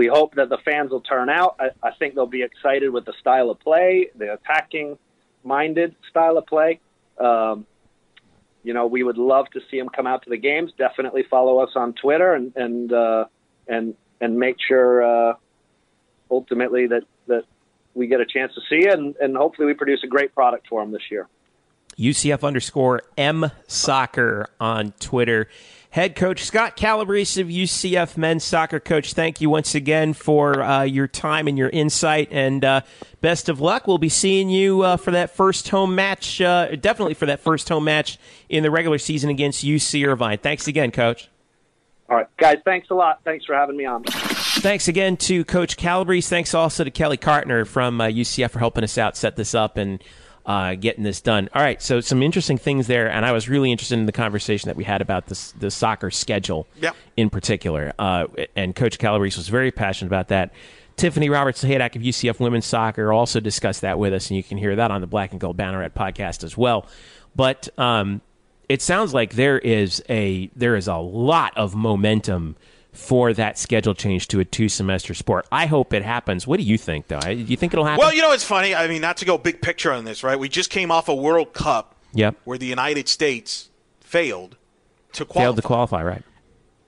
we 0.00 0.06
hope 0.06 0.36
that 0.36 0.48
the 0.48 0.56
fans 0.64 0.90
will 0.90 1.02
turn 1.02 1.28
out. 1.28 1.56
I, 1.60 1.66
I 1.82 1.90
think 1.98 2.14
they'll 2.14 2.24
be 2.24 2.42
excited 2.42 2.88
with 2.88 3.04
the 3.04 3.12
style 3.20 3.50
of 3.50 3.60
play, 3.60 4.08
the 4.16 4.32
attacking 4.32 4.96
minded 5.44 5.94
style 6.08 6.38
of 6.38 6.46
play. 6.46 6.80
Um, 7.18 7.66
you 8.62 8.72
know, 8.72 8.86
we 8.86 9.02
would 9.02 9.18
love 9.18 9.44
to 9.52 9.60
see 9.70 9.78
them 9.78 9.90
come 9.90 10.06
out 10.06 10.22
to 10.22 10.30
the 10.30 10.38
games. 10.38 10.72
Definitely 10.78 11.24
follow 11.28 11.58
us 11.58 11.72
on 11.76 11.92
Twitter 11.92 12.32
and 12.32 12.56
and 12.56 12.90
uh, 12.90 13.26
and 13.68 13.94
and 14.22 14.38
make 14.38 14.56
sure 14.66 15.02
uh, 15.02 15.34
ultimately 16.30 16.86
that 16.86 17.02
that 17.26 17.44
we 17.92 18.06
get 18.06 18.20
a 18.20 18.26
chance 18.26 18.54
to 18.54 18.62
see 18.70 18.88
and, 18.88 19.16
and 19.16 19.36
hopefully 19.36 19.66
we 19.66 19.74
produce 19.74 20.00
a 20.02 20.06
great 20.06 20.34
product 20.34 20.66
for 20.68 20.80
them 20.80 20.92
this 20.92 21.10
year. 21.10 21.28
UCF 21.98 22.42
underscore 22.42 23.02
M 23.18 23.50
Soccer 23.66 24.48
on 24.58 24.92
Twitter. 24.92 25.50
Head 25.90 26.14
coach 26.14 26.44
Scott 26.44 26.76
Calabrese 26.76 27.40
of 27.40 27.48
UCF 27.48 28.16
men's 28.16 28.44
soccer 28.44 28.78
coach. 28.78 29.12
Thank 29.12 29.40
you 29.40 29.50
once 29.50 29.74
again 29.74 30.12
for 30.12 30.62
uh, 30.62 30.82
your 30.82 31.08
time 31.08 31.48
and 31.48 31.58
your 31.58 31.68
insight, 31.68 32.28
and 32.30 32.64
uh, 32.64 32.82
best 33.20 33.48
of 33.48 33.60
luck. 33.60 33.88
We'll 33.88 33.98
be 33.98 34.08
seeing 34.08 34.50
you 34.50 34.82
uh, 34.82 34.96
for 34.96 35.10
that 35.10 35.34
first 35.34 35.68
home 35.68 35.96
match. 35.96 36.40
Uh, 36.40 36.76
definitely 36.76 37.14
for 37.14 37.26
that 37.26 37.40
first 37.40 37.68
home 37.68 37.82
match 37.82 38.20
in 38.48 38.62
the 38.62 38.70
regular 38.70 38.98
season 38.98 39.30
against 39.30 39.64
UC 39.64 40.06
Irvine. 40.06 40.38
Thanks 40.38 40.68
again, 40.68 40.92
coach. 40.92 41.28
All 42.08 42.18
right, 42.18 42.36
guys, 42.36 42.58
thanks 42.64 42.88
a 42.90 42.94
lot. 42.94 43.20
Thanks 43.24 43.44
for 43.44 43.56
having 43.56 43.76
me 43.76 43.84
on. 43.84 44.04
Thanks 44.04 44.86
again 44.86 45.16
to 45.16 45.44
Coach 45.44 45.76
Calabrese. 45.76 46.28
Thanks 46.28 46.54
also 46.54 46.84
to 46.84 46.90
Kelly 46.92 47.16
Cartner 47.16 47.66
from 47.66 48.00
uh, 48.00 48.06
UCF 48.06 48.50
for 48.50 48.60
helping 48.60 48.84
us 48.84 48.96
out, 48.96 49.16
set 49.16 49.34
this 49.34 49.56
up, 49.56 49.76
and 49.76 50.02
uh, 50.46 50.74
getting 50.74 51.04
this 51.04 51.20
done. 51.20 51.48
All 51.54 51.62
right, 51.62 51.80
so 51.82 52.00
some 52.00 52.22
interesting 52.22 52.58
things 52.58 52.86
there, 52.86 53.10
and 53.10 53.24
I 53.24 53.32
was 53.32 53.48
really 53.48 53.70
interested 53.70 53.98
in 53.98 54.06
the 54.06 54.12
conversation 54.12 54.68
that 54.68 54.76
we 54.76 54.84
had 54.84 55.00
about 55.00 55.26
this, 55.26 55.52
the 55.52 55.70
soccer 55.70 56.10
schedule 56.10 56.66
Yep. 56.80 56.96
in 57.16 57.30
particular. 57.30 57.92
Uh, 57.98 58.26
and 58.56 58.74
Coach 58.74 58.98
Calabrese 58.98 59.36
was 59.36 59.48
very 59.48 59.70
passionate 59.70 60.08
about 60.08 60.28
that. 60.28 60.52
Tiffany 60.96 61.30
Roberts 61.30 61.64
Sahaydak 61.64 61.96
of 61.96 62.02
UCF 62.02 62.40
Women's 62.40 62.66
Soccer 62.66 63.12
also 63.12 63.40
discussed 63.40 63.80
that 63.82 63.98
with 63.98 64.12
us, 64.12 64.28
and 64.28 64.36
you 64.36 64.42
can 64.42 64.58
hear 64.58 64.76
that 64.76 64.90
on 64.90 65.00
the 65.00 65.06
Black 65.06 65.30
and 65.32 65.40
Gold 65.40 65.56
Banneret 65.56 65.90
podcast 65.94 66.44
as 66.44 66.56
well. 66.58 66.86
But 67.34 67.68
um, 67.78 68.20
it 68.68 68.82
sounds 68.82 69.14
like 69.14 69.34
there 69.34 69.58
is 69.58 70.02
a 70.10 70.50
there 70.56 70.76
is 70.76 70.88
a 70.88 70.96
lot 70.96 71.56
of 71.56 71.74
momentum 71.74 72.56
for 72.92 73.32
that 73.32 73.58
schedule 73.58 73.94
change 73.94 74.28
to 74.28 74.40
a 74.40 74.44
two 74.44 74.68
semester 74.68 75.14
sport. 75.14 75.46
I 75.52 75.66
hope 75.66 75.92
it 75.92 76.04
happens. 76.04 76.46
What 76.46 76.58
do 76.58 76.64
you 76.64 76.76
think, 76.76 77.08
though? 77.08 77.20
Do 77.20 77.32
you 77.32 77.56
think 77.56 77.72
it'll 77.72 77.84
happen? 77.84 78.00
Well, 78.00 78.14
you 78.14 78.22
know, 78.22 78.32
it's 78.32 78.44
funny. 78.44 78.74
I 78.74 78.88
mean, 78.88 79.00
not 79.00 79.16
to 79.18 79.24
go 79.24 79.38
big 79.38 79.62
picture 79.62 79.92
on 79.92 80.04
this, 80.04 80.24
right? 80.24 80.38
We 80.38 80.48
just 80.48 80.70
came 80.70 80.90
off 80.90 81.08
a 81.08 81.14
World 81.14 81.52
Cup 81.52 81.94
yep. 82.12 82.36
where 82.44 82.58
the 82.58 82.66
United 82.66 83.08
States 83.08 83.70
failed 84.00 84.56
to 85.12 85.24
qualify. 85.24 85.44
Failed 85.44 85.56
to 85.56 85.62
qualify, 85.62 86.02
right? 86.02 86.22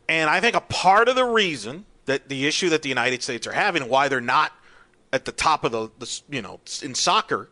And 0.08 0.28
I 0.28 0.40
think 0.40 0.56
a 0.56 0.60
part 0.60 1.08
of 1.08 1.16
the 1.16 1.24
reason 1.24 1.86
that 2.06 2.28
the 2.28 2.46
issue 2.46 2.68
that 2.70 2.82
the 2.82 2.88
United 2.88 3.22
States 3.22 3.46
are 3.46 3.52
having, 3.52 3.82
and 3.82 3.90
why 3.90 4.08
they're 4.08 4.20
not 4.20 4.52
at 5.12 5.24
the 5.24 5.32
top 5.32 5.64
of 5.64 5.72
the, 5.72 5.90
the 5.98 6.20
you 6.28 6.42
know, 6.42 6.60
in 6.82 6.94
soccer, 6.94 7.48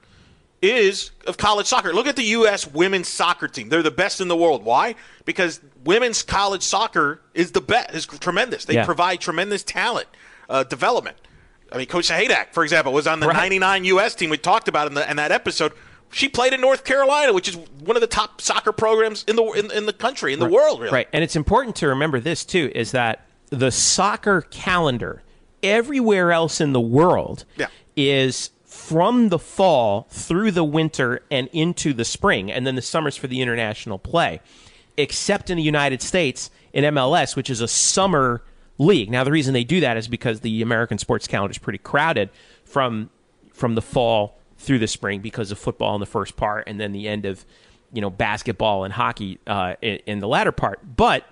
is 0.63 1.11
of 1.27 1.37
college 1.39 1.67
soccer. 1.67 1.93
Look 1.93 2.07
at 2.07 2.17
the 2.17 2.25
U.S. 2.25 2.67
women's 2.67 3.09
soccer 3.09 3.49
team; 3.49 3.69
they're 3.71 3.83
the 3.83 3.91
best 3.91 4.21
in 4.21 4.29
the 4.29 4.37
world. 4.37 4.65
Why? 4.65 4.95
Because 5.25 5.61
women's 5.85 6.23
college 6.23 6.63
soccer 6.63 7.21
is 7.35 7.53
the 7.53 7.61
best, 7.61 7.95
is 7.95 8.07
tremendous. 8.07 8.65
They 8.67 8.75
Yeah. 8.75 8.85
provide 8.85 9.21
tremendous 9.21 9.63
talent 9.63 10.09
uh, 10.49 10.65
development. 10.65 11.17
I 11.73 11.79
mean, 11.79 11.87
Coach 11.87 12.09
Sahaydak, 12.09 12.53
for 12.53 12.63
example, 12.65 12.93
was 12.93 13.07
on 13.07 13.21
the 13.21 13.29
Right. 13.29 13.37
'99 13.37 13.85
U.S. 13.85 14.15
team. 14.15 14.29
We 14.31 14.37
talked 14.39 14.69
about 14.69 14.87
in, 14.89 14.95
the, 14.95 15.09
in 15.09 15.17
that 15.17 15.33
episode. 15.33 15.73
She 16.13 16.29
played 16.29 16.53
in 16.53 16.61
North 16.61 16.83
Carolina, 16.85 17.33
which 17.33 17.47
is 17.49 17.57
one 17.57 17.97
of 17.97 18.01
the 18.01 18.09
top 18.09 18.41
soccer 18.41 18.73
programs 18.73 19.23
in 19.29 19.37
the 19.37 19.45
in, 19.53 19.71
in 19.71 19.87
the 19.87 19.93
country, 19.93 20.33
in 20.33 20.41
the 20.41 20.49
world, 20.49 20.81
really. 20.81 20.93
Right. 20.93 21.09
And 21.13 21.23
it's 21.23 21.37
important 21.37 21.77
to 21.77 21.87
remember 21.87 22.19
this 22.19 22.45
too 22.45 22.71
is 22.75 22.91
that 22.91 23.25
the 23.51 23.71
soccer 23.71 24.41
calendar 24.51 25.23
everywhere 25.63 26.33
else 26.33 26.61
in 26.61 26.73
the 26.73 26.81
world 26.81 27.45
Yeah. 27.57 27.69
is 27.97 28.51
from 28.71 29.31
the 29.31 29.39
fall 29.39 30.07
through 30.11 30.53
the 30.53 30.63
winter 30.63 31.21
and 31.29 31.49
into 31.53 31.93
the 31.93 32.05
spring 32.05 32.53
and 32.53 32.65
then 32.65 32.77
the 32.77 32.83
summers 32.83 33.17
for 33.17 33.27
the 33.27 33.43
international 33.43 33.99
play 33.99 34.41
except 34.97 35.51
in 35.51 35.57
the 35.57 35.63
United 35.63 36.01
States 36.01 36.53
in 36.73 36.85
MLS 36.95 37.35
which 37.35 37.51
is 37.51 37.61
a 37.61 37.67
summer 37.67 38.45
league. 38.79 39.11
Now 39.11 39.25
the 39.25 39.33
reason 39.33 39.55
they 39.55 39.65
do 39.65 39.81
that 39.81 39.97
is 39.97 40.07
because 40.07 40.43
the 40.43 40.63
American 40.63 40.99
sports 40.99 41.27
calendar 41.27 41.51
is 41.51 41.59
pretty 41.59 41.81
crowded 41.81 42.31
from 42.65 43.11
from 43.53 43.75
the 43.75 43.83
fall 43.83 44.39
through 44.57 44.79
the 44.79 44.87
spring 44.87 45.21
because 45.21 45.51
of 45.51 45.59
football 45.59 45.97
in 45.97 46.01
the 46.01 46.07
first 46.07 46.37
part 46.37 46.63
and 46.69 46.79
then 46.79 46.93
the 46.93 47.09
end 47.09 47.27
of 47.27 47.45
you 47.93 48.01
know 48.01 48.09
basketball 48.09 48.85
and 48.85 48.93
hockey 48.93 49.41
uh, 49.49 49.75
in, 49.83 49.99
in 50.07 50.19
the 50.21 50.29
latter 50.29 50.53
part. 50.53 50.79
But 50.97 51.25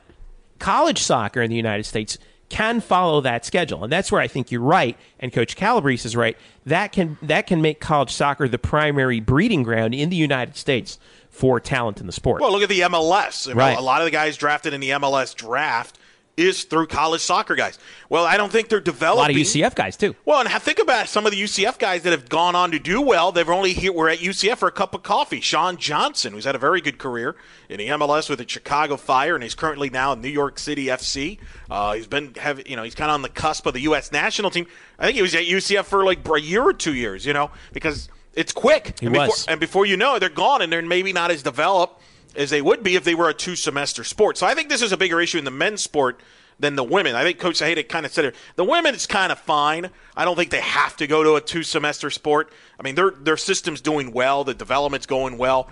college 0.58 0.98
soccer 0.98 1.40
in 1.40 1.50
the 1.50 1.56
United 1.56 1.84
States 1.84 2.18
can 2.48 2.80
follow 2.80 3.20
that 3.20 3.44
schedule, 3.44 3.84
and 3.84 3.92
that's 3.92 4.10
where 4.10 4.20
I 4.20 4.26
think 4.28 4.50
you're 4.50 4.60
right, 4.62 4.96
and 5.20 5.32
Coach 5.32 5.56
Calabrese 5.56 6.06
is 6.06 6.16
right. 6.16 6.36
That 6.64 6.92
can 6.92 7.18
that 7.22 7.46
can 7.46 7.60
make 7.60 7.80
college 7.80 8.12
soccer 8.12 8.48
the 8.48 8.58
primary 8.58 9.20
breeding 9.20 9.62
ground 9.62 9.94
in 9.94 10.10
the 10.10 10.16
United 10.16 10.56
States 10.56 10.98
for 11.30 11.60
talent 11.60 12.00
in 12.00 12.06
the 12.06 12.12
sport. 12.12 12.40
Well, 12.40 12.50
look 12.52 12.62
at 12.62 12.68
the 12.68 12.80
MLS. 12.80 13.46
I 13.46 13.50
mean, 13.50 13.58
Right. 13.58 13.78
A 13.78 13.82
lot 13.82 14.00
of 14.00 14.06
the 14.06 14.10
guys 14.10 14.36
drafted 14.36 14.72
in 14.72 14.80
the 14.80 14.90
MLS 14.90 15.34
draft 15.34 15.98
is 16.38 16.64
through 16.64 16.86
college 16.86 17.20
soccer 17.20 17.56
guys. 17.56 17.78
Well, 18.08 18.24
I 18.24 18.36
don't 18.36 18.50
think 18.50 18.68
they're 18.68 18.80
developing. 18.80 19.18
a 19.18 19.22
lot 19.22 19.30
of 19.30 19.36
UCF 19.36 19.74
guys 19.74 19.96
too. 19.96 20.14
Well, 20.24 20.40
and 20.40 20.48
think 20.62 20.78
about 20.78 21.08
some 21.08 21.26
of 21.26 21.32
the 21.32 21.42
UCF 21.42 21.78
guys 21.78 22.02
that 22.04 22.10
have 22.10 22.28
gone 22.28 22.54
on 22.54 22.70
to 22.70 22.78
do 22.78 23.00
well. 23.00 23.32
They've 23.32 23.48
only 23.48 23.72
here 23.72 23.92
were 23.92 24.08
at 24.08 24.18
UCF 24.18 24.58
for 24.58 24.68
a 24.68 24.72
cup 24.72 24.94
of 24.94 25.02
coffee. 25.02 25.40
Sean 25.40 25.76
Johnson, 25.76 26.32
who's 26.32 26.44
had 26.44 26.54
a 26.54 26.58
very 26.58 26.80
good 26.80 26.98
career 26.98 27.36
in 27.68 27.78
the 27.78 27.88
MLS 27.88 28.30
with 28.30 28.38
the 28.38 28.48
Chicago 28.48 28.96
Fire, 28.96 29.34
and 29.34 29.42
he's 29.42 29.54
currently 29.54 29.90
now 29.90 30.12
in 30.12 30.20
New 30.20 30.28
York 30.28 30.58
City 30.58 30.86
FC. 30.86 31.38
Uh, 31.68 31.94
he's 31.94 32.06
been 32.06 32.34
have 32.34 32.66
you 32.68 32.76
know 32.76 32.84
he's 32.84 32.94
kind 32.94 33.10
of 33.10 33.14
on 33.14 33.22
the 33.22 33.28
cusp 33.28 33.66
of 33.66 33.74
the 33.74 33.80
U.S. 33.80 34.12
national 34.12 34.50
team. 34.50 34.66
I 34.98 35.06
think 35.06 35.16
he 35.16 35.22
was 35.22 35.34
at 35.34 35.44
UCF 35.44 35.84
for 35.84 36.04
like 36.04 36.26
a 36.28 36.40
year 36.40 36.62
or 36.62 36.72
two 36.72 36.94
years, 36.94 37.26
you 37.26 37.32
know, 37.32 37.50
because 37.72 38.08
it's 38.34 38.52
quick. 38.52 38.98
He 39.00 39.06
and, 39.06 39.12
before, 39.12 39.26
was. 39.26 39.46
and 39.48 39.58
before 39.58 39.86
you 39.86 39.96
know 39.96 40.14
it, 40.14 40.20
they're 40.20 40.28
gone, 40.28 40.62
and 40.62 40.72
they're 40.72 40.82
maybe 40.82 41.12
not 41.12 41.30
as 41.32 41.42
developed 41.42 42.00
as 42.36 42.50
they 42.50 42.62
would 42.62 42.82
be 42.82 42.96
if 42.96 43.04
they 43.04 43.14
were 43.14 43.28
a 43.28 43.34
two 43.34 43.56
semester 43.56 44.04
sport. 44.04 44.38
So 44.38 44.46
I 44.46 44.54
think 44.54 44.68
this 44.68 44.82
is 44.82 44.92
a 44.92 44.96
bigger 44.96 45.20
issue 45.20 45.38
in 45.38 45.44
the 45.44 45.50
men's 45.50 45.82
sport 45.82 46.20
than 46.60 46.76
the 46.76 46.84
women. 46.84 47.14
I 47.14 47.22
think 47.22 47.38
Coach 47.38 47.60
Sahaydak 47.60 47.88
kind 47.88 48.04
of 48.04 48.12
said 48.12 48.24
it. 48.24 48.34
The 48.56 48.64
women 48.64 48.94
is 48.94 49.06
kind 49.06 49.30
of 49.30 49.38
fine. 49.38 49.90
I 50.16 50.24
don't 50.24 50.36
think 50.36 50.50
they 50.50 50.60
have 50.60 50.96
to 50.96 51.06
go 51.06 51.22
to 51.22 51.36
a 51.36 51.40
two 51.40 51.62
semester 51.62 52.10
sport. 52.10 52.52
I 52.78 52.82
mean, 52.82 52.94
their 52.94 53.10
their 53.10 53.36
system's 53.36 53.80
doing 53.80 54.12
well. 54.12 54.44
The 54.44 54.54
development's 54.54 55.06
going 55.06 55.38
well. 55.38 55.70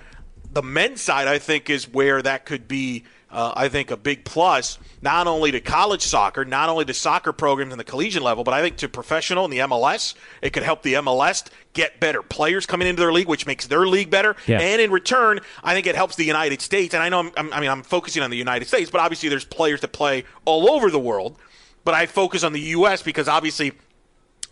The 0.52 0.62
men's 0.62 1.00
side, 1.00 1.28
I 1.28 1.38
think, 1.38 1.68
is 1.68 1.88
where 1.88 2.22
that 2.22 2.46
could 2.46 2.68
be. 2.68 3.04
Uh, 3.28 3.52
I 3.56 3.68
think 3.68 3.90
a 3.90 3.96
big 3.96 4.24
plus, 4.24 4.78
not 5.02 5.26
only 5.26 5.50
to 5.50 5.60
college 5.60 6.02
soccer, 6.02 6.44
not 6.44 6.68
only 6.68 6.84
to 6.84 6.94
soccer 6.94 7.32
programs 7.32 7.72
in 7.72 7.78
the 7.78 7.84
collegiate 7.84 8.22
level, 8.22 8.44
but 8.44 8.54
I 8.54 8.62
think 8.62 8.76
to 8.78 8.88
professional 8.88 9.44
in 9.44 9.50
the 9.50 9.58
MLS. 9.58 10.14
It 10.42 10.52
could 10.52 10.62
help 10.62 10.82
the 10.82 10.94
MLS 10.94 11.44
get 11.72 11.98
better 11.98 12.22
players 12.22 12.66
coming 12.66 12.86
into 12.86 13.00
their 13.00 13.12
league, 13.12 13.26
which 13.26 13.44
makes 13.44 13.66
their 13.66 13.84
league 13.86 14.10
better. 14.10 14.36
Yeah. 14.46 14.60
And 14.60 14.80
in 14.80 14.92
return, 14.92 15.40
I 15.64 15.74
think 15.74 15.88
it 15.88 15.96
helps 15.96 16.14
the 16.14 16.24
United 16.24 16.60
States. 16.60 16.94
And 16.94 17.02
I 17.02 17.08
know, 17.08 17.18
I'm, 17.18 17.32
I'm, 17.36 17.52
I 17.52 17.60
mean, 17.60 17.68
I'm 17.68 17.82
focusing 17.82 18.22
on 18.22 18.30
the 18.30 18.36
United 18.36 18.68
States, 18.68 18.90
but 18.90 19.00
obviously 19.00 19.28
there's 19.28 19.44
players 19.44 19.80
that 19.80 19.92
play 19.92 20.24
all 20.44 20.70
over 20.70 20.88
the 20.88 21.00
world. 21.00 21.36
But 21.82 21.94
I 21.94 22.06
focus 22.06 22.44
on 22.44 22.52
the 22.52 22.60
U.S. 22.60 23.02
because 23.02 23.26
obviously 23.26 23.72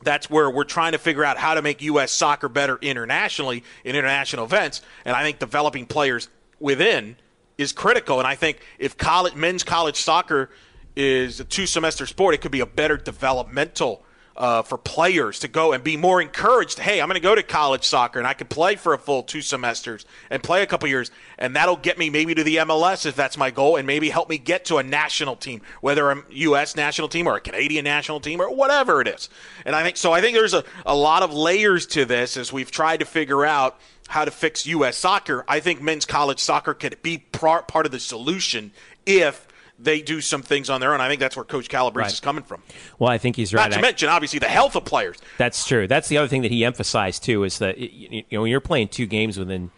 that's 0.03 0.29
where 0.29 0.51
we're 0.51 0.64
trying 0.64 0.93
to 0.93 0.99
figure 0.99 1.25
out 1.25 1.39
how 1.39 1.55
to 1.55 1.62
make 1.62 1.81
U.S. 1.83 2.11
soccer 2.11 2.49
better 2.49 2.79
internationally 2.83 3.62
in 3.85 3.95
international 3.95 4.45
events. 4.45 4.83
And 5.05 5.14
I 5.14 5.22
think 5.22 5.39
developing 5.39 5.87
players 5.87 6.29
within 6.59 7.16
is 7.59 7.72
critical. 7.72 8.18
And 8.18 8.26
I 8.26 8.34
think 8.34 8.61
if 8.78 8.96
college 8.96 9.34
men's 9.34 9.62
college 9.62 9.96
soccer 9.96 10.50
is 10.96 11.40
a 11.40 11.44
two 11.44 11.66
semester 11.66 12.07
sport, 12.07 12.34
it 12.34 12.40
could 12.40 12.52
be 12.52 12.61
a 12.61 12.66
better 12.66 12.96
developmental. 12.96 14.05
Uh, 14.36 14.62
for 14.62 14.76
players 14.76 15.38
to 15.38 15.46
go 15.46 15.72
and 15.72 15.84
be 15.84 15.96
more 15.96 16.20
encouraged. 16.20 16.80
Hey, 16.80 17.00
I'm 17.00 17.07
going 17.07 17.14
to 17.14 17.20
go 17.20 17.36
to 17.36 17.42
college 17.44 17.84
soccer 17.84 18.18
and 18.18 18.26
I 18.26 18.34
can 18.34 18.48
play 18.48 18.74
for 18.74 18.92
a 18.92 18.98
full 18.98 19.22
two 19.22 19.40
semesters 19.40 20.05
and 20.28 20.42
play 20.42 20.64
a 20.64 20.66
couple 20.66 20.88
years, 20.88 21.12
and 21.38 21.55
that'll 21.55 21.76
get 21.76 21.98
me 21.98 22.11
maybe 22.11 22.34
to 22.34 22.42
the 22.42 22.57
MLS 22.57 23.07
if 23.07 23.14
that's 23.14 23.38
my 23.38 23.52
goal, 23.52 23.76
and 23.76 23.86
maybe 23.86 24.11
help 24.11 24.28
me 24.28 24.38
get 24.38 24.64
to 24.64 24.78
a 24.78 24.82
national 24.82 25.36
team, 25.36 25.62
whether 25.82 26.11
a 26.11 26.24
U.S. 26.30 26.74
national 26.74 27.07
team 27.07 27.28
or 27.28 27.36
a 27.36 27.40
Canadian 27.40 27.84
national 27.84 28.18
team 28.18 28.40
or 28.40 28.52
whatever 28.52 29.00
it 29.00 29.07
is. 29.07 29.28
And 29.64 29.76
I 29.76 29.84
think 29.84 29.96
so. 29.96 30.12
I 30.12 30.20
think 30.20 30.36
there's 30.36 30.52
a, 30.52 30.64
a 30.84 30.96
lot 30.96 31.22
of 31.22 31.32
layers 31.32 31.86
to 31.86 32.05
this 32.05 32.36
as 32.36 32.52
we've 32.52 32.72
tried 32.72 32.98
to 32.98 33.07
figure 33.07 33.46
out 33.46 33.78
how 34.09 34.24
to 34.24 34.30
fix 34.30 34.66
U.S. 34.66 34.96
soccer. 34.96 35.44
I 35.48 35.61
think 35.61 35.80
men's 35.80 36.05
college 36.05 36.38
soccer 36.40 36.74
could 36.74 37.00
be 37.02 37.18
par- 37.18 37.62
part 37.62 37.86
of 37.86 37.92
the 37.92 38.00
solution 38.00 38.72
if 39.07 39.46
they 39.78 40.00
do 40.00 40.20
some 40.20 40.42
things 40.42 40.70
on 40.70 40.80
their 40.80 40.94
own. 40.94 41.00
I 41.00 41.09
think 41.09 41.20
that's 41.20 41.36
where 41.36 41.44
Coach 41.44 41.68
Calabrese 41.68 42.05
Right. 42.05 42.12
is 42.12 42.20
coming 42.20 42.44
from. 42.44 42.62
Well, 42.98 43.11
I 43.11 43.18
think 43.18 43.34
he's 43.36 43.52
right. 43.52 43.64
Not 43.64 43.72
to 43.72 43.78
I- 43.78 43.82
mention, 43.82 44.09
obviously, 44.09 44.38
the 44.38 44.46
health 44.48 44.76
of 44.76 44.84
players. 44.84 45.16
That's 45.38 45.66
true. 45.66 45.88
That's 45.88 46.09
the 46.09 46.18
other 46.18 46.28
thing 46.28 46.42
that 46.42 46.50
he 46.52 46.64
emphasized 46.64 47.24
too 47.24 47.42
is 47.44 47.59
that 47.59 47.78
you 47.78 48.22
know 48.30 48.42
when 48.42 48.50
you're 48.50 48.61
playing 48.61 48.88
two 48.88 49.07
games 49.07 49.36
within 49.38 49.70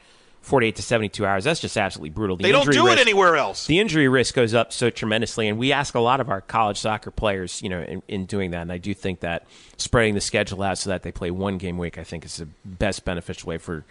48 0.42 0.76
to 0.76 0.82
72 0.82 1.26
hours, 1.26 1.42
that's 1.44 1.58
just 1.60 1.76
absolutely 1.76 2.10
brutal. 2.10 2.36
The 2.36 2.44
They 2.44 2.52
don't 2.52 2.70
do 2.70 2.86
it 2.86 2.90
risk- 2.90 3.00
anywhere 3.00 3.36
else. 3.36 3.66
The 3.66 3.80
injury 3.80 4.06
risk 4.06 4.34
goes 4.34 4.54
up 4.54 4.72
so 4.72 4.90
tremendously, 4.90 5.48
and 5.48 5.58
we 5.58 5.72
ask 5.72 5.94
a 5.94 6.00
lot 6.00 6.20
of 6.20 6.28
our 6.28 6.40
college 6.40 6.78
soccer 6.78 7.10
players, 7.10 7.62
you 7.62 7.68
know, 7.68 7.80
in, 7.80 8.02
in 8.06 8.26
doing 8.26 8.50
that. 8.52 8.62
And 8.62 8.70
I 8.70 8.78
do 8.78 8.92
think 8.94 9.20
that 9.20 9.44
spreading 9.76 10.14
the 10.14 10.20
schedule 10.20 10.62
out 10.62 10.78
so 10.78 10.90
that 10.90 11.02
they 11.02 11.10
play 11.10 11.30
one 11.32 11.58
game 11.58 11.78
a 11.78 11.80
week, 11.80 11.96
I 11.98 12.04
think, 12.04 12.24
is 12.24 12.36
the 12.36 12.46
best 12.64 13.04
beneficial 13.04 13.48
way 13.48 13.58
for 13.58 13.84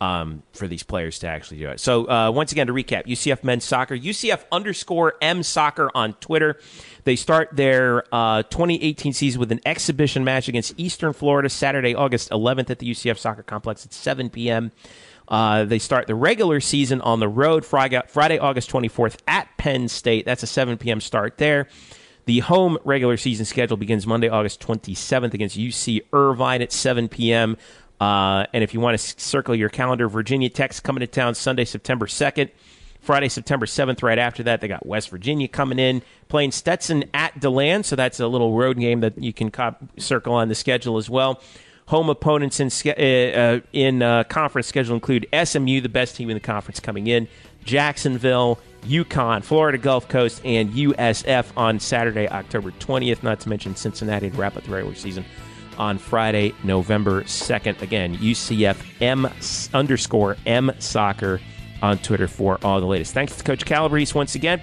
um, 0.00 0.42
for 0.52 0.66
these 0.68 0.82
players 0.82 1.18
to 1.20 1.26
actually 1.26 1.58
do 1.58 1.68
it. 1.70 1.80
So 1.80 2.08
uh, 2.08 2.30
once 2.30 2.52
again, 2.52 2.66
to 2.68 2.72
recap, 2.72 3.06
UCF 3.06 3.42
men's 3.42 3.64
soccer, 3.64 3.96
UCF 3.96 4.44
underscore 4.52 5.14
M 5.20 5.42
soccer 5.42 5.90
on 5.94 6.14
Twitter. 6.14 6.58
They 7.04 7.16
start 7.16 7.50
their 7.52 8.04
uh, 8.12 8.42
2018 8.44 9.12
season 9.12 9.40
with 9.40 9.52
an 9.52 9.60
exhibition 9.66 10.24
match 10.24 10.48
against 10.48 10.74
Eastern 10.76 11.12
Florida 11.12 11.48
Saturday, 11.48 11.94
August 11.94 12.30
11th 12.30 12.70
at 12.70 12.78
the 12.78 12.90
UCF 12.90 13.18
Soccer 13.18 13.42
Complex 13.42 13.84
at 13.84 13.92
7 13.92 14.30
p.m. 14.30 14.72
Uh, 15.26 15.64
they 15.64 15.78
start 15.78 16.06
the 16.06 16.14
regular 16.14 16.60
season 16.60 17.00
on 17.02 17.20
the 17.20 17.28
road 17.28 17.64
Friday, 17.64 18.00
Friday, 18.08 18.38
August 18.38 18.70
24th 18.70 19.18
at 19.26 19.48
Penn 19.58 19.88
State. 19.88 20.24
That's 20.24 20.42
a 20.42 20.46
7 20.46 20.78
p.m. 20.78 21.00
start 21.00 21.38
there. 21.38 21.68
The 22.24 22.40
home 22.40 22.76
regular 22.84 23.16
season 23.16 23.46
schedule 23.46 23.78
begins 23.78 24.06
Monday, 24.06 24.28
August 24.28 24.60
27th 24.60 25.32
against 25.32 25.56
UC 25.56 26.02
Irvine 26.12 26.60
at 26.60 26.72
7 26.72 27.08
p.m. 27.08 27.56
Uh, 28.00 28.46
and 28.52 28.62
if 28.62 28.74
you 28.74 28.80
want 28.80 28.98
to 28.98 29.20
circle 29.20 29.54
your 29.54 29.68
calendar, 29.68 30.08
Virginia 30.08 30.48
Tech's 30.48 30.80
coming 30.80 31.00
to 31.00 31.06
town 31.06 31.34
Sunday, 31.34 31.64
September 31.64 32.06
2nd. 32.06 32.50
Friday, 33.00 33.28
September 33.28 33.64
7th, 33.64 34.02
right 34.02 34.18
after 34.18 34.42
that, 34.42 34.60
they 34.60 34.68
got 34.68 34.84
West 34.84 35.10
Virginia 35.10 35.48
coming 35.48 35.78
in, 35.78 36.02
playing 36.28 36.50
Stetson 36.50 37.04
at 37.14 37.38
DeLand. 37.40 37.86
So 37.86 37.96
that's 37.96 38.20
a 38.20 38.26
little 38.26 38.56
road 38.56 38.78
game 38.78 39.00
that 39.00 39.16
you 39.22 39.32
can 39.32 39.50
cop- 39.50 39.82
circle 39.98 40.34
on 40.34 40.48
the 40.48 40.54
schedule 40.54 40.98
as 40.98 41.08
well. 41.08 41.40
Home 41.86 42.10
opponents 42.10 42.60
in, 42.60 42.70
uh, 42.86 42.92
uh, 42.92 43.60
in 43.72 44.02
uh, 44.02 44.24
conference 44.24 44.66
schedule 44.66 44.94
include 44.94 45.26
SMU, 45.32 45.80
the 45.80 45.88
best 45.88 46.16
team 46.16 46.28
in 46.28 46.34
the 46.34 46.40
conference 46.40 46.80
coming 46.80 47.06
in, 47.06 47.28
Jacksonville, 47.64 48.58
UConn, 48.82 49.42
Florida 49.42 49.78
Gulf 49.78 50.06
Coast, 50.08 50.42
and 50.44 50.70
USF 50.70 51.46
on 51.56 51.80
Saturday, 51.80 52.28
October 52.28 52.72
20th. 52.72 53.22
Not 53.22 53.40
to 53.40 53.48
mention 53.48 53.74
Cincinnati 53.74 54.30
to 54.30 54.36
wrap 54.36 54.56
up 54.56 54.64
the 54.64 54.70
regular 54.70 54.94
season 54.94 55.24
on 55.78 55.98
Friday, 55.98 56.54
November 56.64 57.22
2nd. 57.22 57.80
Again, 57.82 58.16
UCF 58.18 58.76
M 59.00 59.28
underscore 59.72 60.36
M 60.46 60.72
soccer 60.78 61.40
on 61.82 61.98
Twitter 61.98 62.28
for 62.28 62.58
all 62.62 62.80
the 62.80 62.86
latest. 62.86 63.14
Thanks 63.14 63.36
to 63.36 63.44
Coach 63.44 63.64
Calabrese 63.64 64.14
once 64.14 64.34
again. 64.34 64.60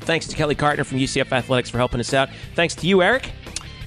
Thanks 0.00 0.26
to 0.26 0.36
Kelly 0.36 0.54
Cartner 0.54 0.84
from 0.84 0.98
UCF 0.98 1.30
Athletics 1.30 1.70
for 1.70 1.78
helping 1.78 2.00
us 2.00 2.12
out. 2.12 2.28
Thanks 2.54 2.74
to 2.76 2.86
you, 2.86 3.02
Eric. 3.02 3.30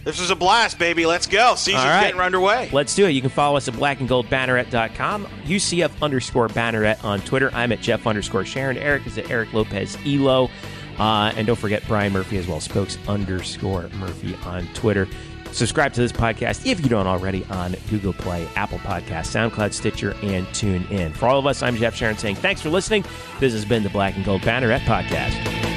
This 0.06 0.20
is 0.20 0.30
a 0.30 0.36
blast, 0.36 0.78
baby. 0.78 1.08
Let's 1.08 1.26
go. 1.26 1.56
Season's 1.56 1.86
right. 1.86 2.04
getting 2.04 2.22
underway. 2.22 2.70
Let's 2.72 2.94
do 2.94 3.08
it. 3.08 3.12
You 3.12 3.22
can 3.22 3.32
follow 3.32 3.58
us 3.58 3.68
at 3.68 3.74
blackandgoldbanneret.com, 3.74 5.26
UCF 5.46 5.92
underscore 6.02 6.48
banneret 6.48 7.04
on 7.04 7.22
Twitter. 7.22 7.50
I'm 7.54 7.72
at 7.72 7.82
Jeff 7.82 8.06
underscore 8.06 8.46
Sharon. 8.46 8.78
Eric 8.78 9.08
is 9.08 9.18
at 9.18 9.32
Eric 9.32 9.52
Lopez 9.54 9.98
Elo. 10.06 10.52
Uh, 11.00 11.34
and 11.36 11.48
don't 11.48 11.58
forget 11.58 11.84
Brian 11.88 12.14
Murphy 12.14 12.38
as 12.38 12.48
well, 12.48 12.60
spokes 12.60 13.00
underscore 13.08 13.90
Murphy 13.96 14.36
on 14.46 14.68
Twitter. 14.76 15.08
Subscribe 15.56 15.94
to 15.94 16.02
this 16.02 16.12
podcast 16.12 16.66
if 16.70 16.82
you 16.82 16.90
don't 16.90 17.08
already 17.08 17.46
on 17.46 17.78
Google 17.90 18.12
Play, 18.12 18.46
Apple 18.58 18.78
Podcasts, 18.80 19.32
SoundCloud, 19.34 19.72
Stitcher, 19.72 20.14
and 20.22 20.46
Tune 20.54 20.84
In. 20.90 21.14
For 21.14 21.28
all 21.28 21.40
of 21.40 21.48
us, 21.48 21.64
I'm 21.64 21.78
Jeff 21.78 21.96
Sharon 21.96 22.18
saying 22.18 22.36
thanks 22.36 22.62
for 22.62 22.70
listening. 22.70 23.06
This 23.40 23.54
has 23.54 23.64
been 23.64 23.82
the 23.82 23.90
Black 23.90 24.18
and 24.18 24.26
Gold 24.26 24.42
Banneret 24.42 24.82
Podcast. 24.82 25.75